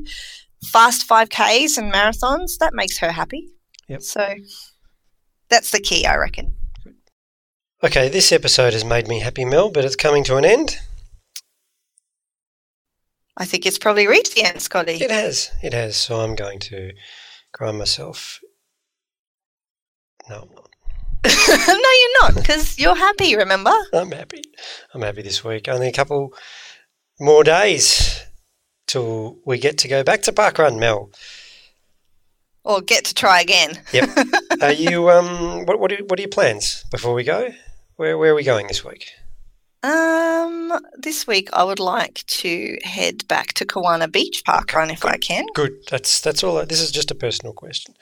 fast 0.67 1.09
5Ks 1.09 1.79
and 1.79 1.93
marathons, 1.93 2.59
that 2.59 2.75
makes 2.75 2.99
her 2.99 3.13
happy. 3.13 3.49
Yep. 3.89 4.03
So 4.03 4.35
that's 5.49 5.71
the 5.71 5.81
key, 5.81 6.05
I 6.07 6.17
reckon. 6.17 6.57
Okay, 7.83 8.11
this 8.11 8.31
episode 8.31 8.75
has 8.75 8.85
made 8.85 9.09
me 9.09 9.21
happy, 9.21 9.47
Mel, 9.47 9.71
but 9.71 9.87
it's 9.87 9.97
coming 9.97 10.23
to 10.25 10.37
an 10.37 10.45
end. 10.45 10.77
I 13.39 13.47
think 13.47 13.65
it's 13.65 13.79
probably 13.79 14.07
reached 14.07 14.35
the 14.35 14.45
end, 14.45 14.61
Scotty. 14.61 14.93
It 14.93 15.11
has. 15.11 15.51
It 15.63 15.73
has. 15.73 15.97
So 15.97 16.21
I'm 16.21 16.35
going 16.35 16.59
to 16.59 16.93
grind 17.53 17.79
myself. 17.79 18.41
No, 20.29 20.43
I'm 20.43 20.55
not. 20.55 20.71
no, 21.27 21.75
you're 21.75 22.23
not, 22.23 22.35
because 22.35 22.79
you're 22.79 22.95
happy, 22.95 23.37
remember? 23.37 23.73
I'm 23.93 24.11
happy. 24.11 24.43
I'm 24.95 25.03
happy 25.03 25.23
this 25.23 25.45
week. 25.45 25.69
Only 25.69 25.89
a 25.89 25.93
couple 25.93 26.33
more 27.19 27.45
days 27.45 28.23
till 28.87 29.39
we 29.45 29.59
get 29.59 29.77
to 29.79 29.89
go 29.89 30.03
back 30.03 30.23
to 30.23 30.33
parkrun, 30.33 30.79
Mel. 30.79 31.11
Or 32.65 32.81
get 32.81 33.05
to 33.07 33.15
try 33.15 33.41
again. 33.41 33.81
Yep. 33.93 34.09
Are 34.63 34.73
you 34.73 35.11
um? 35.11 35.65
What 35.65 35.81
what 35.81 35.93
are, 35.93 35.97
what 36.05 36.19
are 36.19 36.23
your 36.23 36.31
plans 36.31 36.85
before 36.91 37.15
we 37.15 37.25
go? 37.25 37.49
Where 37.97 38.19
where 38.19 38.33
are 38.33 38.35
we 38.35 38.43
going 38.43 38.67
this 38.67 38.85
week? 38.85 39.11
Um, 39.83 40.73
this 40.99 41.27
week 41.27 41.49
I 41.53 41.65
would 41.65 41.79
like 41.81 42.25
to 42.27 42.77
head 42.85 43.27
back 43.29 43.55
to 43.55 43.65
Kawana 43.65 44.11
Beach 44.11 44.43
Park 44.45 44.75
Run 44.75 44.91
if 44.91 45.05
I 45.05 45.17
can. 45.17 45.47
Good. 45.55 45.73
That's 45.91 46.21
that's 46.21 46.45
all. 46.45 46.65
This 46.67 46.81
is 46.81 46.91
just 46.91 47.11
a 47.11 47.15
personal 47.15 47.53
question. 47.55 47.95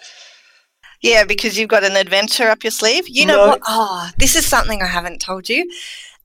Yeah, 1.01 1.25
because 1.25 1.57
you've 1.57 1.69
got 1.69 1.85
an 1.85 1.95
adventure 1.95 2.49
up 2.49 2.65
your 2.65 2.73
sleeve. 2.73 3.09
You 3.09 3.27
know 3.27 3.37
No. 3.37 3.47
what? 3.49 3.61
Oh, 3.69 4.11
this 4.19 4.35
is 4.35 4.45
something 4.45 4.83
I 4.83 4.87
haven't 4.87 5.21
told 5.21 5.49
you. 5.49 5.71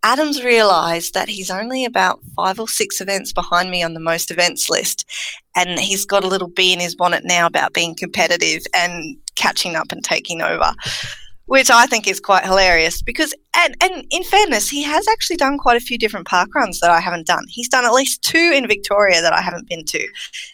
Adam's 0.06 0.44
realised 0.44 1.14
that 1.14 1.30
he's 1.30 1.50
only 1.52 1.86
about 1.86 2.20
five 2.36 2.60
or 2.60 2.68
six 2.68 3.00
events 3.00 3.32
behind 3.32 3.70
me 3.70 3.84
on 3.84 3.94
the 3.94 4.00
most 4.02 4.32
events 4.32 4.70
list, 4.70 5.06
and 5.56 5.80
he's 5.80 6.04
got 6.06 6.24
a 6.26 6.28
little 6.28 6.50
bee 6.50 6.74
in 6.74 6.80
his 6.80 6.96
bonnet 6.96 7.24
now 7.24 7.46
about 7.46 7.74
being 7.74 7.96
competitive 7.96 8.64
and 8.74 9.16
catching 9.36 9.76
up 9.76 9.92
and 9.94 10.04
taking 10.04 10.42
over, 10.42 10.74
which 11.46 11.70
I 11.70 11.86
think 11.86 12.08
is 12.08 12.20
quite 12.20 12.46
hilarious. 12.46 13.02
Because, 13.02 13.34
and 13.56 13.76
and 13.82 14.06
in 14.10 14.24
fairness, 14.24 14.70
he 14.70 14.84
has 14.84 15.08
actually 15.08 15.38
done 15.38 15.58
quite 15.58 15.78
a 15.78 15.86
few 15.86 15.98
different 15.98 16.28
park 16.28 16.54
runs 16.56 16.80
that 16.80 16.92
I 16.92 17.00
haven't 17.00 17.28
done. 17.28 17.46
He's 17.48 17.70
done 17.70 17.86
at 17.86 17.94
least 17.94 18.22
two 18.24 18.52
in 18.56 18.68
Victoria 18.68 19.22
that 19.22 19.34
I 19.34 19.42
haven't 19.42 19.70
been 19.70 19.86
to, 19.86 20.08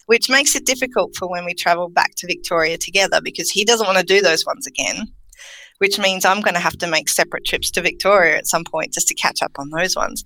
which 0.07 0.29
makes 0.29 0.55
it 0.55 0.65
difficult 0.65 1.15
for 1.15 1.29
when 1.29 1.45
we 1.45 1.53
travel 1.53 1.89
back 1.89 2.15
to 2.15 2.27
Victoria 2.27 2.77
together 2.77 3.21
because 3.21 3.49
he 3.49 3.65
doesn't 3.65 3.87
want 3.87 3.99
to 3.99 4.03
do 4.03 4.21
those 4.21 4.45
ones 4.45 4.67
again 4.67 5.07
which 5.79 5.97
means 5.97 6.23
I'm 6.23 6.41
going 6.41 6.53
to 6.53 6.59
have 6.59 6.77
to 6.77 6.87
make 6.87 7.09
separate 7.09 7.45
trips 7.45 7.71
to 7.71 7.81
Victoria 7.81 8.37
at 8.37 8.47
some 8.47 8.63
point 8.63 8.93
just 8.93 9.07
to 9.07 9.15
catch 9.15 9.41
up 9.41 9.53
on 9.57 9.69
those 9.69 9.95
ones. 9.95 10.23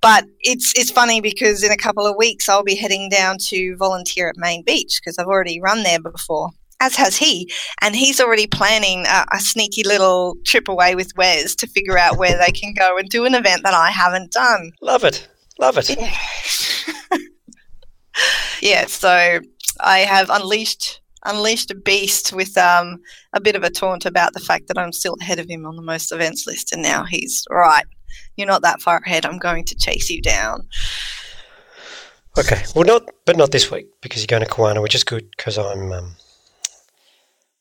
But 0.00 0.24
it's 0.40 0.72
it's 0.76 0.90
funny 0.90 1.20
because 1.20 1.62
in 1.62 1.70
a 1.72 1.76
couple 1.76 2.06
of 2.06 2.16
weeks 2.16 2.48
I'll 2.48 2.64
be 2.64 2.74
heading 2.74 3.08
down 3.08 3.36
to 3.48 3.76
volunteer 3.76 4.28
at 4.28 4.36
Main 4.36 4.64
Beach 4.64 4.98
because 5.00 5.18
I've 5.18 5.26
already 5.26 5.60
run 5.60 5.82
there 5.82 6.00
before. 6.00 6.50
As 6.80 6.94
has 6.96 7.16
he, 7.16 7.52
and 7.80 7.96
he's 7.96 8.20
already 8.20 8.46
planning 8.46 9.04
a, 9.06 9.24
a 9.32 9.40
sneaky 9.40 9.82
little 9.82 10.36
trip 10.44 10.68
away 10.68 10.94
with 10.94 11.10
Wes 11.16 11.54
to 11.56 11.66
figure 11.66 11.98
out 11.98 12.18
where 12.18 12.38
they 12.38 12.52
can 12.52 12.72
go 12.72 12.96
and 12.96 13.08
do 13.08 13.24
an 13.24 13.34
event 13.34 13.62
that 13.64 13.74
I 13.74 13.90
haven't 13.90 14.30
done. 14.30 14.70
Love 14.80 15.02
it. 15.02 15.26
Love 15.58 15.76
it. 15.76 15.90
Yeah. 15.90 17.18
yeah, 18.62 18.86
so 18.86 19.40
I 19.80 19.98
have 20.00 20.30
unleashed 20.30 21.00
unleashed 21.24 21.70
a 21.70 21.74
beast 21.74 22.32
with 22.32 22.56
um, 22.56 23.00
a 23.32 23.40
bit 23.40 23.56
of 23.56 23.64
a 23.64 23.70
taunt 23.70 24.06
about 24.06 24.32
the 24.32 24.40
fact 24.40 24.68
that 24.68 24.78
I'm 24.78 24.92
still 24.92 25.16
ahead 25.20 25.38
of 25.38 25.48
him 25.48 25.66
on 25.66 25.76
the 25.76 25.82
most 25.82 26.12
events 26.12 26.46
list, 26.46 26.72
and 26.72 26.82
now 26.82 27.04
he's 27.04 27.44
right. 27.50 27.84
You're 28.36 28.46
not 28.46 28.62
that 28.62 28.80
far 28.80 28.98
ahead. 29.04 29.26
I'm 29.26 29.38
going 29.38 29.64
to 29.64 29.74
chase 29.74 30.08
you 30.10 30.22
down. 30.22 30.66
Okay. 32.38 32.62
Well, 32.74 32.84
not 32.84 33.02
but 33.24 33.36
not 33.36 33.50
this 33.50 33.70
week 33.70 33.86
because 34.00 34.22
you're 34.22 34.38
going 34.38 34.48
to 34.48 34.48
Kawana, 34.48 34.80
which 34.80 34.94
is 34.94 35.02
good 35.02 35.28
because 35.36 35.58
I'm 35.58 35.92
um, 35.92 36.16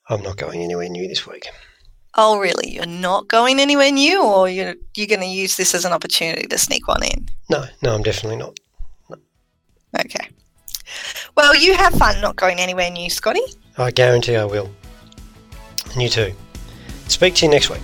I'm 0.10 0.22
not 0.22 0.38
going 0.38 0.64
anywhere 0.64 0.90
new 0.90 1.08
this 1.08 1.28
week. 1.28 1.48
Oh, 2.16 2.40
really? 2.40 2.72
You're 2.72 2.86
not 2.86 3.28
going 3.28 3.60
anywhere 3.60 3.92
new, 3.92 4.24
or 4.24 4.50
you're 4.50 4.76
you're 4.96 5.08
going 5.08 5.22
to 5.22 5.28
use 5.28 5.58
this 5.58 5.76
as 5.76 5.86
an 5.86 5.94
opportunity 5.94 6.48
to 6.48 6.58
sneak 6.58 6.88
one 6.88 7.04
in? 7.04 7.30
No, 7.50 7.66
no, 7.82 7.94
I'm 7.94 8.04
definitely 8.04 8.38
not. 8.38 8.60
Okay. 10.00 10.28
Well, 11.36 11.56
you 11.56 11.76
have 11.76 11.94
fun 11.94 12.20
not 12.22 12.36
going 12.36 12.60
anywhere 12.60 12.90
new, 12.90 13.10
Scotty. 13.10 13.42
I 13.78 13.92
guarantee 13.92 14.36
I 14.36 14.46
will. 14.46 14.72
And 15.94 16.02
you 16.02 16.10
too. 16.10 16.34
Speak 17.08 17.36
to 17.36 17.46
you 17.46 17.52
next 17.52 17.70
week. 17.70 17.82